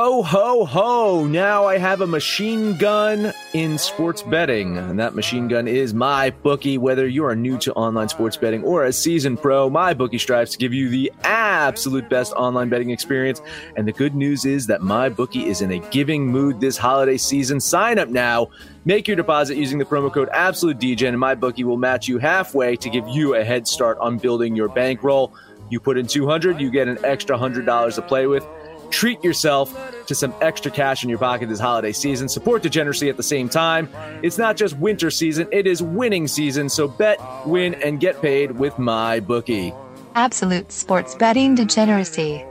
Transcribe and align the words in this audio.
Ho, 0.00 0.22
ho, 0.22 0.64
ho. 0.64 1.26
Now 1.26 1.66
I 1.66 1.76
have 1.76 2.02
a 2.02 2.06
machine 2.06 2.76
gun 2.76 3.32
in 3.52 3.76
sports 3.78 4.22
betting. 4.22 4.78
And 4.78 4.96
that 5.00 5.16
machine 5.16 5.48
gun 5.48 5.66
is 5.66 5.92
my 5.92 6.30
bookie. 6.30 6.78
Whether 6.78 7.08
you 7.08 7.24
are 7.24 7.34
new 7.34 7.58
to 7.58 7.72
online 7.72 8.08
sports 8.08 8.36
betting 8.36 8.62
or 8.62 8.84
a 8.84 8.92
seasoned 8.92 9.42
pro, 9.42 9.68
my 9.68 9.94
bookie 9.94 10.18
strives 10.18 10.52
to 10.52 10.58
give 10.58 10.72
you 10.72 10.88
the 10.88 11.12
absolute 11.24 12.08
best 12.08 12.32
online 12.34 12.68
betting 12.68 12.90
experience. 12.90 13.42
And 13.74 13.88
the 13.88 13.92
good 13.92 14.14
news 14.14 14.44
is 14.44 14.68
that 14.68 14.82
my 14.82 15.08
bookie 15.08 15.48
is 15.48 15.62
in 15.62 15.72
a 15.72 15.80
giving 15.90 16.28
mood 16.28 16.60
this 16.60 16.76
holiday 16.76 17.16
season. 17.16 17.58
Sign 17.58 17.98
up 17.98 18.08
now. 18.08 18.50
Make 18.84 19.08
your 19.08 19.16
deposit 19.16 19.56
using 19.56 19.78
the 19.78 19.84
promo 19.84 20.14
code 20.14 20.28
AbsoluteDJ, 20.28 21.08
and 21.08 21.18
my 21.18 21.34
bookie 21.34 21.64
will 21.64 21.76
match 21.76 22.06
you 22.06 22.18
halfway 22.18 22.76
to 22.76 22.88
give 22.88 23.08
you 23.08 23.34
a 23.34 23.42
head 23.42 23.66
start 23.66 23.98
on 23.98 24.16
building 24.16 24.54
your 24.54 24.68
bankroll. 24.68 25.34
You 25.70 25.80
put 25.80 25.98
in 25.98 26.06
200, 26.06 26.60
you 26.60 26.70
get 26.70 26.86
an 26.86 27.04
extra 27.04 27.36
$100 27.36 27.94
to 27.96 28.02
play 28.02 28.28
with. 28.28 28.46
Treat 28.90 29.22
yourself 29.22 29.74
to 30.06 30.14
some 30.14 30.34
extra 30.40 30.70
cash 30.70 31.02
in 31.02 31.10
your 31.10 31.18
pocket 31.18 31.48
this 31.48 31.60
holiday 31.60 31.92
season. 31.92 32.28
Support 32.28 32.62
degeneracy 32.62 33.08
at 33.08 33.16
the 33.16 33.22
same 33.22 33.48
time. 33.48 33.88
It's 34.22 34.38
not 34.38 34.56
just 34.56 34.76
winter 34.78 35.10
season, 35.10 35.48
it 35.52 35.66
is 35.66 35.82
winning 35.82 36.26
season. 36.26 36.68
So 36.68 36.88
bet, 36.88 37.20
win, 37.46 37.74
and 37.74 38.00
get 38.00 38.20
paid 38.22 38.52
with 38.52 38.78
my 38.78 39.20
bookie. 39.20 39.74
Absolute 40.14 40.72
sports 40.72 41.14
betting 41.14 41.54
degeneracy. 41.54 42.44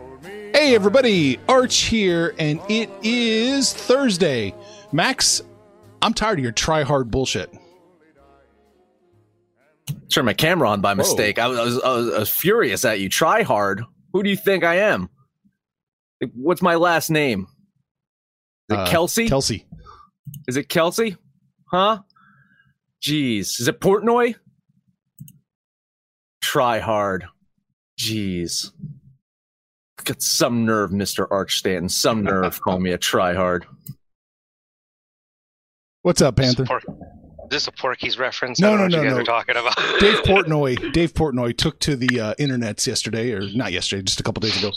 Hey, 0.53 0.73
everybody, 0.73 1.39
Arch 1.47 1.81
here, 1.81 2.33
and 2.39 2.59
it 2.69 2.89
is 3.03 3.73
Thursday. 3.73 4.55
Max, 4.91 5.41
I'm 6.01 6.13
tired 6.13 6.39
of 6.39 6.43
your 6.43 6.51
try 6.51 6.83
hard 6.83 7.11
bullshit. 7.11 7.53
Turn 10.13 10.25
my 10.25 10.33
camera 10.33 10.69
on 10.69 10.81
by 10.81 10.93
mistake. 10.93 11.37
I 11.39 11.47
was, 11.47 11.59
I, 11.59 11.63
was, 11.63 11.81
I, 11.81 11.91
was, 11.91 12.13
I 12.13 12.19
was 12.19 12.29
furious 12.29 12.85
at 12.85 12.99
you. 12.99 13.09
Try 13.09 13.43
hard. 13.43 13.83
Who 14.13 14.23
do 14.23 14.29
you 14.29 14.37
think 14.37 14.63
I 14.63 14.75
am? 14.75 15.09
What's 16.33 16.61
my 16.61 16.75
last 16.75 17.09
name? 17.09 17.47
Is 18.69 18.75
it 18.77 18.79
Uh, 18.79 18.87
Kelce? 18.87 19.27
Kelce. 19.29 19.63
Is 20.47 20.57
it 20.57 20.67
Kelce? 20.67 21.17
Huh? 21.65 21.99
Jeez. 23.01 23.59
Is 23.59 23.67
it 23.67 23.79
Portnoy? 23.79 24.35
Try 26.41 26.79
hard. 26.79 27.25
Jeez. 27.99 28.71
Got 30.03 30.21
some 30.21 30.65
nerve, 30.65 30.91
Mr. 30.91 31.27
Arch 31.29 31.57
Stanton. 31.57 31.89
Some 31.89 32.23
nerve 32.23 32.61
calling 32.63 32.83
me 32.83 32.91
a 32.91 32.97
try 32.97 33.33
hard. 33.33 33.65
What's 36.03 36.21
up, 36.21 36.37
Panther? 36.37 36.63
Is 36.63 37.49
this 37.49 37.67
a 37.67 37.71
Porky's 37.71 38.17
reference? 38.17 38.59
No, 38.59 38.75
no, 38.77 38.87
no, 38.87 39.03
no. 39.03 39.23
talking 39.23 39.55
about. 39.57 39.75
Dave 39.99 40.19
Portnoy. 40.23 40.93
Dave 40.93 41.13
Portnoy 41.13 41.57
took 41.57 41.79
to 41.79 41.95
the 41.95 42.19
uh, 42.19 42.33
internets 42.35 42.87
yesterday, 42.87 43.31
or 43.33 43.41
not 43.55 43.71
yesterday, 43.73 44.03
just 44.03 44.19
a 44.19 44.23
couple 44.23 44.39
days 44.41 44.57
ago, 44.57 44.71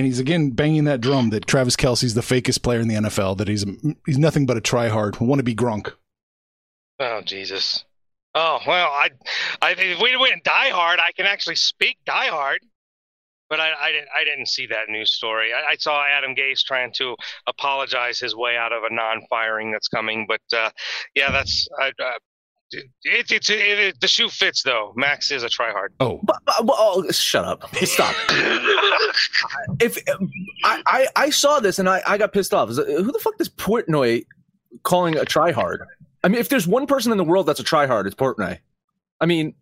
and 0.00 0.06
he's 0.06 0.18
again 0.18 0.48
banging 0.52 0.84
that 0.84 1.02
drum 1.02 1.28
that 1.28 1.46
Travis 1.46 1.76
Kelce's 1.76 2.14
the 2.14 2.22
fakest 2.22 2.62
player 2.62 2.80
in 2.80 2.88
the 2.88 2.94
NFL. 2.94 3.36
That 3.36 3.48
he's 3.48 3.66
he's 4.06 4.16
nothing 4.16 4.46
but 4.46 4.56
a 4.56 4.60
try 4.62 4.88
hard, 4.88 5.20
want 5.20 5.40
to 5.40 5.42
be 5.42 5.54
Gronk. 5.54 5.92
oh 6.98 7.20
Jesus. 7.20 7.84
Oh 8.34 8.60
well, 8.66 8.86
I, 8.86 9.10
I 9.60 9.72
if 9.72 10.00
we 10.00 10.16
went 10.16 10.42
Die 10.42 10.70
Hard, 10.70 11.00
I 11.00 11.12
can 11.12 11.26
actually 11.26 11.56
speak 11.56 11.98
Die 12.06 12.28
Hard. 12.28 12.60
But 13.50 13.60
I, 13.60 13.72
I 13.78 13.92
didn't. 13.92 14.08
I 14.16 14.24
didn't 14.24 14.48
see 14.48 14.66
that 14.68 14.88
news 14.88 15.12
story. 15.12 15.52
I, 15.52 15.72
I 15.72 15.76
saw 15.76 16.02
Adam 16.02 16.34
Gase 16.34 16.62
trying 16.64 16.94
to 16.94 17.14
apologize 17.46 18.18
his 18.18 18.34
way 18.34 18.56
out 18.56 18.72
of 18.72 18.84
a 18.84 18.94
non-firing 18.94 19.70
that's 19.70 19.88
coming. 19.88 20.26
But 20.26 20.40
uh, 20.56 20.70
yeah, 21.14 21.30
that's. 21.30 21.68
I, 21.78 21.88
uh, 21.88 22.12
it, 22.72 22.86
it's 23.04 23.50
it, 23.50 23.58
it, 23.60 24.00
the 24.00 24.08
shoe 24.08 24.28
fits 24.28 24.62
though. 24.62 24.92
Max 24.96 25.30
is 25.30 25.42
a 25.42 25.48
tryhard. 25.48 25.88
Oh, 26.00 26.20
But, 26.22 26.36
but, 26.46 26.54
but- 26.66 26.76
oh, 26.78 27.08
shut 27.10 27.44
up. 27.44 27.74
Stop. 27.76 28.14
if 29.80 29.98
I, 30.64 30.82
I, 30.86 31.06
I 31.16 31.30
saw 31.30 31.60
this 31.60 31.78
and 31.78 31.88
I, 31.88 32.02
I 32.06 32.18
got 32.18 32.32
pissed 32.32 32.54
off. 32.54 32.70
Is 32.70 32.78
it- 32.78 32.86
Who 32.88 33.10
the 33.12 33.18
fuck 33.18 33.34
is 33.40 33.48
Portnoy 33.48 34.24
calling 34.82 35.16
a 35.16 35.22
tryhard? 35.22 35.78
I 36.22 36.28
mean, 36.28 36.38
if 36.40 36.48
there's 36.48 36.66
one 36.66 36.86
person 36.86 37.12
in 37.12 37.18
the 37.18 37.24
world 37.24 37.46
that's 37.46 37.60
a 37.60 37.64
tryhard, 37.64 38.06
it's 38.06 38.14
Portnoy. 38.14 38.58
I 39.20 39.26
mean, 39.26 39.54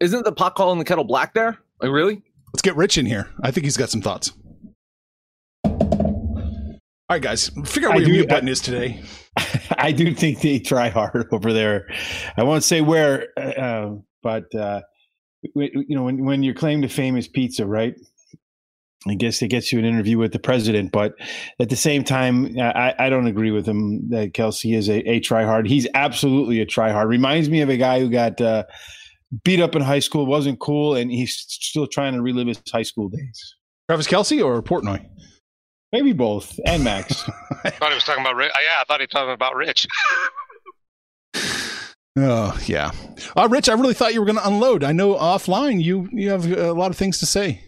isn't 0.00 0.24
the 0.24 0.32
pot 0.32 0.54
calling 0.54 0.78
the 0.78 0.84
kettle 0.84 1.04
black 1.04 1.34
there? 1.34 1.58
Like, 1.80 1.90
really? 1.90 2.22
let's 2.54 2.62
get 2.62 2.76
Rich 2.76 2.96
in 2.98 3.04
here. 3.06 3.28
I 3.42 3.50
think 3.50 3.64
he's 3.64 3.76
got 3.76 3.90
some 3.90 4.00
thoughts. 4.02 4.32
All 7.10 7.14
right, 7.14 7.22
guys, 7.22 7.50
figure 7.64 7.88
out 7.88 7.92
I 7.92 7.96
where 7.96 8.00
your 8.04 8.06
do- 8.08 8.12
mute 8.12 8.28
button 8.28 8.48
is 8.48 8.60
today. 8.60 9.02
I 9.78 9.92
do 9.92 10.14
think 10.14 10.40
they 10.40 10.58
try 10.58 10.88
hard 10.88 11.28
over 11.32 11.52
there. 11.52 11.88
I 12.36 12.42
won't 12.42 12.64
say 12.64 12.80
where, 12.80 13.28
uh, 13.36 13.96
but 14.22 14.54
uh, 14.54 14.82
you 15.54 15.84
know, 15.88 16.04
when 16.04 16.24
when 16.24 16.42
your 16.42 16.54
claim 16.54 16.82
to 16.82 16.88
fame 16.88 17.16
is 17.16 17.28
pizza, 17.28 17.66
right? 17.66 17.94
I 19.06 19.14
guess 19.14 19.40
it 19.42 19.48
gets 19.48 19.72
you 19.72 19.78
an 19.78 19.84
interview 19.84 20.18
with 20.18 20.32
the 20.32 20.40
president, 20.40 20.90
but 20.90 21.14
at 21.60 21.68
the 21.68 21.76
same 21.76 22.02
time, 22.02 22.58
I, 22.58 22.94
I 22.98 23.08
don't 23.08 23.28
agree 23.28 23.52
with 23.52 23.64
him 23.64 24.08
that 24.10 24.32
Kelce 24.32 24.76
is 24.76 24.88
a, 24.88 24.98
a 25.08 25.20
try 25.20 25.44
hard. 25.44 25.68
He's 25.68 25.86
absolutely 25.94 26.60
a 26.60 26.66
try 26.66 26.90
hard. 26.90 27.08
Reminds 27.08 27.48
me 27.48 27.60
of 27.60 27.68
a 27.68 27.76
guy 27.76 28.00
who 28.00 28.10
got 28.10 28.40
uh, 28.40 28.64
beat 29.44 29.60
up 29.60 29.76
in 29.76 29.82
high 29.82 30.00
school, 30.00 30.26
wasn't 30.26 30.58
cool, 30.58 30.96
and 30.96 31.12
he's 31.12 31.36
still 31.48 31.86
trying 31.86 32.14
to 32.14 32.22
relive 32.22 32.48
his 32.48 32.60
high 32.72 32.82
school 32.82 33.08
days. 33.08 33.54
Travis 33.88 34.08
Kelce 34.08 34.44
or 34.44 34.60
Portnoy? 34.62 35.06
Maybe 35.92 36.12
both, 36.12 36.58
and 36.66 36.84
Max. 36.84 37.24
I 37.64 37.70
thought 37.70 37.88
he 37.90 37.94
was 37.94 38.04
talking 38.04 38.22
about. 38.22 38.36
Ri- 38.36 38.46
uh, 38.46 38.50
Yeah, 38.62 38.76
I 38.80 38.84
thought 38.86 39.00
he 39.00 39.04
was 39.04 39.10
talking 39.10 39.32
about 39.32 39.54
Rich. 39.56 39.86
Oh 42.20 42.58
yeah, 42.66 42.90
uh, 43.36 43.46
Rich. 43.48 43.68
I 43.68 43.74
really 43.74 43.94
thought 43.94 44.12
you 44.12 44.18
were 44.18 44.26
going 44.26 44.38
to 44.38 44.46
unload. 44.48 44.82
I 44.82 44.90
know 44.90 45.14
offline 45.14 45.80
you 45.80 46.08
you 46.10 46.30
have 46.30 46.50
a 46.50 46.72
lot 46.72 46.90
of 46.90 46.96
things 46.96 47.18
to 47.18 47.26
say 47.26 47.62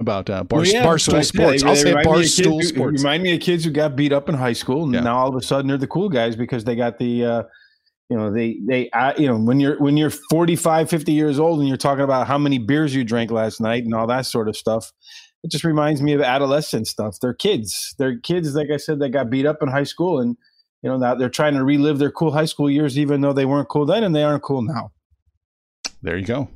about 0.00 0.30
uh, 0.30 0.44
bar, 0.44 0.60
Well, 0.60 0.66
yeah, 0.66 0.82
barstool 0.86 1.12
but, 1.12 1.24
sports. 1.26 1.62
yeah, 1.62 1.68
I'll 1.68 1.76
say 1.76 1.90
remind 1.94 2.06
me 2.06 2.12
of 2.12 2.16
kids 2.24 2.40
barstool 2.40 2.52
who- 2.54 2.62
sports. 2.62 3.02
Remind 3.02 3.22
me 3.22 3.34
of 3.34 3.40
kids 3.42 3.64
who 3.64 3.70
got 3.70 3.96
beat 3.96 4.12
up 4.14 4.30
in 4.30 4.34
high 4.34 4.54
school, 4.54 4.84
and 4.84 4.94
Yeah. 4.94 5.00
now 5.00 5.18
all 5.18 5.28
of 5.28 5.34
a 5.36 5.42
sudden 5.42 5.66
they're 5.68 5.76
the 5.76 5.86
cool 5.86 6.08
guys 6.08 6.36
because 6.36 6.64
they 6.64 6.74
got 6.74 6.98
the, 6.98 7.22
uh, 7.22 7.42
you 8.08 8.16
know, 8.16 8.32
they 8.32 8.60
they, 8.66 8.88
uh, 8.92 9.12
you 9.18 9.26
know, 9.28 9.36
when 9.36 9.60
you're 9.60 9.78
when 9.78 9.98
you're 9.98 10.08
45, 10.30 10.88
50 10.88 11.12
years 11.12 11.38
old 11.38 11.58
and 11.58 11.68
you're 11.68 11.76
talking 11.76 12.04
about 12.04 12.26
how 12.26 12.38
many 12.38 12.56
beers 12.56 12.94
you 12.94 13.04
drank 13.04 13.30
last 13.30 13.60
night 13.60 13.84
and 13.84 13.92
all 13.92 14.06
that 14.06 14.24
sort 14.24 14.48
of 14.48 14.56
stuff. 14.56 14.90
It 15.42 15.50
just 15.50 15.64
reminds 15.64 16.02
me 16.02 16.12
of 16.12 16.20
adolescent 16.20 16.86
stuff. 16.86 17.16
They're 17.20 17.34
kids. 17.34 17.94
They're 17.98 18.18
kids, 18.18 18.54
like 18.54 18.68
I 18.72 18.76
said, 18.76 18.98
that 19.00 19.10
got 19.10 19.30
beat 19.30 19.46
up 19.46 19.62
in 19.62 19.68
high 19.68 19.84
school, 19.84 20.20
and 20.20 20.36
you 20.82 20.90
know 20.90 20.98
now 20.98 21.14
they're 21.14 21.30
trying 21.30 21.54
to 21.54 21.64
relive 21.64 21.98
their 21.98 22.10
cool 22.10 22.32
high 22.32 22.44
school 22.44 22.70
years, 22.70 22.98
even 22.98 23.20
though 23.20 23.32
they 23.32 23.46
weren't 23.46 23.68
cool 23.68 23.86
then 23.86 24.04
and 24.04 24.14
they 24.14 24.22
aren't 24.22 24.42
cool 24.42 24.62
now. 24.62 24.92
There 26.02 26.16
you 26.16 26.26
go. 26.26 26.48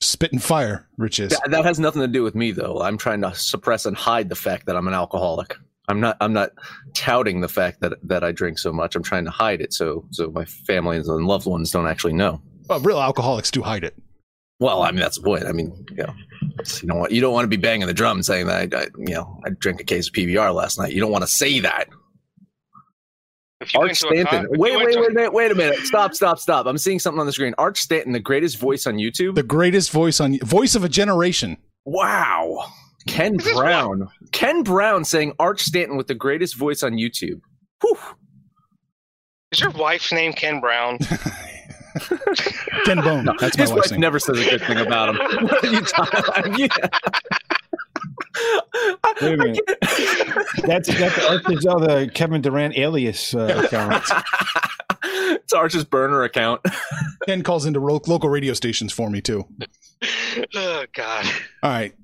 Spit 0.00 0.32
and 0.32 0.42
fire, 0.42 0.88
Rich 0.98 1.20
is. 1.20 1.30
That, 1.30 1.50
that 1.50 1.64
has 1.64 1.78
nothing 1.78 2.02
to 2.02 2.08
do 2.08 2.24
with 2.24 2.34
me, 2.34 2.50
though. 2.50 2.82
I'm 2.82 2.98
trying 2.98 3.20
to 3.22 3.32
suppress 3.34 3.86
and 3.86 3.96
hide 3.96 4.28
the 4.28 4.34
fact 4.34 4.66
that 4.66 4.76
I'm 4.76 4.88
an 4.88 4.94
alcoholic. 4.94 5.56
I'm 5.88 6.00
not. 6.00 6.16
I'm 6.20 6.32
not 6.32 6.50
touting 6.94 7.40
the 7.40 7.48
fact 7.48 7.80
that 7.80 7.92
that 8.08 8.24
I 8.24 8.32
drink 8.32 8.58
so 8.58 8.72
much. 8.72 8.96
I'm 8.96 9.02
trying 9.02 9.24
to 9.24 9.30
hide 9.30 9.60
it 9.60 9.72
so 9.72 10.04
so 10.10 10.30
my 10.30 10.44
family 10.44 10.96
and 10.96 11.06
loved 11.06 11.46
ones 11.46 11.70
don't 11.70 11.86
actually 11.86 12.14
know. 12.14 12.40
Well, 12.68 12.80
real 12.80 13.00
alcoholics 13.00 13.50
do 13.50 13.62
hide 13.62 13.84
it. 13.84 13.96
Well, 14.62 14.82
I 14.82 14.90
mean 14.92 15.00
that's 15.00 15.16
the 15.18 15.24
point. 15.24 15.44
I 15.44 15.52
mean, 15.52 15.72
you 15.90 15.96
know, 16.04 16.14
you 16.80 16.88
don't 16.88 16.98
want 16.98 17.12
you 17.12 17.20
don't 17.20 17.32
want 17.32 17.44
to 17.44 17.48
be 17.48 17.56
banging 17.56 17.86
the 17.86 17.94
drum 17.94 18.22
saying 18.22 18.46
that 18.46 18.74
I, 18.74 18.78
I 18.82 18.86
you 18.96 19.14
know 19.14 19.40
I 19.44 19.50
drank 19.50 19.80
a 19.80 19.84
case 19.84 20.08
of 20.08 20.14
PBR 20.14 20.54
last 20.54 20.78
night. 20.78 20.92
You 20.92 21.00
don't 21.00 21.10
want 21.12 21.22
to 21.22 21.28
say 21.28 21.60
that. 21.60 21.88
If 23.60 23.74
Arch 23.76 23.84
went 23.86 23.96
to 23.98 24.06
a 24.06 24.10
Stanton. 24.26 24.46
con- 24.48 24.58
Wait, 24.58 24.76
wait, 24.76 24.92
to- 24.92 25.00
wait, 25.00 25.14
wait, 25.14 25.32
wait 25.32 25.50
a 25.52 25.54
minute. 25.54 25.78
Stop, 25.80 26.14
stop, 26.14 26.38
stop. 26.40 26.66
I'm 26.66 26.78
seeing 26.78 26.98
something 26.98 27.20
on 27.20 27.26
the 27.26 27.32
screen. 27.32 27.54
Arch 27.58 27.78
Stanton, 27.80 28.12
the 28.12 28.18
greatest 28.20 28.58
voice 28.58 28.86
on 28.88 28.94
YouTube. 28.96 29.34
The 29.36 29.42
greatest 29.44 29.90
voice 29.92 30.18
on 30.20 30.38
voice 30.40 30.74
of 30.74 30.84
a 30.84 30.88
generation. 30.88 31.56
wow. 31.84 32.64
Ken 33.08 33.34
Is 33.34 33.44
this 33.44 33.56
Brown. 33.56 34.08
Ken 34.30 34.62
Brown 34.62 35.04
saying 35.04 35.32
Arch 35.40 35.60
Stanton 35.62 35.96
with 35.96 36.06
the 36.06 36.14
greatest 36.14 36.54
voice 36.56 36.84
on 36.84 36.92
YouTube. 36.92 37.40
Whew. 37.80 37.98
Is 39.50 39.58
your 39.60 39.70
wife's 39.70 40.12
name 40.12 40.32
Ken 40.32 40.60
Brown? 40.60 40.98
Ken 42.84 43.00
Bone. 43.00 43.28
That's 43.40 43.56
my 43.56 43.62
His 43.62 43.72
wife 43.72 43.90
name. 43.90 44.00
never 44.00 44.18
says 44.18 44.38
a 44.38 44.44
good 44.50 44.62
thing 44.62 44.78
about 44.78 45.10
him. 45.10 45.16
What 45.16 45.64
are 45.64 45.72
you 45.72 45.80
talking 45.82 46.54
yeah. 46.58 46.68
Wait 49.20 49.34
a 49.34 49.36
minute. 49.36 49.60
That's 50.64 50.88
that's 50.88 51.44
that's 51.46 51.66
all 51.66 51.78
the 51.80 52.10
Kevin 52.12 52.40
Durant 52.40 52.76
alias 52.76 53.34
uh, 53.34 53.62
account. 53.64 54.02
it's 55.04 55.52
Arch's 55.52 55.84
burner 55.84 56.22
account. 56.22 56.62
Ken 57.26 57.42
calls 57.42 57.66
into 57.66 57.78
ro- 57.80 58.00
local 58.06 58.28
radio 58.30 58.54
stations 58.54 58.92
for 58.92 59.10
me 59.10 59.20
too. 59.20 59.46
oh 60.54 60.84
God. 60.94 61.26
All 61.62 61.70
right. 61.70 61.94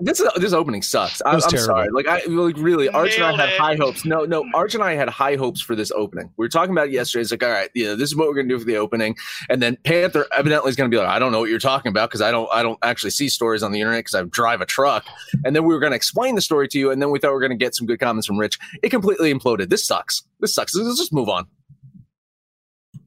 This 0.00 0.18
is, 0.18 0.28
this 0.36 0.52
opening 0.52 0.82
sucks. 0.82 1.22
I, 1.22 1.32
I'm 1.32 1.40
terrible. 1.40 1.66
sorry. 1.66 1.88
Like 1.90 2.06
I 2.08 2.24
like 2.26 2.56
really, 2.56 2.88
Arch 2.88 3.14
and 3.16 3.24
I 3.24 3.36
had 3.36 3.48
it. 3.50 3.60
high 3.60 3.76
hopes. 3.76 4.04
No, 4.04 4.24
no, 4.24 4.44
Arch 4.54 4.74
and 4.74 4.82
I 4.82 4.94
had 4.94 5.08
high 5.08 5.36
hopes 5.36 5.60
for 5.60 5.76
this 5.76 5.92
opening. 5.92 6.30
We 6.36 6.44
were 6.44 6.48
talking 6.48 6.72
about 6.72 6.88
it 6.88 6.92
yesterday. 6.92 7.22
It's 7.22 7.30
like, 7.30 7.42
all 7.42 7.50
right, 7.50 7.70
yeah, 7.74 7.94
this 7.94 8.10
is 8.10 8.16
what 8.16 8.28
we're 8.28 8.34
gonna 8.34 8.48
do 8.48 8.58
for 8.58 8.64
the 8.64 8.76
opening, 8.76 9.16
and 9.48 9.62
then 9.62 9.76
Panther 9.84 10.26
evidently 10.36 10.70
is 10.70 10.76
gonna 10.76 10.88
be 10.88 10.96
like, 10.96 11.08
I 11.08 11.18
don't 11.18 11.30
know 11.30 11.40
what 11.40 11.50
you're 11.50 11.58
talking 11.58 11.90
about 11.90 12.10
because 12.10 12.22
I 12.22 12.30
don't, 12.30 12.48
I 12.52 12.62
don't 12.62 12.78
actually 12.82 13.10
see 13.10 13.28
stories 13.28 13.62
on 13.62 13.70
the 13.70 13.80
internet 13.80 14.00
because 14.00 14.14
I 14.14 14.22
drive 14.24 14.60
a 14.60 14.66
truck, 14.66 15.04
and 15.44 15.54
then 15.54 15.64
we 15.64 15.72
were 15.72 15.80
gonna 15.80 15.96
explain 15.96 16.34
the 16.34 16.42
story 16.42 16.66
to 16.68 16.78
you, 16.78 16.90
and 16.90 17.00
then 17.00 17.10
we 17.10 17.18
thought 17.18 17.28
we 17.28 17.34
were 17.34 17.40
gonna 17.40 17.54
get 17.54 17.74
some 17.74 17.86
good 17.86 18.00
comments 18.00 18.26
from 18.26 18.38
Rich. 18.38 18.58
It 18.82 18.88
completely 18.90 19.32
imploded. 19.32 19.68
This 19.68 19.86
sucks. 19.86 20.24
This 20.40 20.54
sucks. 20.54 20.74
Let's 20.74 20.98
just 20.98 21.12
move 21.12 21.28
on. 21.28 21.46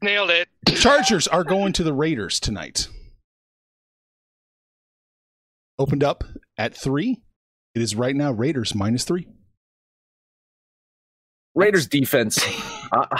Nailed 0.01 0.29
it. 0.29 0.47
Chargers 0.67 1.27
are 1.27 1.43
going 1.43 1.73
to 1.73 1.83
the 1.83 1.93
Raiders 1.93 2.39
tonight. 2.39 2.87
Opened 5.79 6.03
up 6.03 6.23
at 6.57 6.75
three. 6.75 7.21
It 7.75 7.81
is 7.81 7.95
right 7.95 8.15
now 8.15 8.31
Raiders 8.31 8.73
minus 8.73 9.03
three. 9.03 9.27
Raiders 11.55 11.87
defense. 11.87 12.39
Uh, 12.89 13.05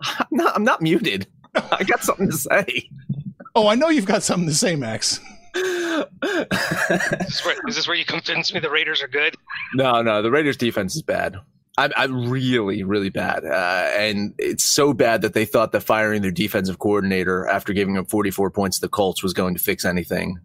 I'm 0.00 0.26
not. 0.30 0.54
I'm 0.54 0.62
not 0.62 0.80
muted. 0.80 1.26
I 1.56 1.82
got 1.82 2.04
something 2.04 2.30
to 2.30 2.36
say. 2.36 2.88
Oh, 3.56 3.66
I 3.66 3.74
know 3.74 3.88
you've 3.88 4.06
got 4.06 4.22
something 4.22 4.48
to 4.48 4.54
say, 4.54 4.76
Max. 4.76 5.18
Is 5.56 6.06
this, 6.22 7.44
where, 7.44 7.56
is 7.66 7.74
this 7.74 7.88
where 7.88 7.96
you 7.96 8.04
convince 8.04 8.54
me 8.54 8.60
the 8.60 8.70
Raiders 8.70 9.02
are 9.02 9.08
good? 9.08 9.34
no, 9.74 10.02
no, 10.02 10.22
the 10.22 10.30
Raiders 10.30 10.56
defense 10.56 10.94
is 10.94 11.02
bad. 11.02 11.36
I'm, 11.76 11.90
I'm 11.96 12.30
really, 12.30 12.84
really 12.84 13.10
bad, 13.10 13.44
uh, 13.44 13.90
and 13.96 14.34
it's 14.38 14.62
so 14.62 14.92
bad 14.92 15.22
that 15.22 15.34
they 15.34 15.44
thought 15.44 15.72
that 15.72 15.80
firing 15.80 16.22
their 16.22 16.30
defensive 16.30 16.78
coordinator 16.78 17.48
after 17.48 17.72
giving 17.72 17.98
up 17.98 18.08
44 18.08 18.52
points 18.52 18.78
to 18.78 18.82
the 18.82 18.88
Colts 18.88 19.22
was 19.22 19.32
going 19.32 19.54
to 19.54 19.60
fix 19.60 19.84
anything, 19.84 20.38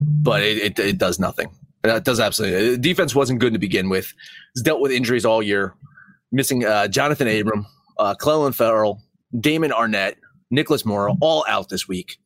but 0.00 0.42
it, 0.42 0.58
it, 0.58 0.78
it 0.78 0.98
does 0.98 1.18
nothing. 1.18 1.48
It 1.84 2.04
does 2.04 2.20
absolutely. 2.20 2.70
The 2.70 2.78
defense 2.78 3.14
wasn't 3.14 3.40
good 3.40 3.52
to 3.52 3.58
begin 3.58 3.88
with. 3.88 4.12
It's 4.54 4.62
dealt 4.62 4.80
with 4.80 4.92
injuries 4.92 5.24
all 5.24 5.42
year, 5.42 5.74
missing 6.32 6.64
uh, 6.64 6.88
Jonathan 6.88 7.28
Abram, 7.28 7.66
uh, 7.98 8.14
Clelin 8.20 8.54
Ferrell, 8.54 9.00
Damon 9.38 9.70
Arnette, 9.70 10.16
Nicholas 10.50 10.84
Morrow, 10.84 11.16
all 11.20 11.44
out 11.48 11.68
this 11.68 11.86
week. 11.86 12.18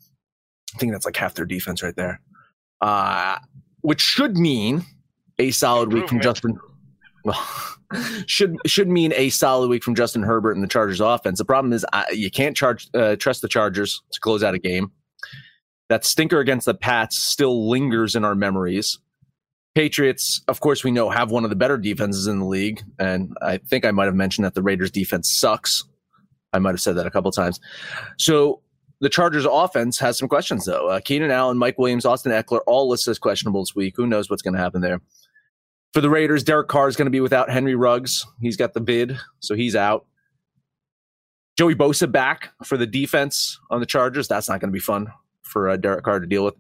I 0.74 0.78
think 0.78 0.92
that's 0.92 1.04
like 1.04 1.16
half 1.16 1.34
their 1.34 1.46
defense 1.46 1.82
right 1.82 1.96
there. 1.96 2.20
Uh, 2.80 3.38
which 3.82 4.00
should 4.00 4.36
mean 4.36 4.84
a 5.38 5.50
solid 5.50 5.92
week 5.92 6.08
from 6.08 6.20
Justin. 6.20 6.58
Well, 7.24 7.38
should 8.26 8.56
should 8.66 8.88
mean 8.88 9.12
a 9.16 9.30
solid 9.30 9.68
week 9.68 9.82
from 9.82 9.94
Justin 9.94 10.22
Herbert 10.22 10.52
and 10.52 10.62
the 10.62 10.68
Chargers 10.68 11.00
offense. 11.00 11.38
The 11.38 11.44
problem 11.44 11.72
is 11.72 11.84
uh, 11.92 12.04
you 12.12 12.30
can't 12.30 12.56
charge 12.56 12.88
uh, 12.94 13.16
trust 13.16 13.42
the 13.42 13.48
Chargers 13.48 14.02
to 14.12 14.20
close 14.20 14.42
out 14.42 14.54
a 14.54 14.58
game. 14.58 14.92
That 15.90 16.04
stinker 16.04 16.38
against 16.38 16.66
the 16.66 16.74
Pats 16.74 17.18
still 17.18 17.68
lingers 17.68 18.14
in 18.14 18.24
our 18.24 18.36
memories. 18.36 19.00
Patriots, 19.74 20.40
of 20.46 20.60
course, 20.60 20.84
we 20.84 20.92
know 20.92 21.10
have 21.10 21.32
one 21.32 21.42
of 21.42 21.50
the 21.50 21.56
better 21.56 21.76
defenses 21.76 22.28
in 22.28 22.38
the 22.38 22.44
league, 22.44 22.80
and 23.00 23.36
I 23.42 23.58
think 23.58 23.84
I 23.84 23.90
might 23.90 24.04
have 24.04 24.14
mentioned 24.14 24.44
that 24.44 24.54
the 24.54 24.62
Raiders' 24.62 24.92
defense 24.92 25.32
sucks. 25.32 25.84
I 26.52 26.60
might 26.60 26.70
have 26.70 26.80
said 26.80 26.94
that 26.94 27.06
a 27.06 27.10
couple 27.10 27.32
times. 27.32 27.58
So 28.18 28.62
the 29.00 29.08
Chargers' 29.08 29.46
offense 29.50 29.98
has 29.98 30.16
some 30.16 30.28
questions, 30.28 30.64
though. 30.64 30.88
Uh, 30.88 31.00
Keenan 31.00 31.32
Allen, 31.32 31.58
Mike 31.58 31.76
Williams, 31.76 32.04
Austin 32.04 32.30
Ekeler, 32.30 32.60
all 32.68 32.88
listed 32.88 33.10
as 33.10 33.18
questionable 33.18 33.62
this 33.62 33.74
week. 33.74 33.94
Who 33.96 34.06
knows 34.06 34.30
what's 34.30 34.42
going 34.42 34.54
to 34.54 34.60
happen 34.60 34.82
there? 34.82 35.00
For 35.92 36.00
the 36.00 36.10
Raiders, 36.10 36.44
Derek 36.44 36.68
Carr 36.68 36.86
is 36.86 36.94
going 36.94 37.06
to 37.06 37.10
be 37.10 37.20
without 37.20 37.50
Henry 37.50 37.74
Ruggs. 37.74 38.24
He's 38.40 38.56
got 38.56 38.74
the 38.74 38.80
bid, 38.80 39.18
so 39.40 39.56
he's 39.56 39.74
out. 39.74 40.06
Joey 41.58 41.74
Bosa 41.74 42.10
back 42.10 42.50
for 42.64 42.76
the 42.76 42.86
defense 42.86 43.58
on 43.72 43.80
the 43.80 43.86
Chargers. 43.86 44.28
That's 44.28 44.48
not 44.48 44.60
going 44.60 44.70
to 44.70 44.72
be 44.72 44.78
fun 44.78 45.12
for 45.50 45.68
uh, 45.68 45.76
Derek 45.76 46.04
Carr 46.04 46.20
to 46.20 46.26
deal 46.26 46.44
with. 46.44 46.54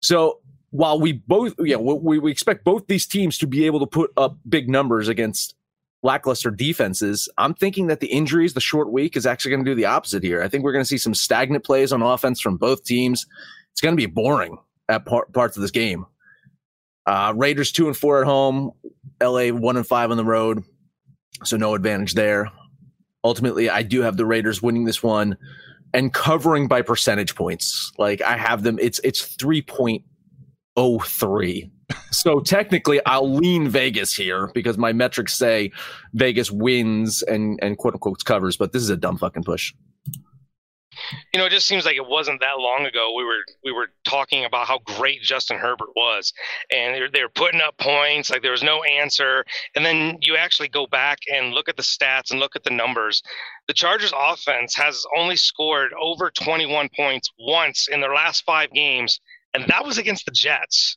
So 0.00 0.40
while 0.70 1.00
we 1.00 1.12
both, 1.12 1.54
yeah, 1.58 1.76
we, 1.76 2.18
we 2.18 2.30
expect 2.30 2.64
both 2.64 2.86
these 2.86 3.06
teams 3.06 3.38
to 3.38 3.46
be 3.46 3.66
able 3.66 3.80
to 3.80 3.86
put 3.86 4.12
up 4.16 4.36
big 4.48 4.68
numbers 4.68 5.08
against 5.08 5.54
lackluster 6.02 6.50
defenses, 6.50 7.28
I'm 7.38 7.54
thinking 7.54 7.86
that 7.88 8.00
the 8.00 8.08
injuries, 8.08 8.54
the 8.54 8.60
short 8.60 8.92
week, 8.92 9.16
is 9.16 9.26
actually 9.26 9.52
going 9.52 9.64
to 9.64 9.70
do 9.70 9.74
the 9.74 9.86
opposite 9.86 10.22
here. 10.22 10.42
I 10.42 10.48
think 10.48 10.64
we're 10.64 10.72
going 10.72 10.84
to 10.84 10.88
see 10.88 10.98
some 10.98 11.14
stagnant 11.14 11.64
plays 11.64 11.92
on 11.92 12.02
offense 12.02 12.40
from 12.40 12.56
both 12.56 12.84
teams. 12.84 13.26
It's 13.72 13.80
going 13.80 13.94
to 13.94 14.00
be 14.00 14.06
boring 14.06 14.58
at 14.88 15.04
par- 15.06 15.26
parts 15.32 15.56
of 15.56 15.62
this 15.62 15.70
game. 15.70 16.06
Uh, 17.06 17.32
Raiders 17.36 17.72
two 17.72 17.86
and 17.86 17.96
four 17.96 18.20
at 18.20 18.26
home, 18.26 18.72
LA 19.22 19.48
one 19.48 19.76
and 19.76 19.86
five 19.86 20.10
on 20.10 20.16
the 20.16 20.24
road, 20.24 20.64
so 21.44 21.56
no 21.56 21.74
advantage 21.74 22.14
there. 22.14 22.50
Ultimately, 23.22 23.70
I 23.70 23.82
do 23.82 24.02
have 24.02 24.16
the 24.16 24.26
Raiders 24.26 24.60
winning 24.60 24.84
this 24.84 25.02
one 25.02 25.36
and 25.96 26.12
covering 26.12 26.68
by 26.68 26.82
percentage 26.82 27.34
points. 27.34 27.90
Like 27.98 28.20
I 28.20 28.36
have 28.36 28.62
them, 28.62 28.78
it's 28.78 29.00
it's 29.02 29.22
three 29.22 29.62
point 29.62 30.04
oh 30.76 31.00
three. 31.00 31.70
So 32.10 32.40
technically, 32.40 33.00
I'll 33.06 33.32
lean 33.32 33.68
Vegas 33.68 34.12
here 34.12 34.50
because 34.52 34.76
my 34.76 34.92
metrics 34.92 35.34
say 35.34 35.72
Vegas 36.12 36.50
wins 36.50 37.22
and 37.22 37.58
and 37.62 37.78
quote 37.78 37.94
unquote 37.94 38.24
covers. 38.24 38.56
But 38.56 38.72
this 38.72 38.82
is 38.82 38.90
a 38.90 38.96
dumb 38.96 39.16
fucking 39.16 39.44
push. 39.44 39.72
You 41.32 41.40
know, 41.40 41.46
it 41.46 41.50
just 41.50 41.66
seems 41.66 41.84
like 41.84 41.96
it 41.96 42.06
wasn't 42.06 42.40
that 42.40 42.58
long 42.58 42.86
ago 42.86 43.12
we 43.16 43.24
were 43.24 43.44
we 43.64 43.72
were 43.72 43.88
talking 44.04 44.44
about 44.44 44.66
how 44.66 44.78
great 44.80 45.22
Justin 45.22 45.58
Herbert 45.58 45.90
was, 45.94 46.32
and 46.70 46.94
they're 46.94 47.10
they're 47.10 47.28
putting 47.28 47.60
up 47.60 47.76
points 47.78 48.30
like 48.30 48.42
there 48.42 48.50
was 48.50 48.62
no 48.62 48.82
answer, 48.82 49.44
and 49.74 49.84
then 49.84 50.18
you 50.22 50.36
actually 50.36 50.68
go 50.68 50.86
back 50.86 51.18
and 51.32 51.52
look 51.52 51.68
at 51.68 51.76
the 51.76 51.82
stats 51.82 52.30
and 52.30 52.40
look 52.40 52.56
at 52.56 52.64
the 52.64 52.70
numbers. 52.70 53.22
The 53.68 53.74
Chargers 53.74 54.12
offense 54.16 54.74
has 54.76 55.04
only 55.16 55.36
scored 55.36 55.92
over 56.00 56.30
21 56.30 56.88
points 56.96 57.30
once 57.38 57.88
in 57.88 58.00
their 58.00 58.14
last 58.14 58.44
five 58.44 58.72
games, 58.72 59.20
and 59.54 59.64
that 59.68 59.84
was 59.84 59.98
against 59.98 60.26
the 60.26 60.32
Jets. 60.32 60.96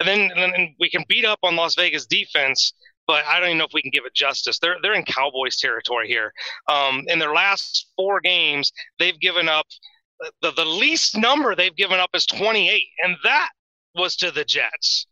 And 0.00 0.08
then, 0.08 0.30
and 0.32 0.52
then 0.52 0.74
we 0.80 0.90
can 0.90 1.04
beat 1.08 1.24
up 1.24 1.40
on 1.42 1.56
Las 1.56 1.74
Vegas 1.74 2.06
defense, 2.06 2.72
but 3.06 3.24
I 3.24 3.40
don't 3.40 3.48
even 3.48 3.58
know 3.58 3.64
if 3.64 3.74
we 3.74 3.82
can 3.82 3.90
give 3.90 4.04
it 4.06 4.14
justice. 4.14 4.58
They're 4.58 4.76
they're 4.82 4.94
in 4.94 5.04
Cowboys 5.04 5.56
territory 5.56 6.08
here. 6.08 6.32
Um, 6.68 7.04
in 7.08 7.18
their 7.18 7.34
last 7.34 7.90
four 7.96 8.20
games, 8.20 8.72
they've 8.98 9.18
given 9.18 9.48
up 9.48 9.66
the, 10.40 10.52
the 10.52 10.64
least 10.64 11.16
number 11.16 11.54
they've 11.54 11.76
given 11.76 11.98
up 11.98 12.10
is 12.14 12.26
28, 12.26 12.82
and 13.04 13.16
that 13.24 13.50
was 13.94 14.16
to 14.16 14.30
the 14.30 14.44
Jets. 14.44 15.06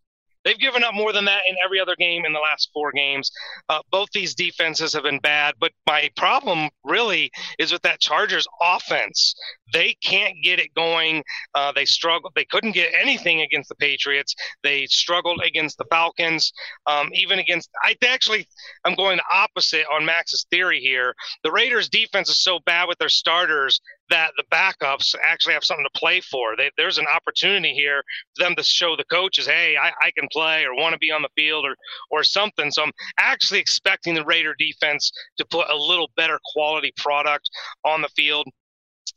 They've 0.44 0.58
given 0.58 0.84
up 0.84 0.94
more 0.94 1.12
than 1.12 1.25
that 1.26 1.42
in 1.48 1.56
every 1.64 1.81
other 1.81 1.96
game 1.96 2.25
in 2.25 2.32
the 2.32 2.38
last 2.38 2.70
four 2.72 2.92
games. 2.92 3.31
Uh, 3.69 3.81
both 3.90 4.08
these 4.12 4.34
defenses 4.34 4.92
have 4.94 5.02
been 5.02 5.19
bad, 5.19 5.54
but 5.60 5.72
my 5.87 6.10
problem 6.16 6.70
really 6.84 7.31
is 7.58 7.72
with 7.72 7.82
that 7.82 8.00
Chargers 8.00 8.46
offense. 8.60 9.34
They 9.72 9.94
can't 10.02 10.34
get 10.42 10.58
it 10.58 10.75
going. 10.75 11.22
Uh, 11.54 11.72
they 11.72 11.84
struggle. 11.84 12.31
They 12.34 12.46
couldn't 12.46 12.72
get 12.72 12.92
anything 12.98 13.42
against 13.42 13.69
the 13.69 13.75
Patriots. 13.76 14.34
They 14.62 14.87
struggled 14.87 15.42
against 15.44 15.78
the 15.78 15.84
Falcons. 15.90 16.52
Um, 16.87 17.10
even 17.12 17.38
against, 17.38 17.70
I 17.82 17.96
actually, 18.02 18.48
I'm 18.84 18.94
going 18.94 19.19
the 19.19 19.25
opposite 19.32 19.84
on 19.92 20.04
Max's 20.04 20.47
theory 20.50 20.80
here. 20.80 21.14
The 21.44 21.52
Raiders' 21.52 21.88
defense 21.88 22.28
is 22.28 22.42
so 22.42 22.59
bad 22.66 22.88
with 22.88 22.99
their 22.99 23.09
starters 23.09 23.80
that 24.11 24.33
the 24.37 24.45
backups 24.52 25.14
actually 25.25 25.55
have 25.55 25.64
something 25.64 25.87
to 25.93 25.99
play 25.99 26.21
for. 26.21 26.57
They, 26.57 26.71
there's 26.76 26.99
an 26.99 27.07
opportunity 27.07 27.73
here 27.73 28.02
for 28.37 28.45
them 28.45 28.55
to 28.57 28.62
show 28.62 28.97
the 28.97 29.05
coaches, 29.05 29.47
hey, 29.47 29.76
I, 29.81 29.93
I 30.02 30.11
can 30.17 30.29
play 30.31 30.64
or 30.64 30.75
want 30.75 30.93
to 30.93 30.99
be 30.99 31.11
on 31.11 31.23
the 31.23 31.29
field 31.37 31.64
or 31.64 31.75
or 32.11 32.23
something. 32.25 32.71
So 32.71 32.83
I'm 32.83 32.93
actually 33.19 33.61
expecting 33.61 34.14
the 34.14 34.25
Raider 34.25 34.55
defense 34.59 35.11
to 35.38 35.45
put 35.47 35.71
a 35.71 35.76
little 35.76 36.11
better 36.17 36.38
quality 36.52 36.93
product 36.97 37.49
on 37.85 38.02
the 38.02 38.09
field. 38.09 38.47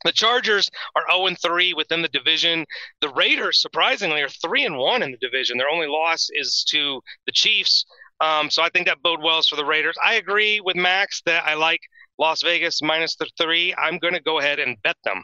The 0.04 0.12
Chargers 0.12 0.70
are 0.96 1.04
0 1.10 1.34
3 1.40 1.74
within 1.74 2.02
the 2.02 2.08
division. 2.08 2.66
The 3.00 3.08
Raiders, 3.10 3.60
surprisingly, 3.62 4.22
are 4.22 4.28
3 4.28 4.64
and 4.64 4.76
1 4.76 5.02
in 5.02 5.12
the 5.12 5.18
division. 5.18 5.56
Their 5.56 5.68
only 5.68 5.86
loss 5.86 6.28
is 6.32 6.64
to 6.68 7.00
the 7.26 7.32
Chiefs. 7.32 7.84
Um, 8.20 8.50
so 8.50 8.62
I 8.62 8.68
think 8.68 8.86
that 8.86 9.02
bode 9.02 9.22
well 9.22 9.42
for 9.42 9.56
the 9.56 9.64
Raiders. 9.64 9.96
I 10.04 10.14
agree 10.14 10.60
with 10.60 10.76
Max 10.76 11.22
that 11.26 11.44
I 11.46 11.54
like 11.54 11.80
Las 12.18 12.42
Vegas 12.42 12.80
minus 12.82 13.16
the 13.16 13.28
three. 13.40 13.74
I'm 13.76 13.98
going 13.98 14.14
to 14.14 14.22
go 14.22 14.38
ahead 14.38 14.58
and 14.58 14.76
bet 14.82 14.96
them. 15.04 15.22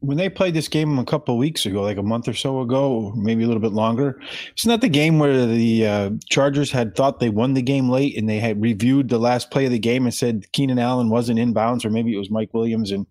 when 0.00 0.16
they 0.16 0.28
played 0.28 0.54
this 0.54 0.68
game 0.68 0.98
a 0.98 1.04
couple 1.04 1.36
weeks 1.38 1.66
ago, 1.66 1.82
like 1.82 1.96
a 1.96 2.02
month 2.02 2.28
or 2.28 2.34
so 2.34 2.60
ago, 2.60 3.12
maybe 3.16 3.44
a 3.44 3.46
little 3.46 3.60
bit 3.62 3.72
longer, 3.72 4.20
isn't 4.58 4.68
that 4.68 4.80
the 4.80 4.88
game 4.88 5.18
where 5.18 5.46
the 5.46 5.86
uh, 5.86 6.10
Chargers 6.28 6.70
had 6.70 6.94
thought 6.94 7.20
they 7.20 7.30
won 7.30 7.54
the 7.54 7.62
game 7.62 7.88
late 7.88 8.16
and 8.16 8.28
they 8.28 8.38
had 8.38 8.60
reviewed 8.60 9.08
the 9.08 9.18
last 9.18 9.50
play 9.50 9.66
of 9.66 9.72
the 9.72 9.78
game 9.78 10.04
and 10.04 10.14
said 10.14 10.50
Keenan 10.52 10.78
Allen 10.78 11.10
wasn't 11.10 11.38
in 11.38 11.52
bounds, 11.52 11.84
or 11.84 11.90
maybe 11.90 12.14
it 12.14 12.18
was 12.18 12.30
Mike 12.30 12.52
Williams, 12.52 12.90
and 12.90 13.06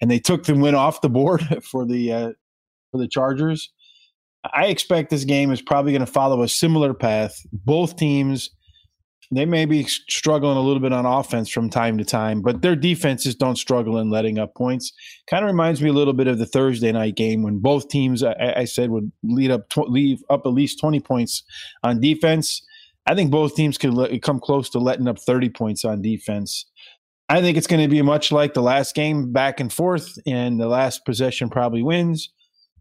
and 0.00 0.10
they 0.10 0.18
took 0.18 0.44
the 0.44 0.54
win 0.54 0.74
off 0.74 1.00
the 1.00 1.10
board 1.10 1.42
for 1.62 1.84
the 1.84 2.12
uh, 2.12 2.32
for 2.90 2.98
the 2.98 3.08
Chargers. 3.08 3.72
I 4.54 4.66
expect 4.66 5.10
this 5.10 5.24
game 5.24 5.50
is 5.50 5.60
probably 5.60 5.92
going 5.92 6.04
to 6.04 6.10
follow 6.10 6.42
a 6.42 6.48
similar 6.48 6.94
path. 6.94 7.36
Both 7.52 7.96
teams 7.96 8.50
they 9.30 9.44
may 9.44 9.64
be 9.64 9.84
struggling 9.84 10.56
a 10.56 10.60
little 10.60 10.80
bit 10.80 10.92
on 10.92 11.06
offense 11.06 11.48
from 11.48 11.70
time 11.70 11.96
to 11.98 12.04
time, 12.04 12.42
but 12.42 12.62
their 12.62 12.74
defenses 12.74 13.34
don't 13.34 13.56
struggle 13.56 13.98
in 13.98 14.10
letting 14.10 14.38
up 14.38 14.54
points. 14.54 14.92
Kind 15.28 15.44
of 15.44 15.50
reminds 15.50 15.80
me 15.80 15.88
a 15.88 15.92
little 15.92 16.12
bit 16.14 16.26
of 16.26 16.38
the 16.38 16.46
Thursday 16.46 16.90
night 16.90 17.14
game 17.14 17.42
when 17.42 17.58
both 17.58 17.88
teams, 17.88 18.22
I, 18.22 18.54
I 18.56 18.64
said, 18.64 18.90
would 18.90 19.10
lead 19.22 19.50
up 19.50 19.68
tw- 19.68 19.88
leave 19.88 20.22
up 20.30 20.42
at 20.44 20.52
least 20.52 20.80
twenty 20.80 21.00
points 21.00 21.44
on 21.84 22.00
defense. 22.00 22.60
I 23.06 23.14
think 23.14 23.30
both 23.30 23.54
teams 23.54 23.78
could 23.78 23.94
le- 23.94 24.18
come 24.18 24.40
close 24.40 24.68
to 24.70 24.78
letting 24.78 25.08
up 25.08 25.18
thirty 25.18 25.48
points 25.48 25.84
on 25.84 26.02
defense. 26.02 26.66
I 27.28 27.40
think 27.40 27.56
it's 27.56 27.68
going 27.68 27.82
to 27.82 27.88
be 27.88 28.02
much 28.02 28.32
like 28.32 28.54
the 28.54 28.62
last 28.62 28.96
game, 28.96 29.32
back 29.32 29.60
and 29.60 29.72
forth, 29.72 30.18
and 30.26 30.60
the 30.60 30.66
last 30.66 31.04
possession 31.04 31.48
probably 31.48 31.82
wins. 31.82 32.28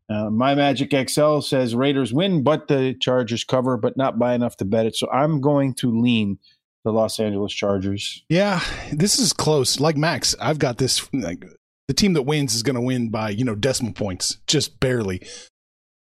Uh, 0.10 0.30
My 0.30 0.56
Magic 0.56 0.92
XL 1.10 1.40
says 1.42 1.76
Raiders 1.76 2.14
win, 2.14 2.44
but 2.44 2.68
the 2.68 2.96
Chargers 3.00 3.44
cover, 3.44 3.78
but 3.78 3.96
not 3.96 4.18
by 4.18 4.34
enough 4.34 4.58
to 4.58 4.66
bet 4.66 4.86
it. 4.86 4.96
So 4.96 5.10
I'm 5.12 5.40
going 5.40 5.76
to 5.76 5.92
lean 5.92 6.40
the 6.84 6.92
Los 6.92 7.20
Angeles 7.20 7.54
Chargers. 7.54 8.24
Yeah, 8.30 8.62
this 8.92 9.20
is 9.20 9.34
close. 9.34 9.80
Like 9.80 9.98
Max, 9.98 10.36
I've 10.40 10.60
got 10.60 10.78
this. 10.78 11.08
Like, 11.14 11.46
the 11.88 11.94
team 11.94 12.14
that 12.14 12.22
wins 12.22 12.54
is 12.54 12.64
going 12.64 12.76
to 12.76 12.82
win 12.82 13.10
by 13.10 13.30
you 13.30 13.44
know 13.44 13.56
decimal 13.56 13.94
points, 13.94 14.38
just 14.48 14.80
barely. 14.80 15.22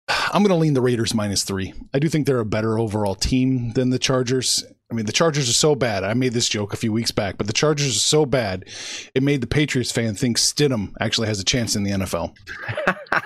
I'm 0.08 0.42
going 0.42 0.48
to 0.50 0.56
lean 0.56 0.74
the 0.74 0.82
Raiders 0.82 1.14
minus 1.14 1.44
three. 1.44 1.72
I 1.94 1.98
do 1.98 2.08
think 2.08 2.26
they're 2.26 2.40
a 2.40 2.44
better 2.44 2.78
overall 2.78 3.14
team 3.14 3.72
than 3.72 3.90
the 3.90 3.98
Chargers. 3.98 4.64
I 4.90 4.94
mean, 4.94 5.06
the 5.06 5.12
Chargers 5.12 5.48
are 5.48 5.54
so 5.54 5.74
bad. 5.74 6.04
I 6.04 6.12
made 6.12 6.34
this 6.34 6.48
joke 6.48 6.74
a 6.74 6.76
few 6.76 6.92
weeks 6.92 7.10
back, 7.12 7.38
but 7.38 7.46
the 7.46 7.52
Chargers 7.54 7.96
are 7.96 8.00
so 8.00 8.26
bad, 8.26 8.68
it 9.14 9.22
made 9.22 9.40
the 9.40 9.46
Patriots 9.46 9.90
fan 9.90 10.14
think 10.14 10.36
Stidham 10.36 10.92
actually 11.00 11.28
has 11.28 11.40
a 11.40 11.44
chance 11.44 11.76
in 11.76 11.84
the 11.84 11.92
NFL. 11.92 12.36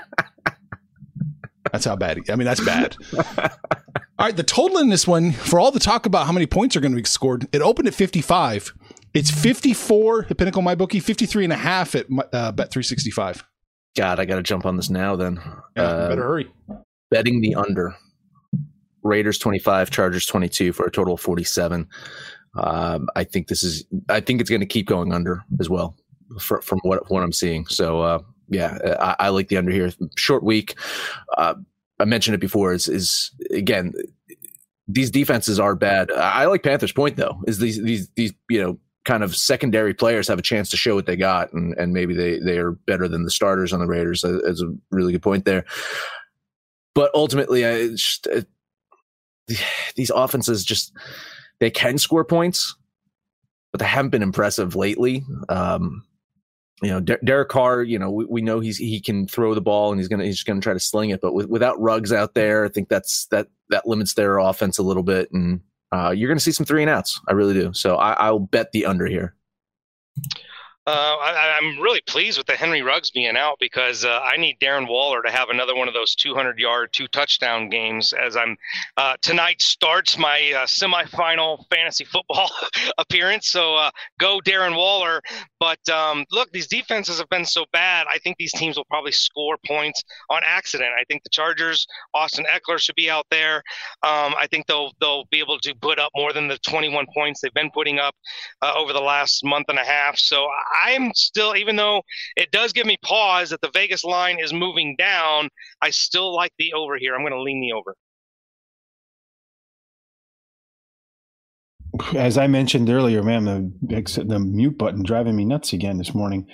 that's 1.77 1.85
how 1.85 1.95
bad. 1.95 2.17
He, 2.17 2.33
I 2.33 2.37
mean, 2.37 2.47
that's 2.47 2.65
bad. 2.65 2.97
all 3.39 4.27
right, 4.27 4.37
the 4.37 4.43
total 4.43 4.79
in 4.79 4.89
this 4.89 5.07
one, 5.07 5.33
for 5.33 5.61
all 5.61 5.71
the 5.71 5.79
talk 5.79 6.07
about 6.07 6.27
how 6.27 6.33
many 6.33 6.47
points 6.47 6.75
are 6.75 6.81
going 6.81 6.93
to 6.93 6.97
be 6.97 7.05
scored, 7.05 7.47
it 7.53 7.61
opened 7.61 7.87
at 7.87 7.95
55. 7.95 8.73
It's 9.13 9.31
54 9.31 10.27
at 10.31 10.39
Pinnacle 10.39 10.63
MyBookie, 10.63 11.03
53 11.03 11.45
and 11.45 11.53
a 11.53 11.57
half 11.57 11.95
at 11.95 12.07
uh, 12.07 12.53
Bet365. 12.53 13.43
God, 13.95 14.19
I 14.19 14.25
got 14.25 14.37
to 14.37 14.43
jump 14.43 14.65
on 14.65 14.77
this 14.77 14.89
now 14.89 15.17
then. 15.17 15.39
Yeah, 15.77 15.83
uh, 15.83 16.09
better 16.09 16.23
hurry. 16.23 16.51
Betting 17.11 17.43
the 17.43 17.55
under. 17.55 17.95
Raiders 19.03 19.39
25, 19.39 19.91
Chargers 19.91 20.27
22 20.27 20.73
for 20.73 20.87
a 20.87 20.91
total 20.91 21.15
of 21.15 21.21
47. 21.21 21.87
Um, 22.59 23.09
I 23.15 23.25
think 23.25 23.49
this 23.49 23.63
is, 23.63 23.85
I 24.09 24.21
think 24.21 24.41
it's 24.41 24.51
going 24.51 24.61
to 24.61 24.67
keep 24.67 24.87
going 24.87 25.13
under 25.13 25.45
as 25.61 25.69
well 25.69 25.95
for, 26.41 26.63
from 26.63 26.81
what, 26.83 27.11
what 27.11 27.23
I'm 27.23 27.33
seeing. 27.33 27.67
So, 27.67 28.01
uh, 28.01 28.19
yeah, 28.49 28.79
I, 29.01 29.27
I, 29.27 29.29
like 29.31 29.49
the 29.49 29.57
under 29.57 29.73
here. 29.73 29.91
Short 30.17 30.43
week. 30.43 30.75
Uh, 31.37 31.55
I 31.99 32.05
mentioned 32.05 32.35
it 32.35 32.41
before 32.41 32.73
is, 32.73 32.89
is 32.89 33.31
again, 33.51 33.93
these 34.89 35.11
defenses 35.11 35.59
are 35.59 35.75
bad. 35.75 36.11
I 36.13 36.47
like 36.47 36.63
Panthers 36.63 36.93
point 36.93 37.17
though, 37.17 37.43
is 37.47 37.59
these, 37.59 37.83
these, 37.83 38.09
these, 38.15 38.33
you 38.49 38.63
know, 38.63 38.79
kind 39.05 39.23
of 39.23 39.37
secondary 39.37 39.95
players 39.95 40.29
have 40.29 40.39
a 40.39 40.43
chance 40.43 40.69
to 40.71 40.77
show 40.77 40.95
what 40.95 41.07
they 41.07 41.17
got, 41.17 41.53
and, 41.53 41.75
and 41.79 41.93
maybe 41.93 42.13
they, 42.13 42.39
they 42.41 42.59
are 42.59 42.73
better 42.73 43.09
than 43.09 43.25
the 43.25 43.31
starters 43.31 43.73
on 43.73 43.79
the 43.79 43.87
Raiders. 43.87 44.23
That's 44.23 44.61
a 44.61 44.75
really 44.91 45.13
good 45.13 45.23
point 45.23 45.45
there. 45.45 45.65
But 46.95 47.11
ultimately, 47.15 47.65
I 47.65 47.89
just, 47.89 48.27
it, 48.27 48.47
these 49.95 50.11
offenses 50.11 50.65
just 50.65 50.93
they 51.61 51.71
can 51.71 51.99
score 51.99 52.25
points, 52.25 52.75
but 53.71 53.79
they 53.79 53.87
haven't 53.87 54.11
been 54.11 54.23
impressive 54.23 54.75
lately. 54.75 55.25
Um, 55.49 56.05
you 56.83 56.91
know, 56.91 57.01
Der- 57.01 57.21
Derek 57.25 57.49
Carr. 57.49 57.83
You 57.83 57.99
know, 57.99 58.11
we, 58.11 58.25
we, 58.27 58.43
know 58.43 58.61
he's 58.61 58.77
he 58.77 59.01
can 59.01 59.27
throw 59.27 59.55
the 59.55 59.61
ball 59.61 59.93
and 59.93 60.01
he's 60.01 60.09
gonna 60.09 60.25
he's 60.25 60.43
gonna 60.43 60.61
try 60.61 60.73
to 60.73 60.81
sling 60.81 61.11
it, 61.11 61.21
but 61.21 61.33
with, 61.33 61.47
without 61.47 61.81
Ruggs 61.81 62.13
out 62.13 62.35
there, 62.35 62.65
I 62.65 62.69
think 62.69 62.89
that's 62.89 63.27
that 63.27 63.49
that 63.71 63.87
limits 63.87 64.15
their 64.15 64.39
offense 64.39 64.79
a 64.79 64.83
little 64.83 65.03
bit, 65.03 65.31
and 65.33 65.61
uh, 65.93 66.11
you're 66.11 66.29
gonna 66.29 66.41
see 66.41 66.53
some 66.53 66.67
three 66.67 66.83
and 66.83 66.91
outs. 66.91 67.21
I 67.29 67.33
really 67.33 67.55
do. 67.55 67.73
So 67.73 67.97
I, 67.97 68.13
I'll 68.15 68.41
bet 68.41 68.73
the 68.73 68.87
under 68.87 69.07
here. 69.07 69.36
Uh, 70.89 71.17
I, 71.21 71.59
am 71.61 71.81
really 71.81 72.01
pleased 72.07 72.39
with 72.39 72.47
the 72.47 72.55
Henry 72.55 72.81
Ruggs 72.81 73.11
being 73.11 73.37
out 73.37 73.57
because 73.59 74.05
uh, 74.05 74.21
I 74.23 74.37
need 74.37 74.61
Darren 74.61 74.87
Waller 74.87 75.21
to 75.21 75.33
have 75.33 75.49
another 75.49 75.75
one 75.75 75.89
of 75.89 75.95
those 75.95 76.15
200 76.15 76.61
yard, 76.61 76.91
two 76.93 77.09
touchdown 77.09 77.69
games 77.69 78.13
as 78.13 78.37
I'm 78.37 78.57
uh, 78.97 79.17
tonight 79.21 79.61
starts 79.61 80.17
my 80.17 80.53
uh, 80.55 80.65
semifinal 80.67 81.65
fantasy 81.75 82.05
football 82.05 82.53
appearance. 82.99 83.49
So 83.49 83.75
uh, 83.75 83.91
go 84.21 84.39
Darren 84.45 84.77
Waller. 84.77 85.23
But 85.59 85.81
um, 85.89 86.25
look, 86.31 86.53
these 86.53 86.69
defenses 86.69 87.19
have 87.19 87.29
been 87.31 87.47
so 87.47 87.65
bad. 87.73 88.07
I 88.09 88.19
think 88.19 88.37
these 88.37 88.53
teams 88.53 88.77
will 88.77 88.85
probably 88.85 89.11
score 89.11 89.59
points 89.67 90.05
on 90.31 90.43
accident. 90.45 90.91
I 90.97 91.03
think 91.09 91.25
the 91.25 91.31
Chargers, 91.31 91.85
Austin 92.15 92.45
Ekeler 92.45 92.79
should 92.79 92.95
be 92.95 93.11
out 93.11 93.27
there. 93.33 93.57
Um, 94.05 94.37
I 94.39 94.47
think 94.49 94.69
they'll 94.69 94.93
they'll 95.01 95.25
be 95.33 95.41
able 95.41 95.59
to 95.59 95.75
put 95.75 95.99
up 95.99 96.13
more 96.15 96.33
than 96.33 96.47
the 96.47 96.59
21 96.59 97.07
points 97.13 97.41
they've 97.41 97.53
been 97.53 97.73
putting 97.73 97.99
up 97.99 98.15
over 98.63 98.93
the 98.93 99.01
last 99.01 99.45
month 99.45 99.67
and 99.69 99.81
a 99.81 99.85
half. 99.85 100.17
So 100.17 100.47
I'm 100.85 101.13
still, 101.15 101.57
even 101.57 101.77
though 101.77 102.03
it 102.37 102.51
does 102.51 102.73
give 102.73 102.87
me 102.87 102.97
pause 103.03 103.51
that 103.51 103.61
the 103.61 103.71
Vegas 103.73 104.05
line 104.05 104.39
is 104.41 104.53
moving 104.53 104.97
down, 104.99 105.49
I 105.81 105.91
still 105.91 106.35
like 106.35 106.53
the 106.59 106.73
over 106.73 106.97
here. 106.97 107.15
I'm 107.15 107.23
going 107.23 107.33
to 107.33 107.43
lean 107.43 107.61
the 107.61 107.73
over. 107.73 107.95
As 112.15 112.37
I 112.37 112.47
mentioned 112.47 112.91
earlier, 112.91 113.23
man, 113.23 113.45
the 113.45 114.25
the 114.27 114.39
mute 114.39 114.77
button 114.77 115.03
driving 115.03 115.35
me 115.35 115.47
nuts 115.47 115.73
again 115.73 115.97
this 115.97 116.15
morning. 116.15 116.47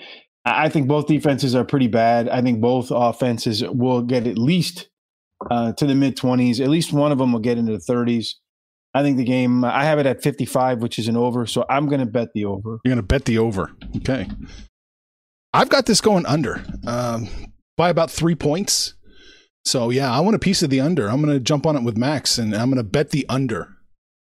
I 0.45 0.69
think 0.69 0.88
both 0.88 1.07
defenses 1.07 1.55
are 1.55 1.64
pretty 1.64 1.87
bad. 1.87 2.29
I 2.29 2.43
think 2.43 2.61
both 2.61 2.91
offenses 2.91 3.64
will 3.64 4.02
get 4.02 4.26
at 4.26 4.38
least 4.38 4.88
uh, 5.50 5.73
to 5.73 5.87
the 5.87 5.95
mid 5.95 6.17
20s. 6.17 6.61
At 6.61 6.69
least 6.69 6.93
one 6.93 7.12
of 7.12 7.19
them 7.19 7.33
will 7.33 7.41
get 7.41 7.59
into 7.59 7.73
the 7.73 7.79
30s. 7.79 8.35
I 8.95 9.03
think 9.03 9.17
the 9.17 9.25
game, 9.25 9.65
I 9.65 9.85
have 9.85 9.99
it 9.99 10.07
at 10.07 10.23
55, 10.23 10.83
which 10.83 10.99
is 10.99 11.09
an 11.09 11.17
over. 11.17 11.47
So 11.47 11.65
I'm 11.69 11.89
going 11.89 12.01
to 12.01 12.07
bet 12.07 12.33
the 12.35 12.45
over. 12.45 12.79
You're 12.85 12.95
going 12.95 12.97
to 12.97 13.03
bet 13.03 13.25
the 13.25 13.39
over. 13.39 13.71
Okay. 13.99 14.29
I've 15.55 15.69
got 15.69 15.87
this 15.87 16.01
going 16.01 16.27
under 16.27 16.63
um, 16.87 17.29
by 17.77 17.91
about 17.91 18.11
three 18.11 18.35
points. 18.35 18.95
So 19.65 19.91
yeah, 19.91 20.13
I 20.13 20.21
want 20.21 20.37
a 20.37 20.41
piece 20.41 20.63
of 20.63 20.71
the 20.71 20.81
under. 20.81 21.09
I'm 21.09 21.23
going 21.23 21.35
to 21.35 21.41
jump 21.41 21.67
on 21.67 21.77
it 21.77 21.83
with 21.83 21.97
Max 21.97 22.37
and 22.39 22.55
I'm 22.55 22.69
going 22.69 22.83
to 22.83 22.89
bet 22.89 23.11
the 23.11 23.27
under. 23.29 23.69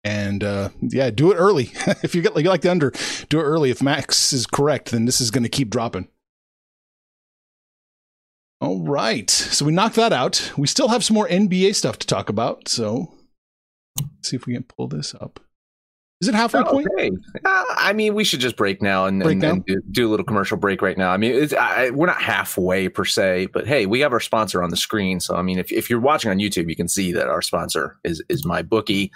And 0.05 0.43
uh, 0.43 0.71
yeah, 0.81 1.11
do 1.11 1.33
it 1.33 1.37
early. 1.37 1.71
if 2.03 2.15
you 2.15 2.23
get 2.23 2.35
like, 2.35 2.45
you 2.45 2.51
like 2.51 2.63
the 2.63 2.71
under, 2.71 2.93
do 3.29 3.41
it 3.41 3.45
early. 3.45 3.71
If 3.71 3.83
Max 3.83 4.33
is 4.33 4.47
correct, 4.47 4.91
then 4.91 5.07
this 5.07 5.21
is 5.21 5.31
going 5.31 5.45
to 5.45 5.49
keep 5.49 5.71
dropping. 5.71 6.09
All 8.61 8.81
right. 8.85 9.31
So 9.31 9.65
we 9.65 9.73
knocked 9.73 9.97
that 9.97 10.13
out. 10.13 10.53
We 10.57 10.69
still 10.69 10.89
have 10.89 11.03
some 11.03 11.15
more 11.15 11.29
NBA 11.29 11.75
stuff 11.75 11.99
to 11.99 12.07
talk 12.07 12.29
about. 12.29 12.69
So 12.69 13.13
Let's 13.99 14.31
see 14.31 14.37
if 14.37 14.47
we 14.47 14.55
can 14.55 14.65
pull 14.65 14.89
this 14.89 15.15
up. 15.15 15.41
Is 16.23 16.29
it 16.29 16.37
halfway 16.37 16.63
point? 16.63 16.87
Okay. 16.97 17.11
Uh, 17.45 17.65
I 17.71 17.93
mean, 17.93 18.15
we 18.15 18.23
should 18.23 18.39
just 18.39 18.57
break 18.57 18.81
now 18.81 19.07
and, 19.07 19.21
break 19.21 19.43
and, 19.43 19.45
and 19.45 19.67
do, 19.67 19.83
do, 19.91 20.09
a 20.09 20.11
little 20.11 20.25
commercial 20.25 20.57
break 20.57 20.81
right 20.81 20.97
now. 20.97 21.11
I 21.11 21.17
mean, 21.17 21.49
I, 21.59 21.91
we're 21.91 22.07
not 22.07 22.23
halfway 22.23 22.89
per 22.89 23.05
se, 23.05 23.49
but 23.53 23.67
hey, 23.67 23.87
we 23.87 23.99
have 24.01 24.13
our 24.13 24.21
sponsor 24.21 24.63
on 24.63 24.71
the 24.71 24.77
screen. 24.77 25.19
So, 25.19 25.35
I 25.35 25.43
mean, 25.43 25.59
if, 25.59 25.73
if 25.73 25.91
you're 25.91 25.99
watching 25.99 26.31
on 26.31 26.39
YouTube, 26.39 26.69
you 26.69 26.77
can 26.77 26.87
see 26.87 27.11
that 27.11 27.27
our 27.27 27.43
sponsor 27.43 27.99
is 28.05 28.23
is 28.29 28.45
my 28.45 28.63
bookie, 28.63 29.11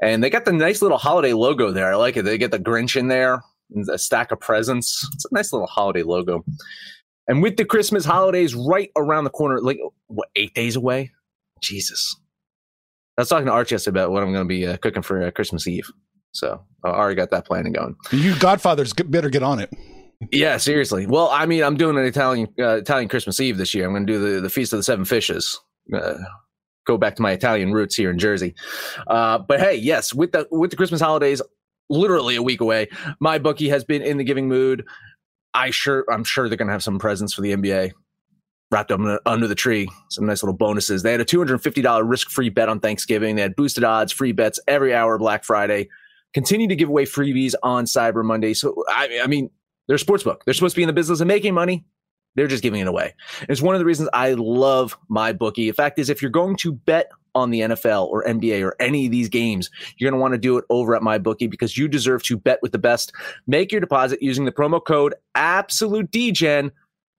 and 0.00 0.22
they 0.22 0.30
got 0.30 0.44
the 0.44 0.52
nice 0.52 0.82
little 0.82 0.98
holiday 0.98 1.32
logo 1.32 1.72
there. 1.72 1.92
I 1.92 1.96
like 1.96 2.16
it. 2.16 2.22
They 2.22 2.38
get 2.38 2.52
the 2.52 2.60
Grinch 2.60 2.94
in 2.94 3.08
there, 3.08 3.42
a 3.90 3.98
stack 3.98 4.30
of 4.30 4.38
presents. 4.38 5.04
It's 5.14 5.24
a 5.24 5.34
nice 5.34 5.52
little 5.52 5.66
holiday 5.66 6.04
logo. 6.04 6.44
And 7.26 7.42
with 7.42 7.56
the 7.56 7.64
Christmas 7.64 8.04
holidays 8.04 8.54
right 8.54 8.90
around 8.96 9.24
the 9.24 9.30
corner, 9.30 9.60
like 9.60 9.80
what 10.06 10.28
eight 10.36 10.54
days 10.54 10.76
away? 10.76 11.10
Jesus, 11.60 12.16
I 13.20 13.22
was 13.22 13.28
talking 13.28 13.44
to 13.44 13.52
Arch 13.52 13.70
yesterday 13.70 14.00
about 14.00 14.12
what 14.12 14.22
I'm 14.22 14.32
going 14.32 14.46
to 14.46 14.48
be 14.48 14.66
uh, 14.66 14.78
cooking 14.78 15.02
for 15.02 15.22
uh, 15.22 15.30
Christmas 15.30 15.66
Eve. 15.66 15.86
So 16.32 16.64
I 16.82 16.88
already 16.88 17.16
got 17.16 17.28
that 17.32 17.44
planning 17.44 17.74
going. 17.74 17.94
You 18.12 18.34
Godfathers 18.38 18.94
better 18.94 19.28
get 19.28 19.42
on 19.42 19.58
it. 19.58 19.68
Yeah, 20.32 20.56
seriously. 20.56 21.06
Well, 21.06 21.28
I 21.30 21.44
mean, 21.44 21.62
I'm 21.62 21.76
doing 21.76 21.98
an 21.98 22.06
Italian 22.06 22.48
uh, 22.58 22.76
Italian 22.76 23.10
Christmas 23.10 23.38
Eve 23.38 23.58
this 23.58 23.74
year. 23.74 23.84
I'm 23.84 23.92
going 23.92 24.06
to 24.06 24.12
do 24.14 24.36
the, 24.36 24.40
the 24.40 24.48
Feast 24.48 24.72
of 24.72 24.78
the 24.78 24.82
Seven 24.84 25.04
Fishes. 25.04 25.60
Uh, 25.92 26.14
go 26.86 26.96
back 26.96 27.16
to 27.16 27.22
my 27.22 27.32
Italian 27.32 27.74
roots 27.74 27.94
here 27.94 28.10
in 28.10 28.18
Jersey. 28.18 28.54
Uh, 29.06 29.36
but 29.36 29.60
hey, 29.60 29.74
yes, 29.74 30.14
with 30.14 30.32
the 30.32 30.48
with 30.50 30.70
the 30.70 30.76
Christmas 30.78 31.02
holidays 31.02 31.42
literally 31.90 32.36
a 32.36 32.42
week 32.42 32.62
away, 32.62 32.88
my 33.20 33.36
bookie 33.36 33.68
has 33.68 33.84
been 33.84 34.00
in 34.00 34.16
the 34.16 34.24
giving 34.24 34.48
mood. 34.48 34.86
I 35.52 35.72
sure 35.72 36.06
I'm 36.10 36.24
sure 36.24 36.48
they're 36.48 36.56
going 36.56 36.68
to 36.68 36.72
have 36.72 36.82
some 36.82 36.98
presents 36.98 37.34
for 37.34 37.42
the 37.42 37.52
NBA 37.52 37.92
wrapped 38.70 38.92
up 38.92 39.00
under 39.26 39.46
the 39.46 39.54
tree. 39.54 39.88
Some 40.08 40.26
nice 40.26 40.42
little 40.42 40.56
bonuses. 40.56 41.02
They 41.02 41.12
had 41.12 41.20
a 41.20 41.24
$250 41.24 42.08
risk 42.08 42.30
free 42.30 42.48
bet 42.48 42.68
on 42.68 42.80
Thanksgiving. 42.80 43.36
They 43.36 43.42
had 43.42 43.56
boosted 43.56 43.84
odds, 43.84 44.12
free 44.12 44.32
bets 44.32 44.60
every 44.68 44.94
hour 44.94 45.18
Black 45.18 45.44
Friday. 45.44 45.88
Continue 46.34 46.68
to 46.68 46.76
give 46.76 46.88
away 46.88 47.04
freebies 47.04 47.54
on 47.62 47.84
Cyber 47.84 48.24
Monday. 48.24 48.54
So, 48.54 48.84
I, 48.88 49.20
I 49.22 49.26
mean, 49.26 49.50
they're 49.88 49.96
a 49.96 49.98
sports 49.98 50.22
book. 50.22 50.44
They're 50.44 50.54
supposed 50.54 50.74
to 50.74 50.78
be 50.78 50.84
in 50.84 50.86
the 50.86 50.92
business 50.92 51.20
of 51.20 51.26
making 51.26 51.54
money. 51.54 51.84
They're 52.36 52.46
just 52.46 52.62
giving 52.62 52.80
it 52.80 52.86
away. 52.86 53.14
It's 53.48 53.60
one 53.60 53.74
of 53.74 53.80
the 53.80 53.84
reasons 53.84 54.08
I 54.12 54.34
love 54.34 54.96
my 55.08 55.32
bookie. 55.32 55.68
The 55.68 55.74
fact 55.74 55.98
is, 55.98 56.08
if 56.08 56.22
you're 56.22 56.30
going 56.30 56.54
to 56.56 56.72
bet 56.72 57.10
on 57.34 57.50
the 57.50 57.60
NFL 57.60 58.06
or 58.06 58.24
NBA 58.24 58.62
or 58.62 58.76
any 58.78 59.06
of 59.06 59.10
these 59.10 59.28
games, 59.28 59.68
you're 59.96 60.08
going 60.08 60.18
to 60.18 60.22
want 60.22 60.34
to 60.34 60.38
do 60.38 60.56
it 60.56 60.64
over 60.70 60.94
at 60.94 61.02
my 61.02 61.18
bookie 61.18 61.48
because 61.48 61.76
you 61.76 61.88
deserve 61.88 62.22
to 62.24 62.36
bet 62.36 62.60
with 62.62 62.70
the 62.70 62.78
best. 62.78 63.12
Make 63.48 63.72
your 63.72 63.80
deposit 63.80 64.22
using 64.22 64.44
the 64.44 64.52
promo 64.52 64.84
code 64.84 65.14
Absolute 65.34 66.12
Degen 66.12 66.70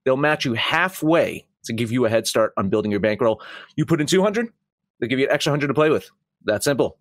They'll 0.03 0.17
match 0.17 0.45
you 0.45 0.53
halfway 0.53 1.45
to 1.65 1.73
give 1.73 1.91
you 1.91 2.05
a 2.05 2.09
head 2.09 2.27
start 2.27 2.53
on 2.57 2.69
building 2.69 2.91
your 2.91 2.99
bankroll. 2.99 3.41
You 3.75 3.85
put 3.85 4.01
in 4.01 4.07
200, 4.07 4.47
they'll 4.99 5.09
give 5.09 5.19
you 5.19 5.27
an 5.27 5.31
extra 5.31 5.51
100 5.51 5.67
to 5.67 5.73
play 5.73 5.89
with. 5.89 6.09
That 6.45 6.63
simple. 6.63 6.97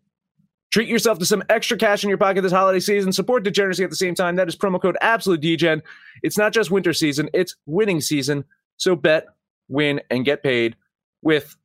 Treat 0.71 0.89
yourself 0.89 1.19
to 1.19 1.25
some 1.25 1.43
extra 1.49 1.77
cash 1.77 2.05
in 2.05 2.09
your 2.09 2.19
pocket 2.19 2.43
this 2.43 2.53
holiday 2.53 2.79
season. 2.79 3.13
Support 3.13 3.43
degeneracy 3.43 3.83
at 3.83 3.91
the 3.91 3.97
same 3.97 4.15
time. 4.15 4.37
That 4.37 4.47
is 4.47 4.55
promo 4.55 4.81
code 4.81 4.97
Absolute 5.01 5.41
Degen. 5.41 5.83
It's 6.23 6.39
not 6.39 6.53
just 6.53 6.71
winter 6.71 6.93
season, 6.93 7.29
it's 7.35 7.57
winning 7.67 8.01
season. 8.01 8.45
So 8.77 8.95
bet, 8.95 9.27
win, 9.69 10.01
and 10.11 10.25
get 10.25 10.43
paid 10.43 10.77
with 11.23 11.57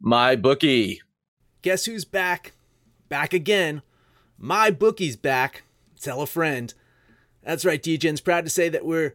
my 0.00 0.36
bookie. 0.36 1.02
Guess 1.62 1.84
who's 1.84 2.04
back? 2.04 2.52
Back 3.08 3.32
again. 3.32 3.82
My 4.38 4.70
bookie's 4.70 5.16
back. 5.16 5.64
Tell 6.00 6.22
a 6.22 6.26
friend. 6.26 6.72
That's 7.42 7.64
right, 7.64 7.82
Degen's 7.82 8.20
proud 8.20 8.44
to 8.44 8.50
say 8.50 8.68
that 8.70 8.86
we're 8.86 9.14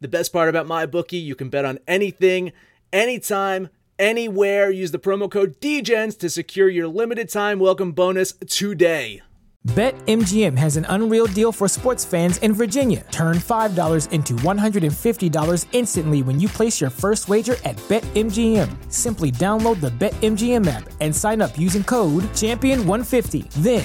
The 0.00 0.08
best 0.08 0.30
part 0.30 0.50
about 0.50 0.66
my 0.66 0.84
bookie, 0.84 1.16
you 1.16 1.34
can 1.34 1.48
bet 1.48 1.64
on 1.64 1.78
anything, 1.88 2.52
anytime, 2.92 3.70
anywhere. 3.98 4.70
Use 4.70 4.90
the 4.90 4.98
promo 4.98 5.30
code 5.30 5.58
DEGENS 5.60 6.16
to 6.18 6.28
secure 6.28 6.68
your 6.68 6.86
limited 6.86 7.30
time 7.30 7.58
welcome 7.58 7.92
bonus 7.92 8.34
today. 8.46 9.22
BetMGM 9.68 10.56
has 10.56 10.76
an 10.76 10.86
unreal 10.90 11.26
deal 11.26 11.50
for 11.50 11.66
sports 11.66 12.04
fans 12.04 12.38
in 12.38 12.52
Virginia. 12.52 13.04
Turn 13.10 13.38
$5 13.38 14.12
into 14.12 14.34
$150 14.34 15.66
instantly 15.72 16.22
when 16.22 16.38
you 16.38 16.48
place 16.48 16.80
your 16.80 16.90
first 16.90 17.28
wager 17.28 17.56
at 17.64 17.76
BetMGM. 17.88 18.92
Simply 18.92 19.32
download 19.32 19.80
the 19.80 19.90
BetMGM 19.90 20.66
app 20.68 20.88
and 21.00 21.14
sign 21.14 21.40
up 21.40 21.58
using 21.58 21.82
code 21.82 22.22
Champion150. 22.34 23.50
Then, 23.54 23.84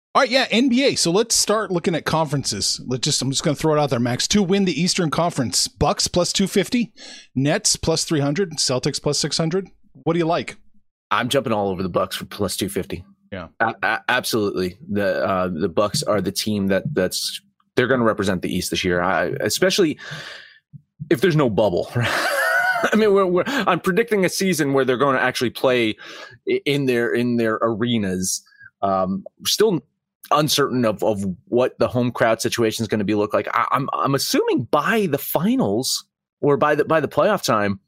All 0.13 0.21
right, 0.21 0.29
yeah, 0.29 0.45
NBA. 0.47 0.97
So 0.97 1.09
let's 1.09 1.35
start 1.35 1.71
looking 1.71 1.95
at 1.95 2.03
conferences. 2.03 2.81
Let's 2.85 3.05
just 3.05 3.21
I'm 3.21 3.31
just 3.31 3.43
going 3.43 3.55
to 3.55 3.61
throw 3.61 3.75
it 3.75 3.79
out 3.79 3.91
there, 3.91 3.99
Max. 3.99 4.27
To 4.29 4.43
win 4.43 4.65
the 4.65 4.79
Eastern 4.79 5.09
Conference, 5.09 5.69
Bucks 5.69 6.09
plus 6.09 6.33
250, 6.33 6.91
Nets 7.33 7.77
plus 7.77 8.03
300, 8.03 8.57
Celtics 8.57 9.01
plus 9.01 9.19
600. 9.19 9.69
What 10.03 10.11
do 10.13 10.19
you 10.19 10.25
like? 10.25 10.57
I'm 11.11 11.29
jumping 11.29 11.53
all 11.53 11.69
over 11.69 11.81
the 11.81 11.87
Bucks 11.89 12.17
for 12.17 12.25
plus 12.25 12.57
250. 12.57 13.05
Yeah. 13.31 13.47
A- 13.61 13.75
a- 13.83 14.01
absolutely. 14.09 14.77
The 14.89 15.25
uh, 15.25 15.47
the 15.47 15.69
Bucks 15.69 16.03
are 16.03 16.19
the 16.19 16.33
team 16.33 16.67
that 16.67 16.83
that's 16.93 17.39
they're 17.75 17.87
going 17.87 18.01
to 18.01 18.05
represent 18.05 18.41
the 18.41 18.53
East 18.53 18.69
this 18.69 18.83
year. 18.83 19.01
I, 19.01 19.27
especially 19.39 19.97
if 21.09 21.21
there's 21.21 21.37
no 21.37 21.49
bubble. 21.49 21.89
I 21.95 22.95
mean, 22.97 23.13
we're, 23.13 23.25
we're, 23.27 23.43
I'm 23.47 23.79
predicting 23.79 24.25
a 24.25 24.29
season 24.29 24.73
where 24.73 24.83
they're 24.83 24.97
going 24.97 25.15
to 25.15 25.21
actually 25.21 25.51
play 25.51 25.95
in 26.65 26.85
their 26.85 27.13
in 27.13 27.37
their 27.37 27.59
arenas. 27.61 28.43
Um, 28.81 29.23
still 29.45 29.81
uncertain 30.31 30.85
of, 30.85 31.03
of 31.03 31.23
what 31.47 31.77
the 31.79 31.87
home 31.87 32.11
crowd 32.11 32.41
situation 32.41 32.83
is 32.83 32.87
going 32.87 32.99
to 32.99 33.05
be 33.05 33.15
look 33.15 33.33
like. 33.33 33.47
I, 33.53 33.67
I'm 33.71 33.89
I'm 33.93 34.15
assuming 34.15 34.63
by 34.63 35.07
the 35.07 35.17
finals 35.17 36.05
or 36.41 36.57
by 36.57 36.75
the 36.75 36.85
by 36.85 36.99
the 36.99 37.07
playoff 37.07 37.43
time, 37.43 37.79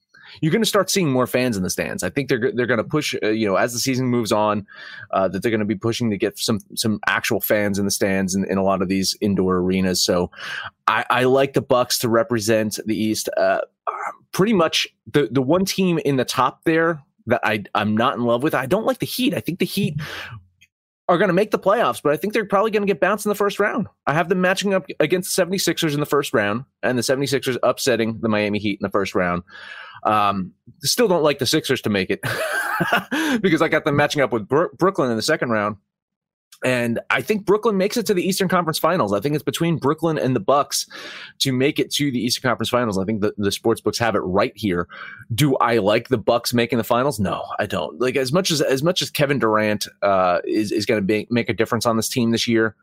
you're 0.42 0.52
going 0.52 0.62
to 0.62 0.68
start 0.68 0.90
seeing 0.90 1.12
more 1.12 1.28
fans 1.28 1.58
in 1.58 1.64
the 1.64 1.70
stands. 1.70 2.04
I 2.04 2.10
think 2.10 2.30
they're 2.30 2.52
they're 2.54 2.66
going 2.66 2.78
to 2.78 2.84
push, 2.84 3.16
uh, 3.24 3.30
you 3.30 3.46
know, 3.46 3.56
as 3.56 3.74
the 3.74 3.80
season 3.80 4.08
moves 4.08 4.32
on, 4.32 4.66
uh, 5.12 5.28
that 5.28 5.42
they're 5.42 5.52
going 5.52 5.60
to 5.60 5.66
be 5.66 5.76
pushing 5.76 6.10
to 6.10 6.18
get 6.18 6.38
some 6.38 6.60
some 6.76 7.00
actual 7.08 7.40
fans 7.40 7.80
in 7.80 7.86
the 7.86 7.92
stands 7.92 8.36
in, 8.36 8.46
in 8.46 8.58
a 8.58 8.64
lot 8.64 8.82
of 8.82 8.90
these 8.90 9.16
indoor 9.22 9.58
arenas. 9.58 10.04
So, 10.04 10.32
I, 10.88 11.06
I 11.10 11.24
like 11.26 11.54
the 11.54 11.62
Bucks 11.62 12.00
to 12.00 12.10
represent 12.10 12.80
the 12.86 12.96
East. 12.96 13.30
Uh, 13.38 13.62
pretty 14.32 14.54
much 14.54 14.88
the 15.12 15.28
the 15.32 15.42
one 15.42 15.66
team 15.66 16.00
in 16.00 16.16
the 16.16 16.26
top 16.26 16.64
there 16.64 17.02
that 17.28 17.42
I 17.44 17.64
I'm 17.76 17.96
not 17.96 18.16
in 18.16 18.24
love 18.24 18.44
with. 18.44 18.54
I 18.54 18.66
don't 18.66 18.86
like 18.86 19.00
the 19.00 19.06
Heat. 19.06 19.34
I 19.34 19.40
think 19.40 19.60
the 19.60 19.66
Heat 19.66 20.00
are 21.10 21.18
going 21.18 21.28
to 21.28 21.34
make 21.34 21.52
the 21.52 21.60
playoffs, 21.60 22.02
but 22.02 22.14
I 22.14 22.18
think 22.18 22.34
they're 22.34 22.46
probably 22.46 22.72
going 22.72 22.84
to 22.84 22.88
get 22.88 23.02
bounced 23.02 23.26
in 23.26 23.30
the 23.30 23.36
first 23.36 23.60
round. 23.60 23.88
I 24.08 24.14
have 24.14 24.30
them 24.30 24.40
matching 24.40 24.74
up 24.74 24.86
against 25.00 25.36
the 25.36 25.46
76ers 25.46 25.94
in 25.94 26.00
the 26.00 26.06
first 26.06 26.34
round 26.34 26.64
and 26.82 26.98
the 26.98 27.02
76ers 27.02 27.58
upsetting 27.62 28.20
the 28.22 28.30
Miami 28.30 28.60
Heat 28.60 28.80
in 28.80 28.84
the 28.84 28.90
first 28.90 29.14
round. 29.14 29.44
Um, 30.04 30.54
still 30.82 31.08
don't 31.08 31.24
like 31.24 31.40
the 31.40 31.46
Sixers 31.46 31.82
to 31.82 31.90
make 31.90 32.10
it 32.10 32.22
because 33.42 33.62
I 33.62 33.68
got 33.68 33.86
them 33.86 33.96
matching 33.96 34.22
up 34.22 34.32
with 34.32 34.48
Bro- 34.48 34.70
Brooklyn 34.78 35.10
in 35.10 35.18
the 35.18 35.22
second 35.22 35.50
round. 35.50 35.78
And 36.64 37.00
I 37.10 37.22
think 37.22 37.46
Brooklyn 37.46 37.78
makes 37.78 37.98
it 37.98 38.06
to 38.06 38.14
the 38.14 38.24
Eastern 38.24 38.48
Conference 38.48 38.80
Finals. 38.80 39.14
I 39.14 39.20
think 39.20 39.36
it's 39.36 39.44
between 39.44 39.78
Brooklyn 39.78 40.18
and 40.18 40.36
the 40.36 40.40
Bucks 40.40 40.88
to 41.40 41.52
make 41.52 41.80
it 41.80 41.92
to 41.92 42.12
the 42.12 42.20
Eastern 42.20 42.50
Conference 42.50 42.70
Finals. 42.70 42.98
I 42.98 43.04
think 43.04 43.22
the, 43.22 43.34
the 43.38 43.52
sports 43.52 43.82
books 43.82 43.98
have 44.00 44.16
it 44.16 44.20
right 44.20 44.54
here. 44.56 44.88
Do 45.34 45.56
I 45.58 45.78
like 45.78 46.08
the 46.08 46.18
Bucks 46.18 46.54
making 46.54 46.78
the 46.78 46.84
finals? 46.84 47.20
No, 47.20 47.44
I 47.60 47.66
don't. 47.66 48.00
Like 48.00 48.16
as 48.16 48.32
much 48.32 48.52
as 48.52 48.62
as 48.62 48.84
much 48.84 49.02
as 49.02 49.10
Kevin 49.10 49.40
Durant 49.40 49.88
uh, 50.02 50.40
is 50.46 50.72
is 50.72 50.86
going 50.86 51.06
to 51.06 51.26
make 51.30 51.50
a 51.50 51.54
difference 51.54 51.86
on 51.86 51.98
this 51.98 52.10
team 52.10 52.32
this 52.32 52.48
year 52.48 52.76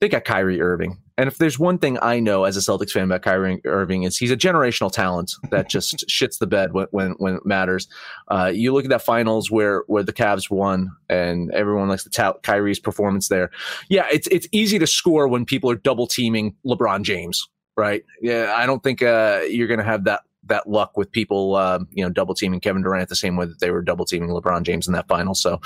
they 0.00 0.08
got 0.08 0.24
Kyrie 0.24 0.60
Irving. 0.60 0.98
And 1.18 1.28
if 1.28 1.36
there's 1.36 1.58
one 1.58 1.76
thing 1.76 1.98
I 2.00 2.18
know 2.18 2.44
as 2.44 2.56
a 2.56 2.60
Celtics 2.60 2.92
fan 2.92 3.04
about 3.04 3.20
Kyrie 3.20 3.60
Irving 3.66 4.04
is 4.04 4.16
he's 4.16 4.30
a 4.30 4.36
generational 4.36 4.90
talent 4.90 5.32
that 5.50 5.68
just 5.70 6.06
shits 6.08 6.38
the 6.38 6.46
bed 6.46 6.72
when 6.72 6.86
when, 6.90 7.10
when 7.18 7.34
it 7.34 7.44
matters. 7.44 7.88
Uh, 8.28 8.50
you 8.52 8.72
look 8.72 8.84
at 8.84 8.90
that 8.90 9.02
finals 9.02 9.50
where 9.50 9.84
where 9.86 10.02
the 10.02 10.12
Cavs 10.12 10.50
won, 10.50 10.90
and 11.10 11.50
everyone 11.52 11.88
likes 11.88 12.04
the 12.04 12.10
tout 12.10 12.42
Kyrie's 12.42 12.80
performance 12.80 13.28
there. 13.28 13.50
Yeah, 13.90 14.06
it's 14.10 14.26
it's 14.28 14.48
easy 14.52 14.78
to 14.78 14.86
score 14.86 15.28
when 15.28 15.44
people 15.44 15.70
are 15.70 15.76
double 15.76 16.06
teaming 16.06 16.56
LeBron 16.64 17.02
James, 17.02 17.46
right? 17.76 18.02
Yeah, 18.22 18.54
I 18.56 18.64
don't 18.64 18.82
think 18.82 19.02
uh, 19.02 19.42
you're 19.48 19.68
going 19.68 19.78
to 19.78 19.84
have 19.84 20.04
that 20.04 20.22
that 20.50 20.68
luck 20.68 20.96
with 20.96 21.10
people, 21.10 21.56
uh, 21.56 21.80
you 21.90 22.04
know, 22.04 22.10
double 22.10 22.34
teaming 22.34 22.60
Kevin 22.60 22.82
Durant 22.82 23.08
the 23.08 23.16
same 23.16 23.36
way 23.36 23.46
that 23.46 23.58
they 23.60 23.70
were 23.70 23.82
double 23.82 24.04
teaming 24.04 24.28
LeBron 24.28 24.62
James 24.62 24.86
in 24.86 24.92
that 24.92 25.08
final. 25.08 25.34
So, 25.34 25.60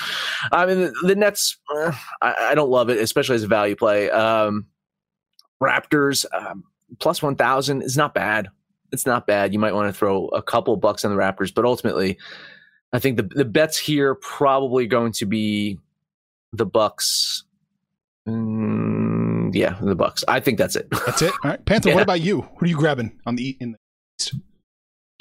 I 0.53 0.64
mean, 0.64 0.81
the, 0.81 0.92
the 1.03 1.16
Nets, 1.16 1.59
uh, 1.75 1.92
I, 2.23 2.35
I, 2.51 2.55
don't 2.55 2.70
love 2.70 2.88
it, 2.88 2.99
especially 2.99 3.35
as 3.35 3.42
a 3.42 3.49
value 3.49 3.77
play. 3.77 4.11
Um, 4.11 4.66
Raptors 5.62 6.25
um, 6.33 6.64
plus 6.99 7.23
one 7.23 7.37
thousand 7.37 7.83
is 7.83 7.97
not 7.97 8.14
bad. 8.14 8.49
It's 8.92 9.07
not 9.07 9.27
bad. 9.27 9.53
You 9.53 9.59
might 9.59 9.75
want 9.75 9.92
to 9.92 9.99
throw 9.99 10.29
a 10.29 10.42
couple 10.42 10.77
bucks 10.77 11.05
on 11.05 11.14
the 11.14 11.20
Raptors, 11.20 11.53
but 11.53 11.64
ultimately, 11.64 12.18
I 12.92 12.99
think 12.99 13.16
the 13.16 13.23
the 13.23 13.44
bets 13.44 13.79
here 13.79 14.14
probably 14.14 14.87
going 14.87 15.12
to 15.12 15.27
be 15.27 15.79
the 16.53 16.66
Bucks. 16.66 17.44
Mm, 18.29 19.55
yeah, 19.55 19.77
the 19.81 19.94
Bucks. 19.94 20.25
I 20.29 20.40
think 20.40 20.59
that's 20.59 20.77
it. 20.77 20.88
That's 20.90 21.23
it. 21.23 21.33
All 21.42 21.51
right, 21.51 21.64
Panther. 21.64 21.88
Yeah. 21.90 21.94
What 21.94 22.03
about 22.03 22.20
you? 22.20 22.42
Who 22.42 22.64
are 22.64 22.68
you 22.68 22.77
grabbing 22.77 23.18
on 23.27 23.37
the 23.37 23.57
in 23.61 23.73
the 23.73 23.79
East? 24.20 24.35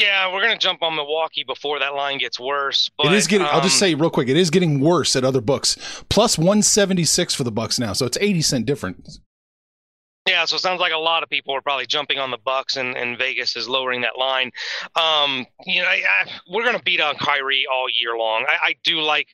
Yeah, 0.03 0.33
we're 0.33 0.41
gonna 0.41 0.57
jump 0.57 0.83
on 0.83 0.95
Milwaukee 0.95 1.43
before 1.45 1.79
that 1.79 1.95
line 1.95 2.17
gets 2.17 2.39
worse. 2.39 2.89
But, 2.97 3.07
it 3.07 3.13
is 3.13 3.27
getting. 3.27 3.47
Um, 3.47 3.55
I'll 3.55 3.61
just 3.61 3.75
um, 3.75 3.79
say 3.79 3.95
real 3.95 4.09
quick, 4.09 4.27
it 4.27 4.35
is 4.35 4.49
getting 4.49 4.81
worse 4.81 5.15
at 5.15 5.23
other 5.23 5.41
books. 5.41 6.03
Plus 6.09 6.37
one 6.37 6.61
seventy 6.61 7.05
six 7.05 7.33
for 7.33 7.43
the 7.43 7.51
Bucks 7.51 7.79
now, 7.79 7.93
so 7.93 8.05
it's 8.05 8.17
eighty 8.19 8.41
cent 8.41 8.65
difference. 8.65 9.21
Yeah, 10.27 10.45
so 10.45 10.55
it 10.55 10.59
sounds 10.59 10.79
like 10.79 10.93
a 10.93 10.97
lot 10.97 11.21
of 11.21 11.29
people 11.29 11.53
are 11.53 11.61
probably 11.61 11.85
jumping 11.85 12.17
on 12.17 12.31
the 12.31 12.37
Bucks, 12.37 12.77
and, 12.77 12.95
and 12.95 13.17
Vegas 13.17 13.57
is 13.57 13.67
lowering 13.67 14.01
that 14.01 14.17
line. 14.17 14.51
Um, 14.95 15.45
you 15.65 15.81
know, 15.81 15.87
I, 15.87 15.95
I, 15.95 16.29
we're 16.49 16.63
going 16.63 16.77
to 16.77 16.83
beat 16.83 17.01
on 17.01 17.15
Kyrie 17.15 17.65
all 17.69 17.87
year 17.89 18.17
long. 18.17 18.45
I, 18.47 18.69
I 18.69 18.75
do 18.85 19.01
like 19.01 19.27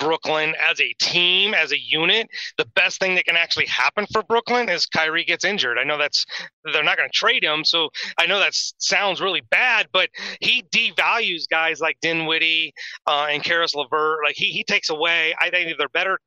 Brooklyn 0.00 0.54
as 0.60 0.80
a 0.80 0.94
team, 1.00 1.54
as 1.54 1.70
a 1.72 1.78
unit. 1.78 2.28
The 2.58 2.66
best 2.74 2.98
thing 2.98 3.14
that 3.14 3.26
can 3.26 3.36
actually 3.36 3.66
happen 3.66 4.06
for 4.12 4.22
Brooklyn 4.22 4.68
is 4.68 4.86
Kyrie 4.86 5.24
gets 5.24 5.44
injured. 5.44 5.78
I 5.78 5.84
know 5.84 5.98
that's 5.98 6.24
they're 6.72 6.82
not 6.82 6.96
going 6.96 7.08
to 7.08 7.16
trade 7.16 7.44
him, 7.44 7.64
so 7.64 7.90
I 8.18 8.26
know 8.26 8.40
that 8.40 8.54
sounds 8.78 9.20
really 9.20 9.42
bad, 9.50 9.86
but 9.92 10.08
he 10.40 10.64
devalues 10.74 11.48
guys 11.48 11.80
like 11.80 11.98
Dinwiddie 12.00 12.72
uh, 13.06 13.28
and 13.30 13.44
Caris 13.44 13.74
LeVert. 13.74 14.20
Like 14.24 14.34
he 14.36 14.46
he 14.46 14.64
takes 14.64 14.90
away. 14.90 15.34
I 15.38 15.50
think 15.50 15.76
they're 15.78 15.88
better 15.90 16.18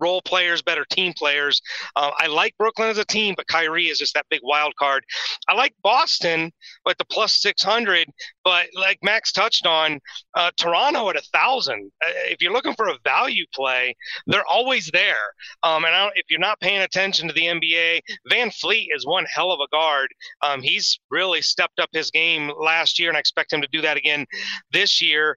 role 0.00 0.22
players, 0.22 0.62
better 0.62 0.84
team 0.90 1.12
players. 1.16 1.60
Uh, 1.96 2.10
I 2.18 2.26
like 2.26 2.56
Brooklyn 2.58 2.88
as 2.88 2.98
a 2.98 3.04
team, 3.04 3.34
but 3.36 3.46
Kyrie 3.46 3.86
is 3.86 3.98
just 3.98 4.14
that 4.14 4.26
big 4.30 4.40
wild 4.42 4.74
card. 4.76 5.04
I 5.48 5.54
like 5.54 5.74
Boston 5.82 6.52
but 6.84 6.98
the 6.98 7.04
plus 7.04 7.40
600, 7.40 8.06
but 8.44 8.66
like 8.74 8.98
Max 9.02 9.32
touched 9.32 9.66
on, 9.66 10.00
uh, 10.34 10.50
Toronto 10.56 11.08
at 11.10 11.16
a 11.16 11.22
thousand. 11.32 11.90
Uh, 12.04 12.10
if 12.26 12.40
you're 12.40 12.52
looking 12.52 12.74
for 12.74 12.88
a 12.88 12.98
value 13.04 13.44
play, 13.54 13.94
they're 14.26 14.46
always 14.46 14.90
there. 14.92 15.34
Um, 15.62 15.84
and 15.84 16.10
if 16.14 16.24
you're 16.30 16.40
not 16.40 16.60
paying 16.60 16.82
attention 16.82 17.28
to 17.28 17.34
the 17.34 17.42
NBA, 17.46 18.00
VanVleet 18.30 18.86
is 18.94 19.06
one 19.06 19.26
hell 19.32 19.52
of 19.52 19.60
a 19.60 19.68
guard. 19.68 20.08
Um, 20.42 20.62
he's 20.62 20.98
really 21.10 21.42
stepped 21.42 21.78
up 21.80 21.90
his 21.92 22.10
game 22.10 22.52
last 22.58 22.98
year, 22.98 23.08
and 23.08 23.16
I 23.16 23.20
expect 23.20 23.52
him 23.52 23.60
to 23.62 23.68
do 23.72 23.80
that 23.82 23.96
again 23.96 24.26
this 24.72 25.02
year 25.02 25.36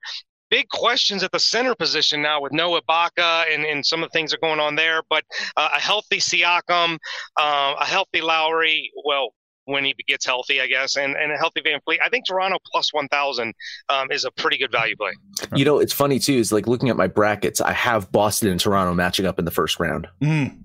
big 0.51 0.67
questions 0.69 1.23
at 1.23 1.31
the 1.31 1.39
center 1.39 1.73
position 1.73 2.21
now 2.21 2.39
with 2.39 2.51
no 2.51 2.79
Ibaka 2.79 3.45
and, 3.51 3.65
and 3.65 3.83
some 3.83 4.03
of 4.03 4.11
the 4.11 4.17
things 4.17 4.29
that 4.29 4.37
are 4.37 4.47
going 4.47 4.59
on 4.59 4.75
there. 4.75 5.01
But 5.09 5.23
uh, 5.57 5.69
a 5.75 5.79
healthy 5.79 6.17
Siakam, 6.17 6.97
uh, 7.39 7.75
a 7.79 7.85
healthy 7.85 8.21
Lowry, 8.21 8.91
well, 9.03 9.29
when 9.65 9.85
he 9.85 9.95
gets 10.07 10.25
healthy, 10.25 10.59
I 10.59 10.67
guess, 10.67 10.97
and, 10.97 11.15
and 11.15 11.31
a 11.31 11.37
healthy 11.37 11.61
VanVleet. 11.61 11.99
I 12.03 12.09
think 12.09 12.25
Toronto 12.27 12.57
plus 12.71 12.93
1,000 12.93 13.53
um, 13.89 14.11
is 14.11 14.25
a 14.25 14.31
pretty 14.31 14.57
good 14.57 14.71
value 14.71 14.95
play. 14.97 15.11
You 15.55 15.63
know, 15.63 15.79
it's 15.79 15.93
funny 15.93 16.19
too, 16.19 16.33
is 16.33 16.51
like 16.51 16.67
looking 16.67 16.89
at 16.89 16.97
my 16.97 17.07
brackets, 17.07 17.61
I 17.61 17.71
have 17.71 18.11
Boston 18.11 18.49
and 18.49 18.59
Toronto 18.59 18.93
matching 18.93 19.25
up 19.25 19.39
in 19.39 19.45
the 19.45 19.51
first 19.51 19.79
round. 19.79 20.07
Mm. 20.21 20.57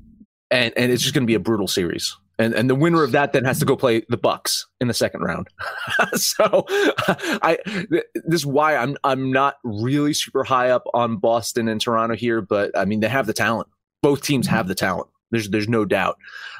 And, 0.50 0.74
and 0.76 0.92
it's 0.92 1.02
just 1.02 1.14
going 1.14 1.24
to 1.24 1.26
be 1.26 1.34
a 1.34 1.40
brutal 1.40 1.68
series 1.68 2.16
and 2.38 2.54
and 2.54 2.68
the 2.68 2.74
winner 2.74 3.02
of 3.02 3.12
that 3.12 3.32
then 3.32 3.44
has 3.44 3.58
to 3.60 3.64
go 3.64 3.76
play 3.76 4.02
the 4.08 4.16
Bucks 4.16 4.66
in 4.80 4.88
the 4.88 4.94
second 4.94 5.22
round. 5.22 5.48
so 6.14 6.64
I 6.68 7.58
this 7.66 8.04
is 8.40 8.46
why 8.46 8.76
I'm 8.76 8.96
I'm 9.04 9.32
not 9.32 9.56
really 9.64 10.12
super 10.12 10.44
high 10.44 10.70
up 10.70 10.84
on 10.92 11.16
Boston 11.16 11.68
and 11.68 11.80
Toronto 11.80 12.14
here, 12.14 12.40
but 12.42 12.76
I 12.76 12.84
mean 12.84 13.00
they 13.00 13.08
have 13.08 13.26
the 13.26 13.32
talent. 13.32 13.68
Both 14.02 14.22
teams 14.22 14.46
have 14.46 14.68
the 14.68 14.74
talent. 14.74 15.08
There's 15.30 15.48
there's 15.48 15.68
no 15.68 15.84
doubt. 15.84 16.18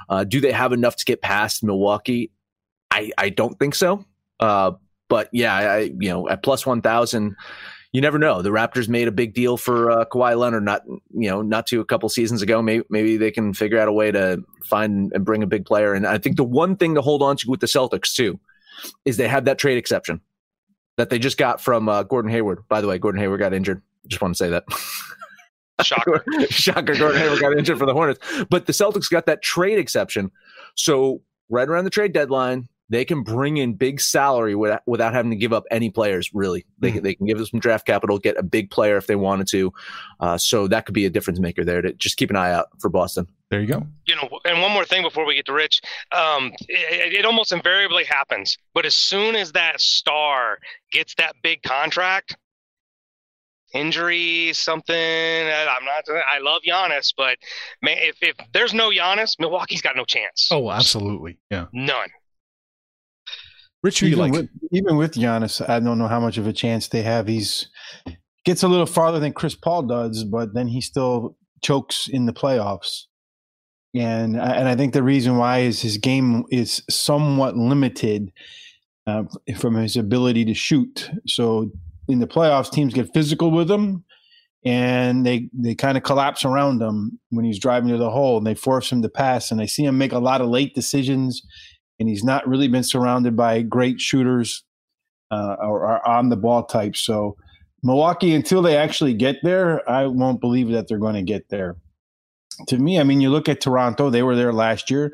Uh, 0.09 0.25
do 0.25 0.41
they 0.41 0.53
have 0.53 0.73
enough 0.73 0.97
to 0.97 1.05
get 1.05 1.21
past 1.21 1.63
Milwaukee? 1.63 2.31
I 2.91 3.13
I 3.19 3.29
don't 3.29 3.59
think 3.59 3.75
so. 3.75 4.05
Uh, 4.41 4.73
but 5.09 5.29
yeah, 5.33 5.55
I 5.55 5.79
you 5.99 6.09
know 6.09 6.29
at 6.29 6.43
plus 6.43 6.65
one 6.65 6.81
thousand 6.81 7.37
you 7.97 8.03
never 8.03 8.19
know. 8.19 8.43
The 8.43 8.51
Raptors 8.51 8.91
made 8.91 9.09
a 9.09 9.11
big 9.11 9.33
deal 9.33 9.57
for 9.57 9.91
uh, 9.91 10.05
Kawhi 10.05 10.37
Leonard 10.37 10.65
not 10.65 10.83
you 10.87 11.31
know 11.31 11.41
not 11.41 11.67
to 11.69 11.81
a 11.81 11.85
couple 11.87 12.11
seasons 12.11 12.43
ago. 12.43 12.61
Maybe 12.61 12.85
maybe 12.91 13.17
they 13.17 13.31
can 13.31 13.55
figure 13.55 13.79
out 13.79 13.89
a 13.89 13.93
way 13.93 14.11
to 14.11 14.45
find 14.67 15.11
and 15.15 15.25
bring 15.25 15.43
a 15.43 15.47
big 15.47 15.65
player. 15.65 15.95
And 15.95 16.07
I 16.07 16.19
think 16.19 16.37
the 16.37 16.45
one 16.45 16.77
thing 16.77 16.95
to 16.97 17.01
hold 17.01 17.23
on 17.23 17.39
to 17.39 17.49
with 17.49 17.61
the 17.61 17.67
Celtics 17.67 18.13
too 18.13 18.39
is 19.07 19.17
they 19.17 19.29
have 19.29 19.47
that 19.47 19.59
trade 19.59 19.79
exception 19.79 20.21
that 20.99 21.09
they 21.09 21.19
just 21.19 21.39
got 21.39 21.59
from 21.59 21.89
uh, 21.89 22.03
Gordon 22.03 22.31
Hayward. 22.31 22.69
By 22.69 22.83
the 22.83 22.87
way, 22.87 22.99
Gordon 22.99 23.19
Hayward 23.19 23.41
got 23.41 23.55
injured. 23.55 23.81
Just 24.07 24.21
want 24.21 24.35
to 24.35 24.37
say 24.37 24.51
that. 24.51 24.65
Shocker. 25.83 26.23
Shocker. 26.51 26.97
Gordon 26.97 27.19
Hayward 27.23 27.41
got 27.41 27.57
injured 27.57 27.79
for 27.79 27.87
the 27.87 27.95
Hornets. 27.95 28.21
But 28.51 28.67
the 28.67 28.75
Celtics 28.75 29.09
got 29.09 29.25
that 29.25 29.41
trade 29.41 29.79
exception. 29.79 30.31
So 30.75 31.23
right 31.49 31.67
around 31.67 31.85
the 31.85 31.91
trade 31.91 32.13
deadline, 32.13 32.69
they 32.89 33.05
can 33.05 33.23
bring 33.23 33.57
in 33.57 33.75
big 33.75 34.01
salary 34.01 34.55
without, 34.55 34.83
without 34.87 35.13
having 35.13 35.31
to 35.31 35.37
give 35.37 35.53
up 35.53 35.65
any 35.71 35.91
players. 35.91 36.31
Really, 36.33 36.65
they 36.79 36.93
mm-hmm. 36.93 37.01
they 37.03 37.15
can 37.15 37.27
give 37.27 37.39
them 37.39 37.47
some 37.47 37.61
draft 37.61 37.87
capital, 37.87 38.19
get 38.19 38.37
a 38.37 38.43
big 38.43 38.71
player 38.71 38.97
if 38.97 39.07
they 39.07 39.17
wanted 39.17 39.49
to. 39.49 39.73
Uh, 40.21 40.39
so 40.39 40.69
that 40.69 40.87
could 40.87 40.95
be 40.95 41.07
a 41.07 41.11
difference 41.11 41.41
maker 41.41 41.65
there. 41.65 41.83
To 41.83 41.93
just 41.95 42.17
keep 42.17 42.31
an 42.31 42.37
eye 42.37 42.53
out 42.53 42.69
for 42.81 42.89
Boston. 42.89 43.27
There 43.51 43.61
you 43.61 43.67
go. 43.67 43.87
You 44.07 44.17
know, 44.17 44.29
and 44.45 44.61
one 44.61 44.73
more 44.73 44.85
thing 44.85 45.03
before 45.03 45.25
we 45.25 45.35
get 45.35 45.47
to 45.47 45.53
Rich, 45.53 45.81
um, 46.13 46.53
it, 46.69 47.13
it 47.13 47.25
almost 47.25 47.53
invariably 47.53 48.05
happens. 48.05 48.57
But 48.75 48.87
as 48.87 48.95
soon 48.95 49.37
as 49.37 49.53
that 49.53 49.81
star 49.81 50.59
gets 50.93 51.15
that 51.17 51.35
big 51.43 51.63
contract, 51.63 52.37
injury, 53.75 54.53
something. 54.53 54.95
I'm 54.97 55.85
not. 55.85 56.05
I 56.33 56.39
love 56.39 56.63
Giannis, 56.67 57.13
but 57.17 57.37
man, 57.83 57.97
if 58.01 58.17
if 58.23 58.37
there's 58.53 58.75
no 58.75 58.91
Giannis, 58.91 59.39
Milwaukee's 59.39 59.83
got 59.83 59.97
no 59.97 60.05
chance. 60.05 60.49
Oh, 60.51 60.71
absolutely, 60.71 61.39
yeah, 61.51 61.67
none. 61.73 62.09
Rich, 63.87 64.01
who 64.01 64.07
you 64.09 64.17
like? 64.17 64.33
With, 64.33 64.51
even 64.73 64.97
with 64.97 65.15
Giannis, 65.15 65.67
I 65.69 65.79
don't 65.79 65.97
know 65.97 66.09
how 66.09 66.19
much 66.19 66.39
of 66.39 66.47
a 66.49 66.53
chance 66.53 66.89
they 66.89 67.03
have. 67.03 67.29
He's 67.29 67.69
gets 68.45 68.65
a 68.65 68.69
little 68.69 68.85
farther 68.85 69.21
than 69.21 69.33
Chris 69.33 69.55
Paul 69.55 69.85
does, 69.85 70.25
but 70.25 70.55
then 70.55 70.67
he 70.67 70.81
still 70.81 71.37
chokes 71.63 72.09
in 72.09 72.27
the 72.27 72.33
playoffs. 72.33 73.05
And 73.95 74.37
and 74.37 74.69
I 74.69 74.75
think 74.75 74.93
the 74.93 75.05
reason 75.05 75.37
why 75.37 75.61
is 75.61 75.81
his 75.81 75.99
game 75.99 76.43
is 76.51 76.83
somewhat 76.91 77.57
limited 77.57 78.33
uh, 79.07 79.23
from 79.57 79.77
his 79.77 79.97
ability 79.97 80.45
to 80.47 80.55
shoot. 80.55 81.09
So 81.29 81.71
in 82.09 82.19
the 82.19 82.27
playoffs, 82.27 82.73
teams 82.73 82.93
get 82.93 83.15
physical 83.15 83.53
with 83.53 83.71
him, 83.71 84.05
and 84.65 85.25
they 85.25 85.49
they 85.53 85.77
kind 85.77 85.97
of 85.97 86.03
collapse 86.03 86.45
around 86.45 86.83
him 86.83 87.21
when 87.31 87.45
he's 87.45 87.61
driving 87.61 87.91
to 87.91 87.99
the 87.99 88.11
hole, 88.11 88.37
and 88.39 88.47
they 88.49 88.57
force 88.57 88.91
him 88.91 89.01
to 89.03 89.09
pass. 89.09 89.53
And 89.53 89.61
I 89.61 89.67
see 89.67 89.85
him 89.85 89.97
make 89.97 90.13
a 90.13 90.19
lot 90.19 90.41
of 90.41 90.49
late 90.49 90.75
decisions 90.75 91.41
and 91.99 92.09
he's 92.09 92.25
not 92.25 92.47
really 92.47 92.69
been 92.69 92.85
surrounded 92.85 93.37
by 93.37 93.63
great 93.63 94.01
shooters 94.01 94.65
uh, 95.31 95.57
or, 95.61 95.81
or, 95.87 96.09
on 96.09 96.29
the 96.29 96.37
ball 96.37 96.65
types. 96.65 97.01
So 97.01 97.37
Milwaukee, 97.83 98.35
until 98.35 98.63
they 98.63 98.77
actually 98.77 99.15
get 99.15 99.37
there, 99.43 99.89
I 99.89 100.07
won't 100.07 100.41
believe 100.41 100.69
that 100.71 100.89
they're 100.89 100.99
going 100.99 101.15
to 101.15 101.23
get 101.23 101.49
there. 101.49 101.77
To 102.69 102.79
me, 102.79 102.99
I 102.99 103.03
mean, 103.03 103.21
you 103.21 103.29
look 103.29 103.51
at 103.51 103.61
Toronto; 103.61 104.09
they 104.09 104.23
were 104.23 104.35
there 104.35 104.53
last 104.53 104.91
year. 104.91 105.13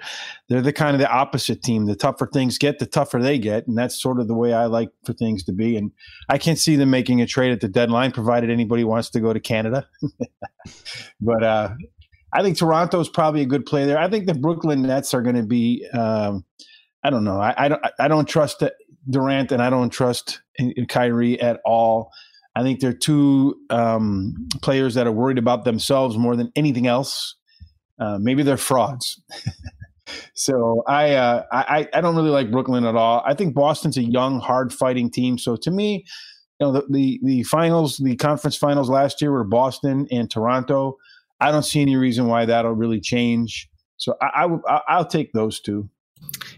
They're 0.49 0.63
the 0.63 0.73
kind 0.73 0.95
of 0.95 1.01
the 1.01 1.11
opposite 1.11 1.61
team. 1.61 1.87
The 1.87 1.97
tougher 1.97 2.29
things 2.33 2.57
get, 2.57 2.79
the 2.79 2.87
tougher 2.87 3.21
they 3.21 3.37
get, 3.37 3.67
and 3.67 3.77
that's 3.77 4.01
sort 4.01 4.21
of 4.21 4.29
the 4.29 4.35
way 4.35 4.53
I 4.53 4.67
like 4.67 4.91
for 5.05 5.13
things 5.13 5.43
to 5.45 5.53
be. 5.53 5.77
And 5.77 5.91
I 6.29 6.39
can't 6.39 6.59
see 6.59 6.77
them 6.77 6.91
making 6.91 7.21
a 7.21 7.27
trade 7.27 7.51
at 7.51 7.61
the 7.61 7.67
deadline, 7.67 8.13
provided 8.13 8.49
anybody 8.49 8.85
wants 8.85 9.11
to 9.11 9.21
go 9.21 9.33
to 9.33 9.41
Canada. 9.41 9.89
but 11.21 11.43
uh, 11.43 11.71
I 12.33 12.43
think 12.43 12.57
Toronto 12.57 13.01
is 13.01 13.09
probably 13.09 13.43
a 13.43 13.47
good 13.47 13.67
play 13.67 13.85
there. 13.85 13.99
I 13.99 14.09
think 14.09 14.27
the 14.27 14.35
Brooklyn 14.35 14.83
Nets 14.83 15.13
are 15.15 15.23
going 15.23 15.37
to 15.37 15.43
be. 15.43 15.87
Um, 15.93 16.45
I 17.05 17.11
don't 17.11 17.25
know. 17.25 17.41
I, 17.41 17.55
I 17.57 17.69
don't. 17.69 17.83
I 17.99 18.09
don't 18.09 18.29
trust 18.29 18.63
Durant, 19.11 19.53
and 19.53 19.63
I 19.63 19.71
don't 19.71 19.91
trust 19.91 20.41
Kyrie 20.89 21.41
at 21.41 21.61
all. 21.65 22.11
I 22.55 22.63
think 22.63 22.81
they're 22.81 22.93
two 22.93 23.57
um, 23.71 24.35
players 24.61 24.95
that 24.95 25.07
are 25.07 25.13
worried 25.13 25.39
about 25.39 25.65
themselves 25.65 26.17
more 26.17 26.37
than 26.37 26.53
anything 26.55 26.87
else. 26.87 27.37
Uh, 27.99 28.19
maybe 28.21 28.43
they're 28.43 28.57
frauds. 28.57 29.21
so 30.35 30.83
I, 30.87 31.13
uh, 31.13 31.45
I 31.53 31.89
I 31.93 32.01
don't 32.01 32.17
really 32.17 32.31
like 32.31 32.51
Brooklyn 32.51 32.85
at 32.85 32.95
all. 32.95 33.23
I 33.27 33.35
think 33.35 33.55
Boston's 33.55 33.97
a 33.97 34.03
young, 34.03 34.39
hard 34.41 34.73
fighting 34.73 35.11
team. 35.11 35.39
So 35.39 35.57
to 35.57 35.71
me, 35.71 36.05
you 36.61 36.67
know, 36.67 36.73
the, 36.73 36.87
the 36.91 37.21
the 37.23 37.43
finals, 37.45 37.97
the 37.99 38.17
conference 38.17 38.57
finals 38.57 38.91
last 38.91 39.21
year 39.21 39.33
were 39.33 39.45
Boston 39.45 40.07
and 40.11 40.31
Toronto. 40.31 40.97
I 41.43 41.51
don't 41.51 41.65
see 41.65 41.83
any 41.83 41.97
reason 41.97 42.27
why 42.29 42.47
that'll 42.47 42.73
really 42.73 43.01
change. 43.01 43.69
So 43.97 44.17
I, 44.23 44.49
I 44.69 44.81
I'll 44.89 45.05
take 45.05 45.33
those 45.33 45.61
two. 45.61 45.89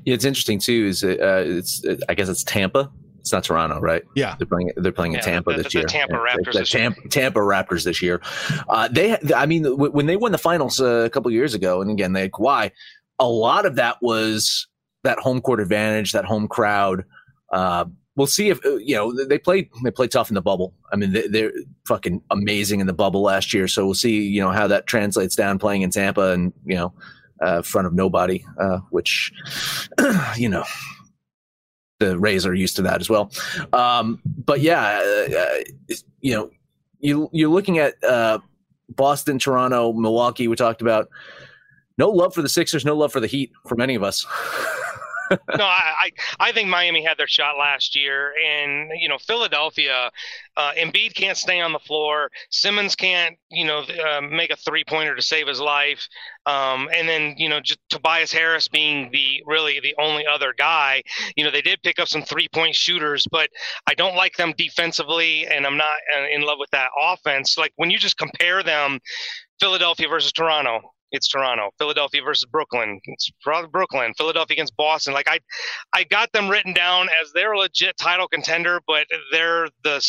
Yeah, 0.04 0.14
it's 0.14 0.24
interesting 0.24 0.58
too. 0.58 0.86
Is 0.86 1.02
it, 1.02 1.20
uh, 1.20 1.42
it's 1.44 1.82
it, 1.84 2.02
I 2.08 2.14
guess 2.14 2.28
it's 2.28 2.44
Tampa. 2.44 2.90
It's 3.20 3.32
not 3.32 3.44
Toronto, 3.44 3.80
right? 3.80 4.02
Yeah, 4.14 4.36
they're 4.38 4.46
playing. 4.46 4.70
They're 4.76 4.92
playing 4.92 5.12
yeah, 5.12 5.20
in 5.20 5.24
Tampa 5.24 5.52
the, 5.52 5.62
this 5.62 5.72
the 5.72 5.78
year. 5.78 5.88
Tampa 5.88 6.14
Raptors. 6.14 6.52
The, 6.52 6.58
the 6.58 6.64
Tampa, 6.66 7.00
year. 7.00 7.08
Tampa 7.08 7.40
Raptors 7.40 7.84
this 7.84 8.02
year. 8.02 8.20
Uh, 8.68 8.88
they, 8.88 9.16
I 9.34 9.46
mean, 9.46 9.64
when 9.78 10.04
they 10.04 10.16
won 10.16 10.32
the 10.32 10.38
finals 10.38 10.80
uh, 10.80 11.04
a 11.06 11.10
couple 11.10 11.30
years 11.30 11.54
ago, 11.54 11.80
and 11.80 11.90
again 11.90 12.12
they 12.12 12.22
had 12.22 12.32
Kawhi. 12.32 12.70
A 13.18 13.28
lot 13.28 13.64
of 13.64 13.76
that 13.76 13.96
was 14.02 14.66
that 15.04 15.18
home 15.18 15.40
court 15.40 15.60
advantage, 15.60 16.12
that 16.12 16.26
home 16.26 16.48
crowd. 16.48 17.04
Uh, 17.50 17.86
we'll 18.16 18.26
see 18.26 18.48
if 18.48 18.64
uh, 18.64 18.76
you 18.76 18.94
know 18.94 19.12
they 19.24 19.38
play. 19.38 19.68
They 19.82 19.90
play 19.90 20.08
tough 20.08 20.30
in 20.30 20.34
the 20.34 20.42
bubble. 20.42 20.74
I 20.92 20.96
mean, 20.96 21.12
they, 21.12 21.28
they're 21.28 21.52
fucking 21.86 22.22
amazing 22.30 22.80
in 22.80 22.86
the 22.86 22.92
bubble 22.92 23.22
last 23.22 23.52
year. 23.54 23.68
So 23.68 23.84
we'll 23.84 23.94
see. 23.94 24.22
You 24.22 24.40
know 24.40 24.50
how 24.50 24.66
that 24.66 24.86
translates 24.86 25.34
down 25.34 25.58
playing 25.58 25.82
in 25.82 25.90
Tampa, 25.90 26.32
and 26.32 26.52
you 26.64 26.76
know 26.76 26.92
uh, 27.40 27.62
front 27.62 27.86
of 27.86 27.92
nobody, 27.92 28.44
uh, 28.58 28.78
which, 28.90 29.32
you 30.36 30.48
know, 30.48 30.64
the 32.00 32.18
Rays 32.18 32.46
are 32.46 32.54
used 32.54 32.76
to 32.76 32.82
that 32.82 33.00
as 33.00 33.10
well. 33.10 33.30
Um, 33.72 34.20
but 34.24 34.60
yeah, 34.60 35.00
uh, 35.02 35.38
uh, 35.38 35.94
you 36.20 36.34
know, 36.34 36.50
you, 37.00 37.28
you're 37.32 37.50
looking 37.50 37.78
at 37.78 38.02
uh, 38.02 38.38
Boston, 38.88 39.38
Toronto, 39.38 39.92
Milwaukee. 39.92 40.48
We 40.48 40.56
talked 40.56 40.82
about 40.82 41.08
no 41.98 42.10
love 42.10 42.34
for 42.34 42.42
the 42.42 42.48
Sixers, 42.48 42.84
no 42.84 42.96
love 42.96 43.12
for 43.12 43.20
the 43.20 43.26
Heat 43.26 43.52
from 43.68 43.80
any 43.80 43.94
of 43.94 44.02
us. 44.02 44.26
no, 45.58 45.64
I, 45.64 46.10
I, 46.38 46.52
think 46.52 46.68
Miami 46.68 47.04
had 47.04 47.18
their 47.18 47.28
shot 47.28 47.56
last 47.58 47.96
year, 47.96 48.32
and 48.44 48.90
you 49.00 49.08
know 49.08 49.18
Philadelphia, 49.18 50.10
uh, 50.56 50.72
Embiid 50.76 51.14
can't 51.14 51.36
stay 51.36 51.60
on 51.60 51.72
the 51.72 51.78
floor. 51.78 52.30
Simmons 52.50 52.94
can't, 52.94 53.36
you 53.50 53.64
know, 53.64 53.80
uh, 53.80 54.20
make 54.20 54.50
a 54.50 54.56
three 54.56 54.84
pointer 54.84 55.14
to 55.14 55.22
save 55.22 55.46
his 55.46 55.60
life. 55.60 56.06
Um, 56.46 56.88
and 56.94 57.08
then 57.08 57.34
you 57.38 57.48
know 57.48 57.60
just 57.60 57.80
Tobias 57.90 58.32
Harris 58.32 58.68
being 58.68 59.10
the 59.12 59.42
really 59.46 59.80
the 59.80 59.94
only 59.98 60.26
other 60.26 60.54
guy. 60.56 61.02
You 61.36 61.44
know 61.44 61.50
they 61.50 61.62
did 61.62 61.82
pick 61.82 61.98
up 61.98 62.08
some 62.08 62.22
three 62.22 62.48
point 62.48 62.74
shooters, 62.74 63.26
but 63.30 63.48
I 63.86 63.94
don't 63.94 64.16
like 64.16 64.36
them 64.36 64.54
defensively, 64.56 65.46
and 65.46 65.66
I'm 65.66 65.76
not 65.76 65.96
uh, 66.16 66.26
in 66.30 66.42
love 66.42 66.58
with 66.58 66.70
that 66.70 66.88
offense. 67.00 67.56
Like 67.56 67.72
when 67.76 67.90
you 67.90 67.98
just 67.98 68.18
compare 68.18 68.62
them, 68.62 69.00
Philadelphia 69.60 70.08
versus 70.08 70.32
Toronto, 70.32 70.93
it's 71.12 71.28
Toronto. 71.28 71.70
Philadelphia 71.78 72.22
versus 72.22 72.46
Brooklyn, 72.50 73.00
it's 73.04 73.30
Brooklyn. 73.44 74.12
Philadelphia 74.16 74.54
against 74.54 74.76
Boston. 74.76 75.14
Like 75.14 75.28
I, 75.28 75.38
I 75.92 76.04
got 76.04 76.32
them 76.32 76.48
written 76.48 76.72
down 76.72 77.08
as 77.22 77.32
they're 77.32 77.52
a 77.52 77.58
legit 77.58 77.96
title 77.96 78.28
contender, 78.28 78.80
but 78.86 79.06
they're 79.32 79.68
the 79.82 80.04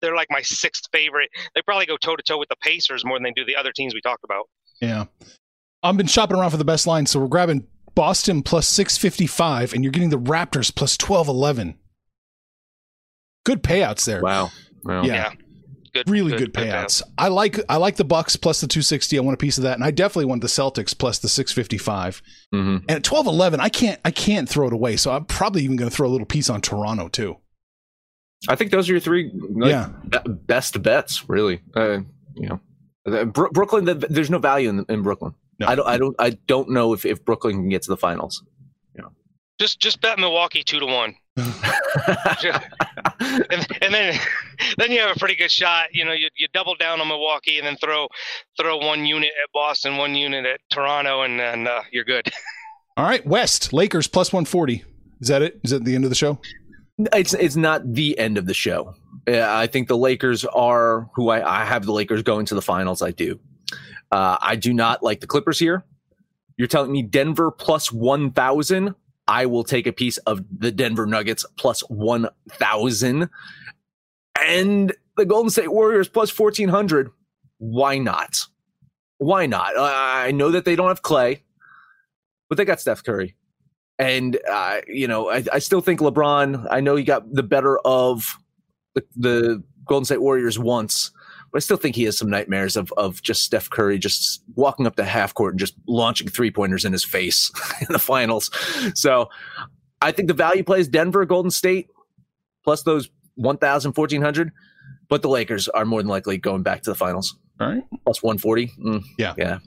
they're 0.00 0.16
like 0.16 0.28
my 0.30 0.42
sixth 0.42 0.84
favorite. 0.92 1.30
They 1.54 1.62
probably 1.62 1.86
go 1.86 1.96
toe 1.96 2.16
to 2.16 2.22
toe 2.22 2.38
with 2.38 2.48
the 2.48 2.56
Pacers 2.62 3.04
more 3.04 3.16
than 3.16 3.24
they 3.24 3.32
do 3.32 3.44
the 3.44 3.56
other 3.56 3.72
teams 3.72 3.94
we 3.94 4.00
talked 4.00 4.24
about. 4.24 4.48
Yeah, 4.80 5.04
I've 5.82 5.96
been 5.96 6.06
shopping 6.06 6.36
around 6.36 6.50
for 6.50 6.56
the 6.56 6.64
best 6.64 6.86
line, 6.86 7.06
so 7.06 7.20
we're 7.20 7.28
grabbing 7.28 7.66
Boston 7.94 8.42
plus 8.42 8.68
six 8.68 8.96
fifty 8.96 9.26
five, 9.26 9.72
and 9.72 9.84
you're 9.84 9.92
getting 9.92 10.10
the 10.10 10.18
Raptors 10.18 10.74
plus 10.74 10.96
twelve 10.96 11.28
eleven. 11.28 11.78
Good 13.44 13.62
payouts 13.62 14.04
there. 14.04 14.20
Wow. 14.20 14.50
wow. 14.84 15.02
Yeah. 15.02 15.14
yeah. 15.14 15.32
Good, 15.92 16.08
really 16.08 16.30
good, 16.32 16.52
good 16.52 16.54
payouts. 16.54 17.02
I 17.18 17.28
like 17.28 17.58
I 17.68 17.76
like 17.76 17.96
the 17.96 18.04
Bucks 18.04 18.36
plus 18.36 18.60
the 18.60 18.68
260. 18.68 19.18
I 19.18 19.20
want 19.22 19.34
a 19.34 19.38
piece 19.38 19.58
of 19.58 19.64
that, 19.64 19.74
and 19.74 19.82
I 19.82 19.90
definitely 19.90 20.26
want 20.26 20.40
the 20.40 20.48
Celtics 20.48 20.96
plus 20.96 21.18
the 21.18 21.28
655. 21.28 22.22
Mm-hmm. 22.54 22.84
And 22.88 22.90
at 22.90 23.04
12 23.04 23.26
11, 23.26 23.60
I 23.60 23.68
can't 23.68 24.00
I 24.04 24.10
can't 24.10 24.48
throw 24.48 24.68
it 24.68 24.72
away. 24.72 24.96
So 24.96 25.10
I'm 25.10 25.24
probably 25.24 25.62
even 25.62 25.76
going 25.76 25.90
to 25.90 25.96
throw 25.96 26.08
a 26.08 26.10
little 26.12 26.26
piece 26.26 26.48
on 26.48 26.60
Toronto 26.60 27.08
too. 27.08 27.38
I 28.48 28.56
think 28.56 28.70
those 28.70 28.88
are 28.88 28.92
your 28.92 29.00
three 29.00 29.30
like, 29.34 29.70
yeah. 29.70 29.90
best 30.26 30.80
bets, 30.82 31.28
really. 31.28 31.60
Uh, 31.74 32.00
you 32.34 32.48
know, 32.48 33.26
Brooklyn. 33.26 33.84
There's 33.84 34.30
no 34.30 34.38
value 34.38 34.68
in, 34.68 34.84
in 34.88 35.02
Brooklyn. 35.02 35.34
No. 35.58 35.66
I 35.66 35.74
don't. 35.74 35.88
I 35.88 35.98
don't. 35.98 36.16
I 36.18 36.30
don't 36.46 36.70
know 36.70 36.92
if, 36.92 37.04
if 37.04 37.24
Brooklyn 37.24 37.56
can 37.56 37.68
get 37.68 37.82
to 37.82 37.90
the 37.90 37.96
finals. 37.96 38.42
You 39.60 39.64
know, 39.64 39.66
just 39.66 39.80
just 39.80 40.00
bet 40.00 40.18
Milwaukee 40.18 40.62
two 40.62 40.80
to 40.80 40.86
one. 40.86 41.14
and, 43.20 43.66
and, 43.82 43.94
then 43.94 44.18
then 44.78 44.90
you 44.90 45.00
have 45.00 45.16
a 45.16 45.18
pretty 45.18 45.36
good 45.36 45.50
shot. 45.50 45.88
You 45.92 46.04
know, 46.04 46.12
you, 46.12 46.28
you 46.36 46.48
double 46.52 46.74
down 46.74 47.00
on 47.00 47.08
Milwaukee 47.08 47.58
and 47.58 47.66
then 47.66 47.76
throw 47.76 48.08
throw 48.58 48.78
one 48.78 49.06
unit 49.06 49.30
at 49.42 49.52
Boston, 49.52 49.96
one 49.96 50.14
unit 50.14 50.46
at 50.46 50.60
Toronto, 50.70 51.22
and 51.22 51.38
then 51.38 51.66
uh, 51.66 51.82
you're 51.92 52.04
good. 52.04 52.30
All 52.96 53.04
right, 53.04 53.24
West 53.26 53.72
Lakers 53.72 54.08
plus 54.08 54.32
one 54.32 54.44
forty. 54.44 54.84
Is 55.20 55.28
that 55.28 55.42
it? 55.42 55.60
Is 55.64 55.70
that 55.70 55.84
the 55.84 55.94
end 55.94 56.04
of 56.04 56.10
the 56.10 56.16
show? 56.16 56.38
It's 57.12 57.34
it's 57.34 57.56
not 57.56 57.94
the 57.94 58.18
end 58.18 58.38
of 58.38 58.46
the 58.46 58.54
show. 58.54 58.94
I 59.28 59.66
think 59.66 59.88
the 59.88 59.96
Lakers 59.96 60.44
are 60.46 61.08
who 61.14 61.28
I, 61.28 61.62
I 61.62 61.64
have 61.64 61.86
the 61.86 61.92
Lakers 61.92 62.22
going 62.22 62.46
to 62.46 62.54
the 62.54 62.62
finals. 62.62 63.02
I 63.02 63.10
do. 63.10 63.38
Uh, 64.10 64.36
I 64.40 64.56
do 64.56 64.74
not 64.74 65.02
like 65.02 65.20
the 65.20 65.26
Clippers 65.26 65.58
here. 65.58 65.84
You're 66.56 66.68
telling 66.68 66.92
me 66.92 67.02
Denver 67.02 67.50
plus 67.50 67.92
one 67.92 68.32
thousand 68.32 68.94
I 69.30 69.46
will 69.46 69.62
take 69.62 69.86
a 69.86 69.92
piece 69.92 70.18
of 70.18 70.44
the 70.50 70.72
Denver 70.72 71.06
Nuggets 71.06 71.46
plus 71.56 71.82
1,000 71.82 73.30
and 74.44 74.92
the 75.16 75.24
Golden 75.24 75.50
State 75.50 75.70
Warriors 75.70 76.08
plus 76.08 76.36
1,400. 76.36 77.10
Why 77.58 77.98
not? 77.98 78.38
Why 79.18 79.46
not? 79.46 79.74
I 79.78 80.32
know 80.32 80.50
that 80.50 80.64
they 80.64 80.74
don't 80.74 80.88
have 80.88 81.02
Clay, 81.02 81.44
but 82.48 82.58
they 82.58 82.64
got 82.64 82.80
Steph 82.80 83.04
Curry. 83.04 83.36
And, 84.00 84.36
uh, 84.50 84.80
you 84.88 85.06
know, 85.06 85.30
I, 85.30 85.44
I, 85.52 85.58
still 85.60 85.80
think 85.80 86.00
LeBron, 86.00 86.66
I 86.68 86.80
know 86.80 86.96
he 86.96 87.04
got 87.04 87.32
the 87.32 87.44
better 87.44 87.78
of 87.80 88.36
the, 88.96 89.04
the 89.14 89.62
Golden 89.84 90.06
State 90.06 90.22
Warriors 90.22 90.58
once, 90.58 91.12
but 91.52 91.58
I 91.58 91.60
still 91.60 91.76
think 91.76 91.96
he 91.96 92.04
has 92.04 92.16
some 92.16 92.30
nightmares 92.30 92.76
of 92.76 92.92
of 92.96 93.22
just 93.22 93.42
Steph 93.42 93.70
Curry 93.70 93.98
just 93.98 94.42
walking 94.54 94.86
up 94.86 94.96
the 94.96 95.04
half 95.04 95.34
court 95.34 95.54
and 95.54 95.60
just 95.60 95.74
launching 95.86 96.28
three 96.28 96.50
pointers 96.50 96.84
in 96.84 96.92
his 96.92 97.04
face 97.04 97.50
in 97.80 97.88
the 97.90 97.98
finals. 97.98 98.50
So 98.94 99.28
I 100.00 100.12
think 100.12 100.28
the 100.28 100.34
value 100.34 100.64
plays 100.64 100.88
Denver, 100.88 101.24
Golden 101.24 101.50
State, 101.50 101.88
plus 102.64 102.82
those 102.82 103.10
1,000, 103.36 103.96
1,400. 103.96 104.52
But 105.08 105.22
the 105.22 105.28
Lakers 105.28 105.68
are 105.68 105.84
more 105.84 106.00
than 106.00 106.08
likely 106.08 106.38
going 106.38 106.62
back 106.62 106.82
to 106.82 106.90
the 106.90 106.94
finals. 106.94 107.36
All 107.60 107.68
right. 107.68 107.82
Plus 108.04 108.22
140. 108.22 108.68
Mm, 108.78 109.02
yeah. 109.18 109.34
Yeah. 109.36 109.58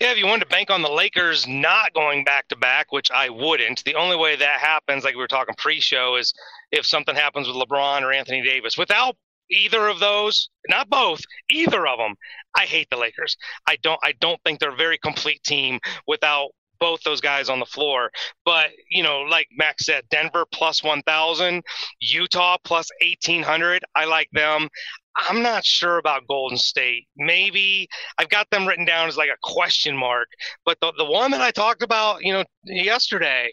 Yeah, 0.00 0.10
if 0.10 0.18
you 0.18 0.26
wanted 0.26 0.44
to 0.44 0.50
bank 0.50 0.70
on 0.70 0.82
the 0.82 0.90
Lakers 0.90 1.46
not 1.46 1.94
going 1.94 2.24
back 2.24 2.48
to 2.48 2.56
back, 2.56 2.90
which 2.90 3.10
I 3.12 3.28
wouldn't, 3.28 3.84
the 3.84 3.94
only 3.94 4.16
way 4.16 4.34
that 4.34 4.58
happens, 4.58 5.04
like 5.04 5.14
we 5.14 5.20
were 5.20 5.28
talking 5.28 5.54
pre 5.56 5.78
show, 5.78 6.16
is 6.16 6.34
if 6.72 6.84
something 6.84 7.14
happens 7.14 7.46
with 7.46 7.56
LeBron 7.56 8.02
or 8.02 8.12
Anthony 8.12 8.42
Davis. 8.42 8.76
Without 8.76 9.16
either 9.52 9.86
of 9.88 10.00
those, 10.00 10.50
not 10.68 10.88
both, 10.88 11.20
either 11.50 11.86
of 11.86 11.98
them, 11.98 12.14
I 12.56 12.64
hate 12.64 12.88
the 12.90 12.96
Lakers. 12.96 13.36
I 13.66 13.76
don't 13.82 14.00
I 14.02 14.12
don't 14.20 14.40
think 14.44 14.58
they're 14.58 14.72
a 14.72 14.76
very 14.76 14.98
complete 14.98 15.42
team 15.42 15.78
without 16.06 16.50
both 16.82 17.00
those 17.04 17.20
guys 17.20 17.48
on 17.48 17.60
the 17.60 17.66
floor. 17.66 18.10
But, 18.44 18.70
you 18.90 19.04
know, 19.04 19.20
like 19.20 19.46
Max 19.56 19.86
said, 19.86 20.02
Denver 20.10 20.44
plus 20.50 20.82
1,000, 20.82 21.62
Utah 22.00 22.56
plus 22.64 22.88
1,800. 23.00 23.84
I 23.94 24.04
like 24.04 24.28
them. 24.32 24.68
I'm 25.16 25.42
not 25.42 25.64
sure 25.64 25.98
about 25.98 26.26
Golden 26.26 26.58
State. 26.58 27.06
Maybe 27.16 27.86
I've 28.18 28.30
got 28.30 28.50
them 28.50 28.66
written 28.66 28.84
down 28.84 29.06
as 29.06 29.16
like 29.16 29.30
a 29.30 29.38
question 29.44 29.96
mark. 29.96 30.26
But 30.64 30.76
the, 30.80 30.92
the 30.98 31.04
one 31.04 31.30
that 31.30 31.40
I 31.40 31.52
talked 31.52 31.82
about, 31.82 32.24
you 32.24 32.32
know, 32.32 32.44
yesterday, 32.64 33.52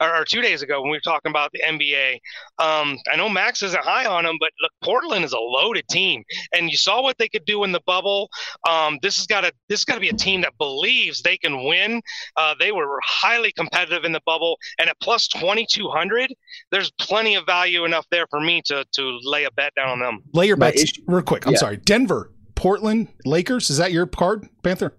or, 0.00 0.14
or, 0.14 0.24
two 0.24 0.42
days 0.42 0.62
ago 0.62 0.80
when 0.80 0.90
we 0.90 0.96
were 0.96 1.00
talking 1.00 1.30
about 1.30 1.50
the 1.52 1.60
NBA. 1.60 2.14
Um, 2.58 2.98
I 3.10 3.16
know 3.16 3.28
Max 3.28 3.62
isn't 3.62 3.82
high 3.82 4.06
on 4.06 4.24
them, 4.24 4.36
but 4.40 4.50
look, 4.62 4.72
Portland 4.82 5.24
is 5.24 5.32
a 5.32 5.38
loaded 5.38 5.86
team, 5.88 6.22
and 6.54 6.70
you 6.70 6.76
saw 6.76 7.02
what 7.02 7.16
they 7.18 7.28
could 7.28 7.44
do 7.44 7.64
in 7.64 7.72
the 7.72 7.80
bubble. 7.86 8.28
Um, 8.68 8.98
this 9.02 9.16
has 9.16 9.26
got 9.26 9.42
to 9.42 9.52
this 9.68 9.80
has 9.80 9.84
got 9.84 9.94
to 9.94 10.00
be 10.00 10.08
a 10.08 10.14
team 10.14 10.40
that 10.42 10.56
believes 10.58 11.22
they 11.22 11.36
can 11.36 11.64
win. 11.64 12.02
Uh, 12.36 12.54
they 12.58 12.72
were 12.72 12.98
highly 13.04 13.52
competitive 13.52 14.04
in 14.04 14.12
the 14.12 14.22
bubble, 14.26 14.58
and 14.78 14.88
at 14.88 14.98
plus 15.00 15.28
twenty 15.28 15.66
two 15.68 15.88
hundred, 15.88 16.32
there's 16.70 16.90
plenty 16.92 17.34
of 17.34 17.46
value 17.46 17.84
enough 17.84 18.06
there 18.10 18.26
for 18.30 18.40
me 18.40 18.62
to 18.66 18.84
to 18.92 19.18
lay 19.22 19.44
a 19.44 19.50
bet 19.52 19.74
down 19.74 19.88
on 19.88 20.00
them. 20.00 20.22
Lay 20.32 20.46
your 20.46 20.56
bets 20.56 20.92
real 21.06 21.22
quick. 21.22 21.46
I'm 21.46 21.52
yeah. 21.52 21.58
sorry, 21.58 21.76
Denver, 21.78 22.32
Portland, 22.54 23.08
Lakers. 23.24 23.70
Is 23.70 23.78
that 23.78 23.92
your 23.92 24.06
card, 24.06 24.48
Panther? 24.62 24.96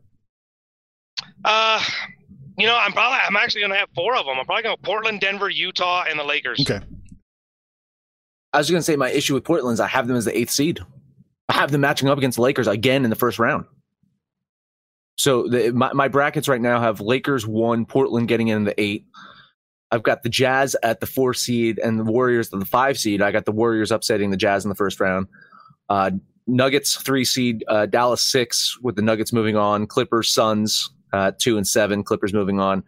Uh, 1.44 1.84
you 2.58 2.65
know, 2.65 2.78
I'm 2.78 2.91
probably 2.91 3.20
I'm 3.26 3.36
actually 3.36 3.62
going 3.62 3.72
to 3.72 3.78
have 3.78 3.89
four 3.96 4.15
of 4.15 4.26
them. 4.26 4.38
I'm 4.39 4.46
probably 4.46 4.63
going 4.63 4.76
to 4.76 4.82
Portland, 4.82 5.22
Denver, 5.22 5.50
Utah, 5.50 6.06
and 6.10 6.20
the 6.20 6.24
Lakers. 6.24 6.60
Okay. 6.60 6.84
I 8.54 8.58
was 8.58 8.70
going 8.70 8.80
to 8.80 8.84
say 8.84 8.96
my 8.96 9.10
issue 9.10 9.34
with 9.34 9.43
Portland 9.43 9.76
is 9.76 9.80
I 9.80 9.88
have 9.88 10.08
them 10.08 10.17
as 10.17 10.26
the 10.26 10.38
eighth 10.38 10.50
seed. 10.50 10.80
I 11.50 11.54
have 11.54 11.72
them 11.72 11.82
matching 11.82 12.10
up 12.10 12.17
against 12.17 12.38
the 12.38 12.41
Lakers 12.41 12.67
again 12.67 13.04
in 13.04 13.10
the 13.10 13.15
first 13.15 13.39
round. 13.39 13.65
So 15.17 15.48
the, 15.48 15.72
my, 15.72 15.93
my 15.93 16.08
brackets 16.08 16.48
right 16.48 16.62
now 16.62 16.80
have 16.80 17.02
Lakers 17.02 17.46
one, 17.46 17.86
Portland 17.86 18.28
getting 18.28 18.50
in 18.50 18.63
the 18.63 18.80
eight. 18.80 19.06
I've 19.91 20.04
got 20.04 20.24
the 20.24 20.30
Jazz 20.30 20.76
at 20.84 21.00
the 21.00 21.06
four 21.06 21.34
seed 21.34 21.80
and 21.80 22.00
the 22.00 22.04
Warriors 22.04 22.52
at 22.54 22.60
the 22.60 22.65
five 22.65 22.98
seed. 22.98 23.22
I 23.22 23.32
got 23.32 23.46
the 23.46 23.52
Warriors 23.52 23.91
upsetting 23.91 24.32
the 24.32 24.38
Jazz 24.38 24.65
in 24.65 24.70
the 24.70 24.76
first 24.76 25.00
round. 25.00 25.28
Uh, 25.89 26.12
Nuggets 26.46 26.96
three 26.96 27.26
seed, 27.26 27.63
uh, 27.67 27.86
Dallas 27.86 28.22
six 28.22 28.78
with 28.82 28.96
the 28.96 29.02
Nuggets 29.02 29.34
moving 29.34 29.56
on. 29.56 29.88
Clippers, 29.88 30.30
Suns 30.30 30.89
uh, 31.13 31.32
two 31.38 31.58
and 31.58 31.67
seven. 31.67 32.04
Clippers 32.04 32.34
moving 32.34 32.60
on. 32.60 32.84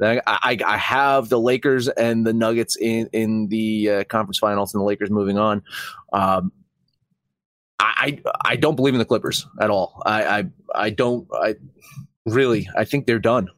I, 0.00 0.20
I, 0.26 0.58
I, 0.66 0.76
have 0.76 1.30
the 1.30 1.40
Lakers 1.40 1.88
and 1.88 2.26
the 2.26 2.34
Nuggets 2.34 2.76
in 2.76 3.08
in 3.12 3.48
the 3.48 3.90
uh, 3.90 4.04
conference 4.04 4.38
finals, 4.38 4.74
and 4.74 4.80
the 4.80 4.84
Lakers 4.84 5.10
moving 5.10 5.38
on. 5.38 5.62
Um, 6.12 6.52
I 7.80 8.20
I 8.44 8.56
don't 8.56 8.76
believe 8.76 8.94
in 8.94 8.98
the 8.98 9.06
Clippers 9.06 9.46
at 9.60 9.70
all. 9.70 10.02
I 10.04 10.24
I, 10.24 10.44
I 10.74 10.90
don't. 10.90 11.26
I 11.32 11.54
really. 12.26 12.68
I 12.76 12.84
think 12.84 13.06
they're 13.06 13.18
done. 13.18 13.48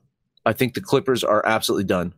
I 0.47 0.53
think 0.53 0.75
the 0.75 0.81
Clippers 0.81 1.25
are 1.25 1.45
absolutely 1.45 1.85
done. 1.85 2.15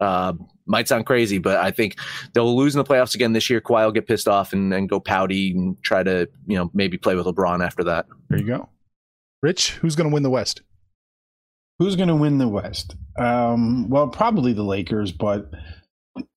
Uh, 0.00 0.34
might 0.66 0.88
sound 0.88 1.06
crazy, 1.06 1.38
but 1.38 1.56
I 1.58 1.70
think 1.70 1.98
they'll 2.34 2.56
lose 2.56 2.74
in 2.74 2.78
the 2.78 2.84
playoffs 2.84 3.14
again 3.14 3.32
this 3.32 3.48
year. 3.48 3.60
Kawhi 3.60 3.84
will 3.84 3.92
get 3.92 4.06
pissed 4.06 4.28
off 4.28 4.52
and, 4.52 4.72
and 4.74 4.88
go 4.88 5.00
pouty 5.00 5.52
and 5.52 5.80
try 5.82 6.02
to, 6.02 6.28
you 6.46 6.56
know, 6.56 6.70
maybe 6.74 6.98
play 6.98 7.14
with 7.14 7.26
LeBron 7.26 7.64
after 7.64 7.84
that. 7.84 8.06
There 8.28 8.38
you 8.38 8.46
go. 8.46 8.68
Rich, 9.42 9.72
who's 9.72 9.94
going 9.94 10.08
to 10.10 10.14
win 10.14 10.22
the 10.22 10.30
West? 10.30 10.62
Who's 11.78 11.96
going 11.96 12.08
to 12.08 12.16
win 12.16 12.38
the 12.38 12.48
West? 12.48 12.96
Um, 13.18 13.88
well, 13.90 14.08
probably 14.08 14.52
the 14.52 14.62
Lakers, 14.62 15.12
but 15.12 15.50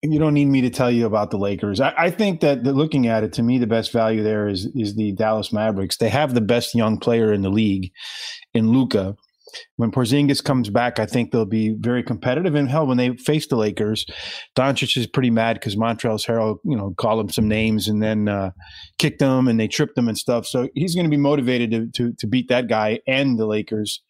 you 0.01 0.19
don't 0.19 0.33
need 0.33 0.47
me 0.47 0.61
to 0.61 0.69
tell 0.69 0.91
you 0.91 1.05
about 1.05 1.31
the 1.31 1.37
Lakers. 1.37 1.79
I, 1.79 1.93
I 1.97 2.11
think 2.11 2.41
that 2.41 2.63
looking 2.63 3.07
at 3.07 3.23
it, 3.23 3.33
to 3.33 3.43
me, 3.43 3.57
the 3.57 3.67
best 3.67 3.93
value 3.93 4.23
there 4.23 4.49
is 4.49 4.65
is 4.75 4.95
the 4.95 5.13
Dallas 5.13 5.53
Mavericks. 5.53 5.97
They 5.97 6.09
have 6.09 6.33
the 6.33 6.41
best 6.41 6.75
young 6.75 6.97
player 6.97 7.31
in 7.31 7.41
the 7.41 7.49
league, 7.49 7.91
in 8.53 8.71
Luka. 8.71 9.15
When 9.77 9.91
Porzingis 9.91 10.43
comes 10.43 10.69
back, 10.69 10.99
I 10.99 11.07
think 11.07 11.31
they'll 11.31 11.45
be 11.45 11.75
very 11.79 12.03
competitive. 12.03 12.53
And 12.53 12.69
hell, 12.69 12.85
when 12.85 12.97
they 12.97 13.15
face 13.15 13.47
the 13.47 13.55
Lakers, 13.55 14.05
Doncic 14.55 14.95
is 14.95 15.07
pretty 15.07 15.31
mad 15.31 15.55
because 15.55 15.75
Montrezl 15.75 16.27
Harrell, 16.27 16.57
you 16.63 16.77
know, 16.77 16.93
called 16.97 17.19
him 17.21 17.29
some 17.29 17.47
names 17.47 17.87
and 17.87 18.03
then 18.03 18.27
uh, 18.27 18.51
kicked 18.99 19.19
them 19.19 19.47
and 19.47 19.59
they 19.59 19.67
tripped 19.67 19.97
him 19.97 20.07
and 20.07 20.17
stuff. 20.17 20.45
So 20.45 20.69
he's 20.75 20.93
going 20.93 21.05
to 21.05 21.09
be 21.09 21.17
motivated 21.17 21.71
to, 21.71 21.87
to 21.93 22.13
to 22.19 22.27
beat 22.27 22.49
that 22.49 22.67
guy 22.67 22.99
and 23.07 23.39
the 23.39 23.47
Lakers 23.47 24.03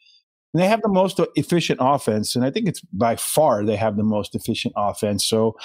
And 0.53 0.61
they 0.61 0.67
have 0.67 0.81
the 0.81 0.89
most 0.89 1.19
efficient 1.35 1.79
offense, 1.81 2.35
and 2.35 2.43
I 2.43 2.49
think 2.49 2.67
it's 2.67 2.81
by 2.81 3.15
far 3.15 3.63
they 3.63 3.75
have 3.75 3.97
the 3.97 4.03
most 4.03 4.33
efficient 4.33 4.73
offense. 4.75 5.27
So, 5.27 5.55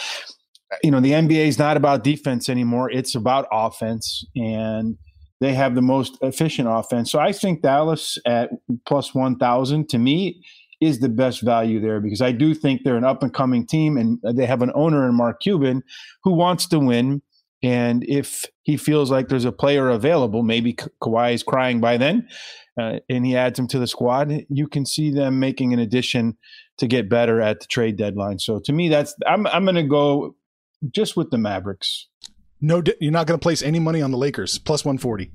you 0.82 0.90
know, 0.90 1.00
the 1.00 1.12
NBA 1.12 1.46
is 1.46 1.58
not 1.58 1.76
about 1.76 2.04
defense 2.04 2.48
anymore; 2.48 2.90
it's 2.90 3.14
about 3.14 3.46
offense, 3.50 4.24
and 4.36 4.98
they 5.40 5.54
have 5.54 5.74
the 5.74 5.82
most 5.82 6.18
efficient 6.20 6.68
offense. 6.70 7.10
So, 7.10 7.18
I 7.18 7.32
think 7.32 7.62
Dallas 7.62 8.18
at 8.26 8.50
plus 8.84 9.14
one 9.14 9.38
thousand 9.38 9.88
to 9.90 9.98
me 9.98 10.42
is 10.82 11.00
the 11.00 11.08
best 11.08 11.40
value 11.40 11.80
there 11.80 12.00
because 12.00 12.20
I 12.20 12.32
do 12.32 12.54
think 12.54 12.82
they're 12.82 12.96
an 12.96 13.04
up 13.04 13.22
and 13.22 13.32
coming 13.32 13.66
team, 13.66 13.96
and 13.96 14.18
they 14.36 14.44
have 14.44 14.60
an 14.60 14.72
owner 14.74 15.08
in 15.08 15.14
Mark 15.14 15.40
Cuban 15.40 15.82
who 16.24 16.32
wants 16.32 16.66
to 16.68 16.78
win. 16.78 17.22
And 17.62 18.04
if 18.06 18.44
he 18.64 18.76
feels 18.76 19.10
like 19.10 19.28
there's 19.28 19.46
a 19.46 19.52
player 19.52 19.88
available, 19.88 20.42
maybe 20.42 20.74
Ka- 20.74 20.88
Kawhi 21.02 21.32
is 21.32 21.42
crying 21.42 21.80
by 21.80 21.96
then, 21.96 22.28
uh, 22.80 22.98
and 23.08 23.24
he 23.24 23.37
adds 23.37 23.58
him 23.58 23.68
to 23.68 23.78
the 23.78 23.87
squad, 23.87 24.32
you 24.48 24.66
can 24.66 24.84
see 24.84 25.10
them 25.10 25.38
making 25.38 25.72
an 25.72 25.78
addition 25.78 26.37
to 26.78 26.87
get 26.87 27.08
better 27.08 27.40
at 27.40 27.60
the 27.60 27.66
trade 27.66 27.96
deadline. 27.96 28.38
So 28.38 28.58
to 28.60 28.72
me, 28.72 28.88
that's 28.88 29.14
I'm 29.26 29.46
I'm 29.46 29.64
going 29.64 29.76
to 29.76 29.82
go 29.82 30.34
just 30.90 31.16
with 31.16 31.30
the 31.30 31.38
Mavericks. 31.38 32.08
No, 32.60 32.82
you're 33.00 33.12
not 33.12 33.26
going 33.26 33.38
to 33.38 33.42
place 33.42 33.62
any 33.62 33.78
money 33.78 34.00
on 34.00 34.10
the 34.10 34.16
Lakers 34.16 34.58
plus 34.58 34.84
140. 34.84 35.30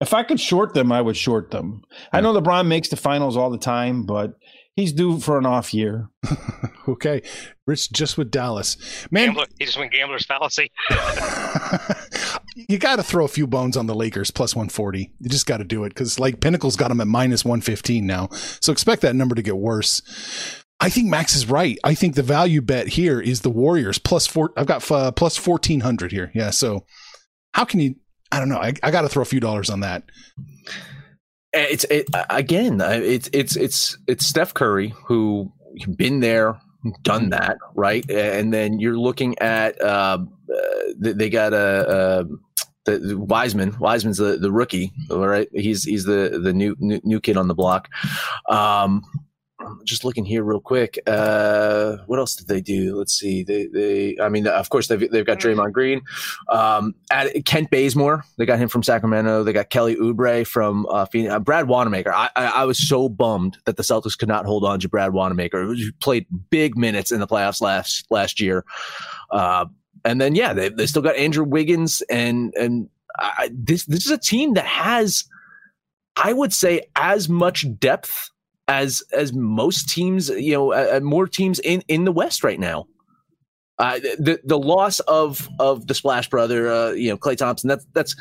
If 0.00 0.14
I 0.14 0.22
could 0.22 0.38
short 0.38 0.74
them, 0.74 0.92
I 0.92 1.00
would 1.00 1.16
short 1.16 1.50
them. 1.50 1.82
I 2.12 2.20
know 2.20 2.32
LeBron 2.34 2.66
makes 2.66 2.88
the 2.88 2.96
finals 2.96 3.36
all 3.36 3.50
the 3.50 3.58
time, 3.58 4.04
but 4.04 4.34
he's 4.76 4.92
due 4.92 5.18
for 5.18 5.38
an 5.38 5.46
off 5.46 5.72
year. 5.72 6.10
okay, 6.88 7.22
Rich, 7.66 7.92
just 7.92 8.18
with 8.18 8.30
Dallas, 8.30 8.76
man. 9.10 9.28
Gambler, 9.28 9.46
he 9.58 9.64
just 9.64 9.78
went 9.78 9.92
gambler's 9.92 10.26
fallacy. 10.26 10.70
you 12.56 12.78
got 12.78 12.96
to 12.96 13.02
throw 13.02 13.24
a 13.24 13.28
few 13.28 13.46
bones 13.46 13.76
on 13.76 13.86
the 13.86 13.94
Lakers 13.94 14.30
plus 14.30 14.56
140. 14.56 15.12
You 15.20 15.28
just 15.28 15.46
got 15.46 15.58
to 15.58 15.64
do 15.64 15.84
it 15.84 15.90
because 15.90 16.18
like 16.18 16.40
Pinnacle's 16.40 16.76
got 16.76 16.88
them 16.88 17.00
at 17.00 17.06
minus 17.06 17.44
115 17.44 18.06
now. 18.06 18.28
So 18.60 18.72
expect 18.72 19.02
that 19.02 19.14
number 19.14 19.34
to 19.34 19.42
get 19.42 19.56
worse. 19.58 20.00
I 20.80 20.88
think 20.88 21.08
Max 21.08 21.36
is 21.36 21.48
right. 21.48 21.78
I 21.84 21.94
think 21.94 22.14
the 22.14 22.22
value 22.22 22.62
bet 22.62 22.88
here 22.88 23.20
is 23.20 23.42
the 23.42 23.50
Warriors 23.50 23.98
plus 23.98 24.26
four. 24.26 24.52
I've 24.56 24.66
got 24.66 24.90
uh, 24.90 25.12
plus 25.12 25.44
1400 25.44 26.12
here. 26.12 26.30
Yeah. 26.34 26.50
So 26.50 26.86
how 27.52 27.64
can 27.64 27.80
you? 27.80 27.94
I 28.32 28.38
don't 28.38 28.48
know. 28.48 28.58
I, 28.58 28.72
I 28.82 28.90
got 28.90 29.02
to 29.02 29.08
throw 29.08 29.22
a 29.22 29.26
few 29.26 29.40
dollars 29.40 29.70
on 29.70 29.80
that. 29.80 30.04
It's 31.52 31.84
it, 31.84 32.08
again. 32.28 32.80
It's 32.82 33.30
it's 33.32 33.56
it's 33.56 33.96
it's 34.06 34.26
Steph 34.26 34.52
Curry 34.52 34.94
who 35.06 35.52
been 35.96 36.20
there, 36.20 36.60
done 37.02 37.30
that, 37.30 37.56
right? 37.74 38.08
And 38.10 38.52
then 38.52 38.78
you're 38.78 38.98
looking 38.98 39.38
at 39.38 39.80
uh, 39.80 40.18
uh, 40.54 40.82
they 40.98 41.12
they 41.12 41.30
got 41.30 41.54
a. 41.54 42.26
The, 42.86 42.98
the 42.98 43.18
Wiseman, 43.18 43.76
Wiseman's 43.78 44.18
the, 44.18 44.38
the 44.38 44.52
rookie, 44.52 44.92
right? 45.10 45.48
He's 45.52 45.84
he's 45.84 46.04
the 46.04 46.40
the 46.42 46.52
new 46.52 46.76
new, 46.78 47.00
new 47.04 47.20
kid 47.20 47.36
on 47.36 47.48
the 47.48 47.54
block. 47.54 47.88
Um, 48.48 49.02
just 49.84 50.04
looking 50.04 50.24
here 50.24 50.42
real 50.42 50.60
quick. 50.60 50.98
Uh, 51.06 51.96
what 52.06 52.18
else 52.18 52.36
did 52.36 52.48
they 52.48 52.60
do? 52.60 52.96
Let's 52.96 53.14
see. 53.14 53.42
They, 53.42 53.66
they, 53.66 54.16
I 54.20 54.28
mean, 54.28 54.46
of 54.46 54.68
course 54.68 54.88
they've 54.88 55.10
they've 55.10 55.26
got 55.26 55.38
Draymond 55.38 55.72
Green, 55.72 56.02
um, 56.48 56.94
at 57.10 57.44
Kent 57.44 57.70
Bazemore. 57.70 58.24
They 58.38 58.46
got 58.46 58.58
him 58.58 58.68
from 58.68 58.82
Sacramento. 58.82 59.44
They 59.44 59.52
got 59.52 59.70
Kelly 59.70 59.96
Oubre 59.96 60.46
from 60.46 60.86
uh, 60.90 61.06
Phoenix. 61.06 61.32
Uh, 61.32 61.38
Brad 61.38 61.68
Wanamaker. 61.68 62.12
I, 62.12 62.28
I, 62.36 62.46
I 62.46 62.64
was 62.64 62.78
so 62.78 63.08
bummed 63.08 63.58
that 63.64 63.76
the 63.76 63.82
Celtics 63.82 64.16
could 64.16 64.28
not 64.28 64.46
hold 64.46 64.64
on 64.64 64.80
to 64.80 64.88
Brad 64.88 65.12
Wanamaker. 65.12 65.74
He 65.74 65.90
played 66.00 66.26
big 66.50 66.76
minutes 66.76 67.10
in 67.10 67.20
the 67.20 67.26
playoffs 67.26 67.60
last 67.60 68.06
last 68.10 68.40
year. 68.40 68.64
Uh, 69.30 69.66
and 70.06 70.20
then 70.20 70.34
yeah, 70.34 70.54
they 70.54 70.68
they 70.68 70.86
still 70.86 71.02
got 71.02 71.16
Andrew 71.16 71.44
Wiggins 71.44 72.00
and 72.08 72.54
and 72.54 72.88
I, 73.18 73.50
this 73.52 73.84
this 73.86 74.06
is 74.06 74.12
a 74.12 74.18
team 74.18 74.54
that 74.54 74.64
has, 74.64 75.24
I 76.16 76.32
would 76.32 76.52
say, 76.52 76.82
as 76.94 77.28
much 77.28 77.66
depth 77.78 78.30
as 78.68 79.02
as 79.12 79.32
most 79.32 79.88
teams, 79.88 80.28
you 80.28 80.52
know, 80.52 80.72
uh, 80.72 81.00
more 81.00 81.26
teams 81.26 81.58
in 81.58 81.82
in 81.88 82.04
the 82.04 82.12
West 82.12 82.44
right 82.44 82.60
now. 82.60 82.86
Uh, 83.78 83.98
the 83.98 84.40
the 84.44 84.58
loss 84.58 85.00
of 85.00 85.48
of 85.58 85.86
the 85.88 85.94
Splash 85.94 86.30
Brother, 86.30 86.70
uh, 86.70 86.90
you 86.92 87.10
know, 87.10 87.16
Klay 87.16 87.36
Thompson. 87.36 87.68
That's 87.68 87.86
that's 87.92 88.16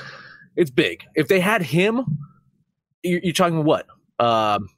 it's 0.56 0.72
big. 0.72 1.04
If 1.16 1.28
they 1.28 1.40
had 1.40 1.62
him, 1.62 2.04
you're, 3.04 3.22
you're 3.24 3.34
talking 3.34 3.64
what? 3.64 3.86
Um, 4.20 4.70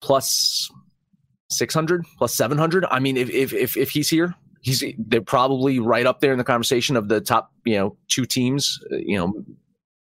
plus 0.00 0.70
six 1.50 1.74
hundred, 1.74 2.04
plus 2.18 2.34
seven 2.34 2.56
hundred. 2.56 2.84
I 2.90 3.00
mean, 3.00 3.16
if 3.16 3.30
if 3.30 3.52
if 3.52 3.76
if 3.76 3.90
he's 3.90 4.08
here, 4.08 4.34
he's 4.64 4.82
they're 4.98 5.20
probably 5.20 5.78
right 5.78 6.06
up 6.06 6.20
there 6.20 6.32
in 6.32 6.38
the 6.38 6.44
conversation 6.44 6.96
of 6.96 7.08
the 7.08 7.20
top, 7.20 7.52
you 7.64 7.76
know, 7.76 7.96
two 8.08 8.24
teams. 8.24 8.80
uh, 8.92 8.96
You 8.96 9.18
know, 9.18 9.44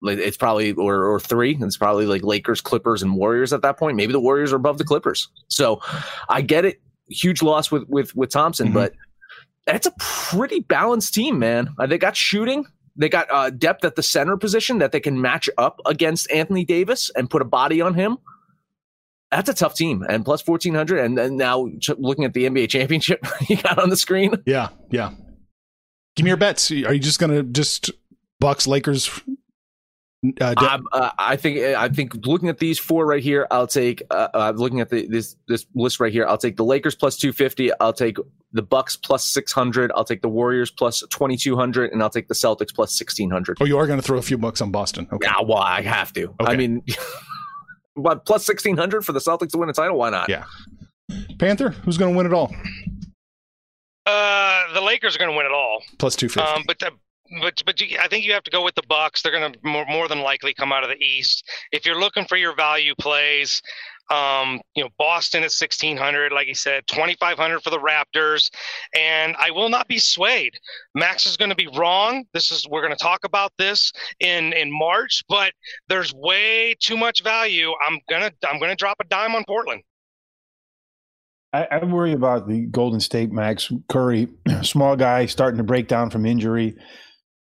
like, 0.03 0.19
it's 0.19 0.37
probably 0.37 0.73
or 0.73 1.05
or 1.07 1.19
three. 1.21 1.57
It's 1.61 1.77
probably 1.77 2.07
like 2.07 2.23
Lakers, 2.23 2.61
Clippers, 2.61 3.03
and 3.03 3.15
Warriors 3.17 3.53
at 3.53 3.63
that 3.63 3.79
point. 3.79 3.97
Maybe 3.97 4.13
the 4.13 4.21
Warriors 4.21 4.53
are 4.53 4.57
above 4.57 4.79
the 4.79 4.85
Clippers. 4.85 5.29
So 5.49 5.81
I 6.29 6.43
get 6.43 6.65
it. 6.65 6.81
Huge 7.09 7.41
loss 7.43 7.71
with 7.71 7.85
with 7.89 8.15
with 8.15 8.31
Thompson, 8.31 8.69
Mhm. 8.69 8.75
but 8.75 8.93
that's 9.67 9.87
a 9.87 9.93
pretty 9.99 10.61
balanced 10.61 11.15
team, 11.15 11.39
man. 11.39 11.71
Uh, 11.79 11.87
they 11.87 11.99
got 11.99 12.17
shooting. 12.17 12.67
They 12.97 13.09
got 13.09 13.29
uh, 13.31 13.51
depth 13.51 13.85
at 13.85 13.95
the 13.95 14.03
center 14.03 14.37
position 14.37 14.79
that 14.79 14.91
they 14.93 15.01
can 15.01 15.21
match 15.21 15.49
up 15.57 15.81
against 15.87 16.31
Anthony 16.33 16.65
Davis 16.65 17.11
and 17.17 17.31
put 17.31 17.43
a 17.43 17.45
body 17.45 17.81
on 17.81 17.95
him. 17.95 18.19
That's 19.31 19.49
a 19.49 19.55
tough 19.55 19.75
team. 19.75 20.05
And 20.09 20.25
plus 20.25 20.47
1400. 20.47 20.99
And 21.05 21.19
then 21.19 21.37
now 21.37 21.69
ch- 21.81 21.91
looking 21.99 22.25
at 22.25 22.33
the 22.33 22.47
NBA 22.49 22.69
championship 22.71 23.27
you 23.49 23.57
got 23.57 23.79
on 23.79 23.91
the 23.91 23.97
screen. 23.97 24.35
Yeah, 24.47 24.69
yeah. 24.91 25.11
Give 26.17 26.25
me 26.25 26.31
your 26.31 26.37
bets. 26.37 26.71
Are 26.71 26.93
you 26.93 26.99
just 26.99 27.21
gonna 27.21 27.43
just 27.43 27.91
Bucks 28.41 28.67
Lakers? 28.67 29.09
Uh, 30.41 30.53
de- 30.55 30.83
uh, 30.93 31.11
I 31.17 31.37
think 31.37 31.59
I 31.77 31.89
think 31.91 32.27
looking 32.27 32.49
at 32.49 32.59
these 32.59 32.77
four 32.77 33.07
right 33.07 33.23
here, 33.23 33.47
I'll 33.53 33.69
take. 33.69 34.03
Uh, 34.11 34.27
uh, 34.35 34.53
looking 34.57 34.81
at 34.81 34.89
the, 34.91 35.07
this 35.07 35.37
this 35.47 35.65
list 35.77 36.01
right 36.01 36.13
here, 36.13 36.27
I'll 36.27 36.39
take 36.39 36.57
the 36.57 36.65
Lakers 36.65 36.97
plus 36.97 37.17
two 37.17 37.33
fifty. 37.33 37.71
I'll 37.79 37.93
take 37.93 38.17
the 38.53 38.63
Bucks 38.63 38.97
plus 38.97 39.25
six 39.25 39.53
hundred. 39.53 39.93
I'll 39.95 40.05
take 40.05 40.23
the 40.23 40.29
Warriors 40.29 40.73
plus 40.73 41.05
twenty 41.11 41.37
two 41.37 41.55
hundred, 41.55 41.93
and 41.93 42.03
I'll 42.03 42.11
take 42.11 42.27
the 42.27 42.35
Celtics 42.35 42.75
plus 42.75 42.99
sixteen 42.99 43.31
hundred. 43.31 43.59
oh, 43.61 43.65
you 43.65 43.79
are 43.79 43.87
gonna 43.87 44.03
throw 44.03 44.19
a 44.19 44.23
few 44.23 44.39
bucks 44.39 44.61
on 44.61 44.73
Boston. 44.73 45.07
Okay. 45.13 45.25
Yeah, 45.29 45.43
well, 45.47 45.59
I 45.59 45.83
have 45.83 46.13
to. 46.15 46.35
I 46.41 46.57
mean, 46.57 46.83
what 47.99 48.25
plus 48.25 48.47
sixteen 48.47 48.77
hundred 48.77 49.05
for 49.05 49.13
the 49.13 49.21
Celtics 49.21 49.51
to 49.51 49.59
win 49.59 49.69
a 49.69 49.73
title? 49.73 49.99
Why 49.99 50.11
not? 50.11 50.29
Yeah. 50.29 50.45
Panther, 51.39 51.71
who's 51.71 51.99
gonna 51.99 52.17
win 52.17 52.27
it 52.27 52.33
all? 52.33 52.55
Uh, 54.07 54.73
the 54.73 54.81
Lakers 54.81 55.15
are 55.15 55.19
going 55.19 55.31
to 55.31 55.37
win 55.37 55.45
it 55.45 55.53
all. 55.53 55.83
Plus 55.99 56.17
two 56.17 56.31
fifty. 56.31 56.49
Um, 56.49 56.65
but 56.67 56.79
the, 56.79 56.93
but 57.43 57.63
but 57.67 57.79
you, 57.79 57.99
I 58.01 58.09
think 58.09 58.25
you 58.25 58.33
have 58.33 58.43
to 58.45 58.51
go 58.51 58.65
with 58.65 58.75
the 58.75 58.83
Bucks. 58.89 59.21
They're 59.21 59.39
going 59.39 59.53
to 59.53 59.59
more, 59.63 59.85
more 59.85 60.09
than 60.09 60.23
likely 60.23 60.55
come 60.55 60.73
out 60.73 60.83
of 60.83 60.89
the 60.89 60.97
East. 60.97 61.45
If 61.73 61.85
you're 61.85 62.01
looking 62.01 62.25
for 62.25 62.37
your 62.37 62.57
value 62.57 62.95
plays, 62.99 63.61
um, 64.11 64.61
you 64.75 64.83
know 64.83 64.91
Boston 64.99 65.43
is 65.43 65.61
1600, 65.61 66.33
like 66.33 66.49
you 66.49 66.55
said, 66.55 66.87
2500 66.87 67.61
for 67.61 67.71
the 67.71 67.79
Raptors, 67.79 68.51
and 68.97 69.37
I 69.39 69.51
will 69.51 69.69
not 69.69 69.89
be 69.89 69.99
swayed. 69.99 70.55
Max 70.95 71.27
is 71.27 71.37
going 71.37 71.51
to 71.51 71.57
be 71.57 71.69
wrong. 71.77 72.25
This 72.33 72.51
is 72.51 72.67
we're 72.69 72.83
going 72.83 72.97
to 72.97 73.03
talk 73.03 73.25
about 73.25 73.53
this 73.59 73.93
in 74.21 74.53
in 74.53 74.71
March, 74.71 75.23
but 75.29 75.53
there's 75.89 76.13
way 76.15 76.75
too 76.81 76.97
much 76.97 77.23
value. 77.23 77.73
I'm 77.87 77.99
gonna 78.09 78.33
I'm 78.49 78.59
gonna 78.59 78.77
drop 78.77 78.97
a 79.01 79.05
dime 79.05 79.35
on 79.35 79.45
Portland. 79.47 79.83
I, 81.53 81.67
I 81.71 81.85
worry 81.85 82.13
about 82.13 82.47
the 82.47 82.67
Golden 82.67 83.01
State 83.01 83.33
Max 83.33 83.73
Curry, 83.89 84.29
small 84.63 84.97
guy 84.97 85.27
starting 85.27 85.59
to 85.59 85.65
break 85.65 85.89
down 85.89 86.11
from 86.11 86.27
injury. 86.27 86.77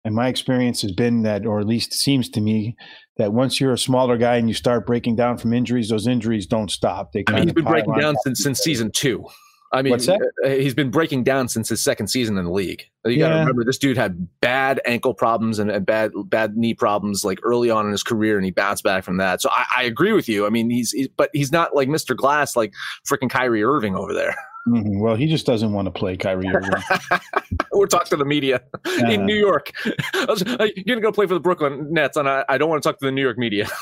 And 0.04 0.14
my 0.14 0.28
experience 0.28 0.80
has 0.82 0.92
been 0.92 1.22
that, 1.24 1.44
or 1.44 1.60
at 1.60 1.66
least 1.66 1.92
seems 1.92 2.30
to 2.30 2.40
me, 2.40 2.76
that 3.18 3.32
once 3.32 3.60
you're 3.60 3.72
a 3.72 3.78
smaller 3.78 4.16
guy 4.16 4.36
and 4.36 4.48
you 4.48 4.54
start 4.54 4.86
breaking 4.86 5.16
down 5.16 5.36
from 5.38 5.52
injuries, 5.52 5.88
those 5.88 6.06
injuries 6.06 6.46
don't 6.46 6.70
stop. 6.70 7.12
They 7.12 7.24
I 7.26 7.32
mean, 7.32 7.42
he's 7.42 7.50
of 7.50 7.54
been 7.56 7.64
breaking 7.64 7.94
down 7.94 8.16
since 8.24 8.42
since 8.42 8.60
season 8.60 8.90
two. 8.92 9.26
I 9.70 9.82
mean, 9.82 9.90
What's 9.90 10.06
that? 10.06 10.20
uh, 10.44 10.48
he's 10.48 10.74
been 10.74 10.90
breaking 10.90 11.24
down 11.24 11.48
since 11.48 11.68
his 11.68 11.82
second 11.82 12.08
season 12.08 12.38
in 12.38 12.44
the 12.46 12.50
league. 12.50 12.84
You 13.04 13.18
got 13.18 13.28
to 13.28 13.38
remember, 13.40 13.64
this 13.64 13.76
dude 13.76 13.98
had 13.98 14.26
bad 14.40 14.80
ankle 14.86 15.12
problems 15.12 15.58
and, 15.58 15.70
and 15.70 15.84
bad 15.84 16.12
bad 16.24 16.56
knee 16.56 16.72
problems 16.72 17.22
like 17.22 17.38
early 17.42 17.70
on 17.70 17.84
in 17.84 17.92
his 17.92 18.02
career, 18.02 18.36
and 18.36 18.44
he 18.46 18.50
bounced 18.50 18.82
back 18.82 19.04
from 19.04 19.18
that. 19.18 19.42
So 19.42 19.50
I, 19.52 19.64
I 19.78 19.82
agree 19.82 20.12
with 20.12 20.28
you. 20.28 20.46
I 20.46 20.50
mean, 20.50 20.70
he's, 20.70 20.92
he's 20.92 21.08
but 21.08 21.28
he's 21.34 21.52
not 21.52 21.74
like 21.74 21.88
Mr. 21.88 22.16
Glass, 22.16 22.56
like 22.56 22.72
freaking 23.06 23.28
Kyrie 23.28 23.62
Irving 23.62 23.94
over 23.94 24.14
there. 24.14 24.34
Mhm. 24.66 25.00
Well, 25.00 25.14
he 25.14 25.26
just 25.26 25.46
doesn't 25.46 25.72
want 25.72 25.86
to 25.86 25.90
play 25.92 26.16
Kyrie 26.16 26.48
Irving. 26.48 26.70
We're 27.72 27.86
talking 27.86 28.10
to 28.10 28.16
the 28.16 28.24
media 28.24 28.60
Uh, 28.86 29.06
in 29.06 29.24
New 29.24 29.36
York. 29.36 29.72
Was, 30.28 30.42
you're 30.46 30.84
gonna 30.86 31.00
go 31.00 31.12
play 31.12 31.26
for 31.26 31.34
the 31.34 31.40
Brooklyn 31.40 31.92
Nets, 31.92 32.16
and 32.16 32.28
I, 32.28 32.44
I 32.48 32.58
don't 32.58 32.68
want 32.68 32.82
to 32.82 32.88
talk 32.88 32.98
to 32.98 33.04
the 33.06 33.12
New 33.12 33.22
York 33.22 33.38
media. 33.38 33.68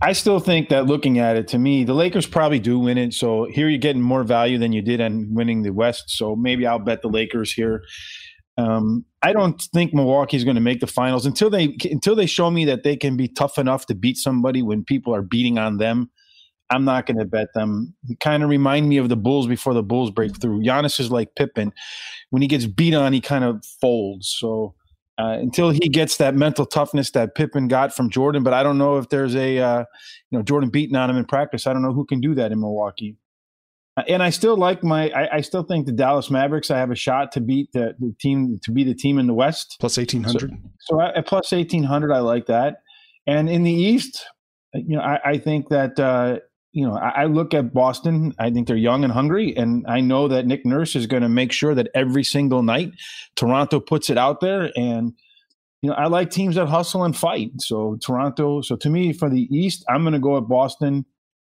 I 0.00 0.12
still 0.12 0.38
think 0.38 0.68
that 0.68 0.86
looking 0.86 1.18
at 1.18 1.36
it, 1.36 1.48
to 1.48 1.58
me, 1.58 1.82
the 1.82 1.92
Lakers 1.94 2.24
probably 2.26 2.60
do 2.60 2.78
win 2.78 2.98
it. 2.98 3.12
So 3.14 3.46
here 3.50 3.68
you're 3.68 3.78
getting 3.80 4.00
more 4.00 4.22
value 4.22 4.56
than 4.56 4.70
you 4.72 4.80
did 4.80 5.00
on 5.00 5.26
winning 5.34 5.62
the 5.62 5.72
West. 5.72 6.04
So 6.10 6.36
maybe 6.36 6.68
I'll 6.68 6.78
bet 6.78 7.02
the 7.02 7.08
Lakers 7.08 7.52
here. 7.52 7.82
Um, 8.56 9.04
I 9.22 9.32
don't 9.32 9.60
think 9.74 9.92
Milwaukee's 9.92 10.44
going 10.44 10.54
to 10.54 10.60
make 10.60 10.78
the 10.78 10.86
finals 10.86 11.26
until 11.26 11.50
they 11.50 11.76
until 11.90 12.14
they 12.14 12.26
show 12.26 12.48
me 12.50 12.64
that 12.66 12.84
they 12.84 12.96
can 12.96 13.16
be 13.16 13.26
tough 13.26 13.58
enough 13.58 13.86
to 13.86 13.94
beat 13.94 14.16
somebody 14.18 14.62
when 14.62 14.84
people 14.84 15.12
are 15.14 15.22
beating 15.22 15.58
on 15.58 15.78
them. 15.78 16.10
I'm 16.70 16.84
not 16.84 17.06
going 17.06 17.18
to 17.18 17.24
bet 17.24 17.48
them. 17.54 17.94
Kind 18.20 18.42
of 18.42 18.50
remind 18.50 18.88
me 18.88 18.98
of 18.98 19.08
the 19.08 19.16
Bulls 19.16 19.46
before 19.46 19.74
the 19.74 19.82
Bulls 19.82 20.10
break 20.10 20.40
through. 20.40 20.62
Giannis 20.62 21.00
is 21.00 21.10
like 21.10 21.34
Pippen. 21.34 21.72
When 22.30 22.42
he 22.42 22.48
gets 22.48 22.66
beat 22.66 22.94
on, 22.94 23.12
he 23.12 23.20
kind 23.20 23.44
of 23.44 23.64
folds. 23.80 24.28
So 24.28 24.74
uh, 25.18 25.36
until 25.40 25.70
he 25.70 25.88
gets 25.88 26.16
that 26.18 26.34
mental 26.34 26.64
toughness 26.64 27.10
that 27.10 27.34
Pippen 27.34 27.68
got 27.68 27.94
from 27.94 28.08
Jordan. 28.08 28.42
But 28.42 28.54
I 28.54 28.62
don't 28.62 28.78
know 28.78 28.98
if 28.98 29.08
there's 29.08 29.34
a 29.34 29.58
uh, 29.58 29.84
you 30.30 30.38
know 30.38 30.42
Jordan 30.42 30.70
beating 30.70 30.96
on 30.96 31.10
him 31.10 31.16
in 31.16 31.24
practice. 31.24 31.66
I 31.66 31.72
don't 31.72 31.82
know 31.82 31.92
who 31.92 32.04
can 32.04 32.20
do 32.20 32.34
that 32.36 32.52
in 32.52 32.60
Milwaukee. 32.60 33.16
Uh, 33.96 34.04
and 34.08 34.22
I 34.22 34.30
still 34.30 34.56
like 34.56 34.84
my. 34.84 35.10
I, 35.10 35.36
I, 35.36 35.40
still 35.40 35.64
think 35.64 35.86
the 35.86 35.92
Dallas 35.92 36.30
Mavericks. 36.30 36.70
I 36.70 36.78
have 36.78 36.92
a 36.92 36.96
shot 36.96 37.32
to 37.32 37.40
beat 37.40 37.72
the, 37.72 37.96
the 37.98 38.14
team 38.20 38.60
to 38.62 38.70
be 38.70 38.84
the 38.84 38.94
team 38.94 39.18
in 39.18 39.26
the 39.26 39.34
West 39.34 39.76
plus 39.80 39.98
eighteen 39.98 40.22
hundred. 40.22 40.52
So, 40.80 40.96
so 40.96 41.00
at 41.00 41.26
plus 41.26 41.52
eighteen 41.52 41.82
hundred, 41.82 42.12
I 42.12 42.20
like 42.20 42.46
that. 42.46 42.82
And 43.26 43.50
in 43.50 43.64
the 43.64 43.72
East, 43.72 44.24
you 44.72 44.96
know, 44.96 45.02
I, 45.02 45.32
I 45.32 45.38
think 45.38 45.68
that 45.70 45.98
uh, 45.98 46.38
you 46.72 46.86
know, 46.86 46.96
I, 46.96 47.22
I, 47.22 47.24
look 47.24 47.54
at 47.54 47.72
Boston. 47.72 48.34
I 48.38 48.50
think 48.50 48.68
they're 48.68 48.76
young 48.76 49.04
and 49.04 49.12
hungry, 49.12 49.56
and 49.56 49.86
I 49.88 50.00
know 50.00 50.28
that 50.28 50.46
Nick 50.46 50.66
Nurse 50.66 50.94
is 50.96 51.06
going 51.06 51.22
to 51.22 51.28
make 51.28 51.52
sure 51.52 51.74
that 51.74 51.88
every 51.94 52.24
single 52.24 52.62
night 52.62 52.90
Toronto 53.36 53.80
puts 53.80 54.10
it 54.10 54.18
out 54.18 54.40
there. 54.40 54.70
And 54.76 55.14
you 55.82 55.90
know, 55.90 55.96
I 55.96 56.06
like 56.06 56.30
teams 56.30 56.56
that 56.56 56.66
hustle 56.66 57.04
and 57.04 57.16
fight. 57.16 57.50
So 57.58 57.96
Toronto. 58.04 58.60
So 58.60 58.76
to 58.76 58.90
me, 58.90 59.12
for 59.12 59.30
the 59.30 59.48
East, 59.54 59.84
I'm 59.88 60.02
going 60.02 60.12
to 60.12 60.18
go 60.18 60.34
with 60.38 60.48
Boston, 60.48 61.06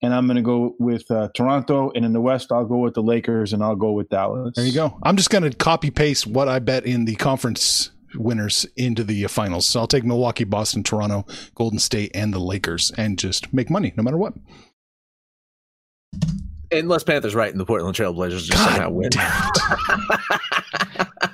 and 0.02 0.14
I'm 0.14 0.26
going 0.26 0.36
to 0.36 0.42
go 0.42 0.74
with 0.78 1.08
uh, 1.10 1.28
Toronto. 1.34 1.92
And 1.94 2.04
in 2.04 2.12
the 2.12 2.20
West, 2.20 2.50
I'll 2.50 2.64
go 2.64 2.78
with 2.78 2.94
the 2.94 3.02
Lakers, 3.02 3.52
and 3.52 3.62
I'll 3.62 3.76
go 3.76 3.92
with 3.92 4.08
Dallas. 4.08 4.54
There 4.56 4.64
you 4.64 4.74
go. 4.74 4.98
I'm 5.02 5.16
just 5.16 5.30
going 5.30 5.48
to 5.48 5.56
copy 5.56 5.90
paste 5.90 6.26
what 6.26 6.48
I 6.48 6.58
bet 6.58 6.86
in 6.86 7.04
the 7.04 7.14
conference 7.16 7.90
winners 8.16 8.66
into 8.76 9.04
the 9.04 9.26
finals. 9.26 9.66
So 9.66 9.80
I'll 9.80 9.86
take 9.86 10.04
Milwaukee, 10.04 10.44
Boston, 10.44 10.82
Toronto, 10.82 11.26
Golden 11.54 11.78
State, 11.78 12.10
and 12.14 12.32
the 12.32 12.38
Lakers, 12.38 12.92
and 12.96 13.18
just 13.18 13.52
make 13.52 13.70
money 13.70 13.92
no 13.96 14.02
matter 14.02 14.16
what. 14.16 14.34
Unless 16.72 17.04
Panthers 17.04 17.34
right 17.34 17.50
and 17.50 17.60
the 17.60 17.64
Portland 17.64 17.94
Trailblazers 17.94 18.44
just 18.44 18.52
God 18.52 18.70
somehow 18.70 18.90
win. 18.90 19.10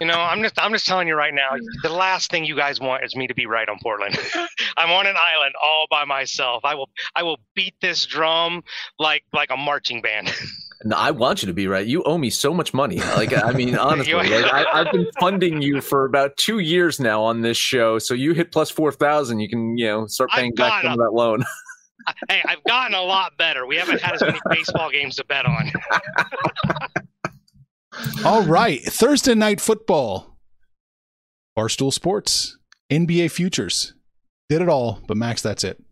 you 0.01 0.07
know, 0.07 0.19
I'm 0.19 0.43
just 0.43 0.55
I'm 0.59 0.73
just 0.73 0.87
telling 0.87 1.09
you 1.09 1.15
right 1.15 1.33
now, 1.33 1.51
the 1.83 1.89
last 1.89 2.31
thing 2.31 2.45
you 2.45 2.57
guys 2.57 2.81
want 2.81 3.05
is 3.05 3.17
me 3.17 3.27
to 3.27 3.35
be 3.35 3.47
right 3.47 3.69
on 3.69 3.79
Portland. 3.83 4.19
I'm 4.77 4.91
on 4.91 5.07
an 5.07 5.17
island 5.17 5.55
all 5.63 5.87
by 5.91 6.05
myself. 6.05 6.65
I 6.65 6.75
will 6.75 6.91
I 7.15 7.23
will 7.23 7.39
beat 7.55 7.75
this 7.81 8.05
drum 8.07 8.63
like 8.99 9.25
like 9.33 9.51
a 9.51 9.57
marching 9.57 10.03
band. 10.03 10.33
No, 10.83 10.97
I 10.97 11.11
want 11.11 11.43
you 11.43 11.47
to 11.47 11.53
be 11.53 11.67
right. 11.67 11.87
You 11.87 12.03
owe 12.05 12.17
me 12.17 12.31
so 12.31 12.55
much 12.55 12.73
money. 12.73 13.01
Like, 13.01 13.37
I 13.37 13.53
mean, 13.53 13.77
honestly, 13.77 14.15
like, 14.15 14.31
I, 14.31 14.79
have 14.79 14.91
been 14.91 15.07
funding 15.21 15.61
you 15.61 15.83
for 15.83 16.07
about 16.07 16.39
two 16.39 16.61
years 16.61 16.99
now 16.99 17.23
on 17.23 17.43
this 17.43 17.59
show. 17.59 17.99
So 17.99 18.15
you 18.15 18.33
hit 18.33 18.51
plus 18.51 18.71
four 18.71 18.91
thousand, 18.91 19.41
you 19.41 19.49
can, 19.51 19.77
you 19.77 19.85
know, 19.85 20.07
start 20.07 20.31
paying 20.31 20.55
back 20.55 20.83
some 20.83 20.93
of 20.93 20.99
that 20.99 21.11
loan. 21.13 21.45
Hey, 22.29 22.43
I've 22.47 22.63
gotten 22.65 22.95
a 22.95 23.03
lot 23.03 23.37
better. 23.37 23.67
We 23.67 23.77
haven't 23.77 24.01
had 24.01 24.15
as 24.15 24.23
many 24.23 24.41
baseball 24.49 24.91
games 24.91 25.17
to 25.17 25.25
bet 25.25 25.47
on. 25.47 25.71
All 28.25 28.43
right, 28.43 28.83
Thursday 28.83 29.35
night 29.35 29.61
football, 29.61 30.37
Barstool 31.59 31.93
Sports, 31.93 32.57
NBA 32.91 33.31
futures, 33.31 33.95
did 34.49 34.63
it 34.63 34.69
all. 34.69 35.01
But 35.07 35.17
Max, 35.17 35.43
that's 35.43 35.65
it. 35.65 35.83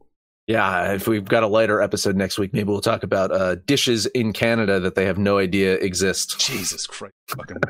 Yeah, 0.46 0.94
if 0.94 1.06
we've 1.06 1.24
got 1.24 1.42
a 1.42 1.46
lighter 1.46 1.82
episode 1.82 2.16
next 2.16 2.38
week, 2.38 2.54
maybe 2.54 2.70
we'll 2.70 2.80
talk 2.80 3.02
about 3.02 3.32
uh, 3.32 3.56
dishes 3.66 4.06
in 4.06 4.32
Canada 4.32 4.80
that 4.80 4.94
they 4.94 5.04
have 5.04 5.18
no 5.18 5.38
idea 5.38 5.74
exist. 5.74 6.40
Jesus 6.40 6.86
Christ, 6.86 7.14
fucking. 7.28 7.58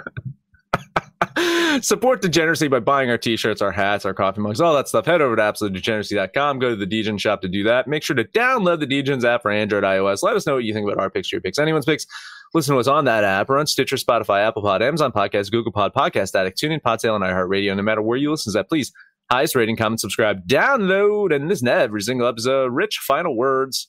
Support 1.81 2.23
Degeneracy 2.23 2.69
by 2.69 2.81
buying 2.81 3.11
our 3.11 3.19
t-shirts, 3.19 3.61
our 3.61 3.73
hats, 3.73 4.05
our 4.05 4.14
coffee 4.14 4.41
mugs, 4.41 4.61
all 4.61 4.75
that 4.75 4.89
stuff. 4.89 5.07
Head 5.07 5.21
over 5.21 5.37
to 5.37 5.43
absolutedegeneracy.com. 5.43 6.59
Go 6.59 6.71
to 6.71 6.77
the 6.77 6.87
Degen 6.87 7.19
shop 7.19 7.41
to 7.43 7.49
do 7.49 7.64
that. 7.64 7.87
Make 7.87 8.03
sure 8.03 8.16
to 8.16 8.25
download 8.25 8.81
the 8.81 8.87
Degens 8.87 9.25
app 9.25 9.43
for 9.43 9.51
Android, 9.51 9.85
iOS. 9.85 10.23
Let 10.23 10.37
us 10.37 10.47
know 10.47 10.55
what 10.55 10.64
you 10.64 10.73
think 10.73 10.89
about 10.89 11.01
our 11.01 11.11
picks, 11.11 11.31
your 11.33 11.41
picks, 11.41 11.59
anyone's 11.59 11.87
picks. 11.87 12.07
Listen 12.55 12.75
to 12.75 12.81
us 12.81 12.87
on 12.87 13.05
that 13.05 13.25
app 13.25 13.51
or 13.51 13.59
on 13.59 13.66
Stitcher, 13.66 13.97
Spotify, 13.97 14.47
Apple 14.47 14.62
Pod, 14.62 14.81
Amazon 14.81 15.12
Podcast, 15.12 15.51
Google 15.51 15.73
Pod, 15.73 15.93
Podcast 15.93 16.35
Addict, 16.35 16.59
TuneIn, 16.59 16.81
Podtail, 16.81 17.14
and 17.14 17.25
iHeartRadio. 17.25 17.77
No 17.77 17.83
matter 17.83 18.01
where 18.01 18.16
you 18.16 18.31
listen 18.31 18.53
to 18.53 18.59
that, 18.59 18.69
please 18.69 18.93
highest 19.31 19.55
rating, 19.55 19.77
comment, 19.77 20.01
subscribe, 20.01 20.47
download, 20.47 21.35
and 21.35 21.49
listen 21.49 21.66
to 21.66 21.73
every 21.73 22.01
single 22.01 22.27
episode. 22.27 22.73
Rich, 22.73 23.01
final 23.03 23.37
words 23.37 23.89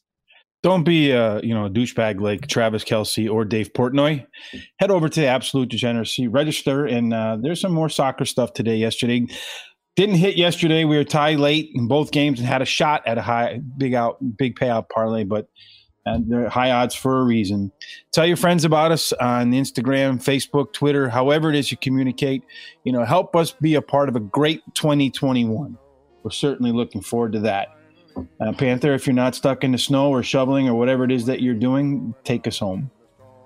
don't 0.61 0.83
be 0.83 1.11
a 1.11 1.39
you 1.41 1.53
know 1.53 1.65
a 1.65 1.69
douchebag 1.69 2.19
like 2.19 2.47
Travis 2.47 2.83
Kelce 2.83 3.31
or 3.31 3.45
Dave 3.45 3.73
Portnoy. 3.73 4.25
Head 4.77 4.91
over 4.91 5.09
to 5.09 5.25
Absolute 5.25 5.69
Degeneracy, 5.69 6.27
register, 6.27 6.85
and 6.85 7.13
uh, 7.13 7.37
there's 7.41 7.61
some 7.61 7.73
more 7.73 7.89
soccer 7.89 8.25
stuff 8.25 8.53
today. 8.53 8.75
Yesterday 8.75 9.27
didn't 9.95 10.15
hit 10.15 10.37
yesterday. 10.37 10.85
We 10.85 10.95
were 10.95 11.03
tied 11.03 11.39
late 11.39 11.71
in 11.75 11.87
both 11.87 12.11
games 12.11 12.39
and 12.39 12.47
had 12.47 12.61
a 12.61 12.65
shot 12.65 13.03
at 13.05 13.17
a 13.17 13.21
high 13.21 13.59
big 13.77 13.93
out 13.93 14.17
big 14.37 14.55
payout 14.55 14.89
parlay, 14.89 15.23
but 15.23 15.49
uh, 16.05 16.19
they're 16.25 16.49
high 16.49 16.71
odds 16.71 16.95
for 16.95 17.19
a 17.19 17.23
reason. 17.23 17.71
Tell 18.13 18.25
your 18.25 18.37
friends 18.37 18.63
about 18.63 18.91
us 18.91 19.11
on 19.13 19.51
Instagram, 19.51 20.23
Facebook, 20.23 20.73
Twitter, 20.73 21.09
however 21.09 21.49
it 21.49 21.55
is 21.55 21.71
you 21.71 21.77
communicate. 21.77 22.43
You 22.83 22.93
know, 22.93 23.03
help 23.03 23.35
us 23.35 23.51
be 23.51 23.75
a 23.75 23.81
part 23.81 24.09
of 24.09 24.15
a 24.15 24.21
great 24.21 24.61
2021. 24.75 25.77
We're 26.23 26.31
certainly 26.31 26.71
looking 26.71 27.01
forward 27.01 27.33
to 27.33 27.39
that. 27.41 27.69
Uh, 28.39 28.53
Panther, 28.53 28.93
if 28.93 29.05
you're 29.05 29.13
not 29.13 29.35
stuck 29.35 29.63
in 29.63 29.71
the 29.71 29.77
snow 29.77 30.09
or 30.09 30.23
shoveling 30.23 30.67
or 30.67 30.73
whatever 30.73 31.03
it 31.03 31.11
is 31.11 31.25
that 31.25 31.41
you're 31.41 31.53
doing, 31.53 32.13
take 32.23 32.47
us 32.47 32.59
home. 32.59 32.91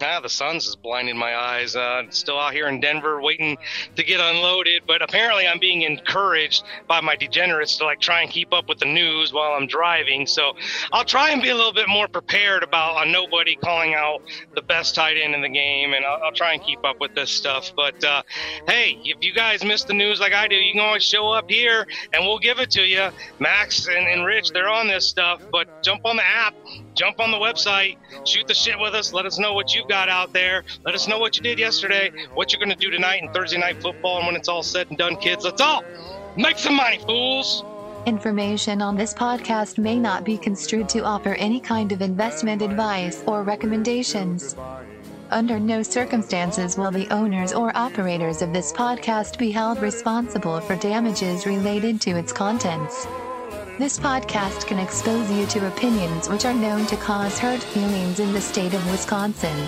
Ah, 0.04 0.20
the 0.20 0.30
sun's 0.30 0.68
is 0.68 0.76
blinding 0.76 1.18
my 1.18 1.36
eyes. 1.36 1.76
Uh, 1.76 2.04
still 2.10 2.38
out 2.38 2.54
here 2.54 2.68
in 2.68 2.80
Denver 2.80 3.22
waiting 3.22 3.58
to 3.96 4.04
get 4.04 4.20
unloaded, 4.20 4.84
but 4.86 5.02
apparently 5.02 5.48
I'm 5.48 5.60
being 5.60 5.84
encouraged 5.84 6.64
by 6.88 7.00
my 7.00 7.16
degenerates 7.16 7.78
to 7.78 7.86
like 7.86 8.00
try 8.00 8.22
and 8.22 8.30
keep 8.30 8.54
up 8.54 8.68
with 8.68 8.80
the 8.80 8.86
news 8.86 9.32
while 9.32 9.54
I'm 9.54 9.68
driving. 9.68 10.28
So 10.28 10.54
I'll 10.92 11.06
try 11.06 11.30
and 11.30 11.42
be 11.42 11.50
a 11.50 11.56
little 11.56 11.74
bit 11.74 11.88
more 11.88 12.08
prepared 12.08 12.64
about 12.64 13.08
a 13.08 13.10
nobody 13.10 13.56
calling 13.56 13.94
out 13.94 14.22
the 14.56 14.62
best 14.62 14.94
tight 14.96 15.18
end 15.18 15.36
in 15.36 15.42
the 15.42 15.50
game, 15.50 15.94
and 15.94 16.06
I'll, 16.06 16.24
I'll 16.24 16.32
try 16.34 16.54
and 16.54 16.62
keep 16.62 16.84
up 16.84 17.00
with 17.00 17.16
this 17.16 17.32
stuff. 17.32 17.72
But 17.76 18.04
uh, 18.04 18.24
hey, 18.68 19.00
if 19.04 19.18
you 19.22 19.34
guys 19.34 19.64
miss 19.64 19.84
the 19.84 19.94
news 19.94 20.20
like 20.20 20.34
I 20.34 20.48
do, 20.48 20.56
you 20.56 20.74
can 20.74 20.82
always 20.82 21.04
show 21.04 21.32
up 21.32 21.50
here 21.50 21.88
and 22.12 22.26
we'll 22.26 22.40
give 22.40 22.60
it 22.60 22.72
to 22.72 22.82
you. 22.82 23.10
Max 23.40 23.88
and, 23.88 24.08
and 24.08 24.26
Rich, 24.26 24.50
they're 24.50 24.70
on 24.70 24.88
this 24.88 25.08
stuff, 25.08 25.42
but 25.52 25.82
jump 25.82 26.06
on 26.06 26.18
the 26.18 26.26
app, 26.26 26.56
jump 26.94 27.20
on 27.20 27.32
the 27.32 27.38
website, 27.38 27.98
shoot 28.26 28.48
the 28.48 28.54
shit 28.54 28.80
with 28.80 28.94
us, 28.94 29.14
let 29.14 29.26
us 29.26 29.40
know 29.40 29.54
what 29.54 29.74
you've 29.74 29.88
got 29.88 30.10
out 30.10 30.34
there. 30.34 30.64
Let 30.86 30.96
us 30.96 31.08
know 31.08 31.20
what 31.20 31.36
you 31.36 31.42
did 31.42 31.60
yesterday, 31.60 32.12
what 32.34 32.52
you're 32.52 32.60
going 32.60 32.70
to 32.70 32.76
do 32.76 32.92
tonight 32.92 33.22
in 33.22 33.32
Thursday 33.32 33.58
night 33.58 33.82
football, 33.82 34.18
and 34.18 34.28
when 34.28 34.36
it's 34.36 34.48
all 34.48 34.64
said 34.64 34.88
and 34.90 34.98
done, 34.98 35.16
kids, 35.18 35.44
let's 35.44 35.62
all 35.62 35.84
make 36.38 36.58
some 36.58 36.76
money, 36.76 37.00
fools. 37.00 37.64
Information 38.06 38.82
on 38.82 38.98
this 38.98 39.14
podcast 39.14 39.78
may 39.78 39.98
not 39.98 40.26
be 40.26 40.38
construed 40.38 40.90
to 40.90 41.06
offer 41.06 41.36
any 41.36 41.60
kind 41.60 41.92
of 41.94 42.02
investment 42.02 42.62
advice 42.62 43.24
or 43.26 43.44
recommendations. 43.44 44.56
Under 45.32 45.58
no 45.58 45.82
circumstances 45.82 46.78
will 46.78 46.92
the 46.92 47.08
owners 47.14 47.54
or 47.54 47.76
operators 47.76 48.42
of 48.42 48.52
this 48.52 48.74
podcast 48.74 49.38
be 49.38 49.52
held 49.52 49.82
responsible 49.82 50.60
for 50.60 50.76
damages 50.76 51.46
related 51.46 52.02
to 52.02 52.12
its 52.12 52.34
contents. 52.34 53.08
This 53.80 53.98
podcast 53.98 54.68
can 54.68 54.78
expose 54.78 55.32
you 55.32 55.48
to 55.48 55.66
opinions 55.66 56.30
which 56.30 56.46
are 56.46 56.54
known 56.54 56.86
to 56.86 56.96
cause 56.96 57.40
hurt 57.40 57.64
feelings 57.64 58.20
in 58.20 58.32
the 58.32 58.40
state 58.40 58.76
of 58.76 58.92
Wisconsin. 58.92 59.68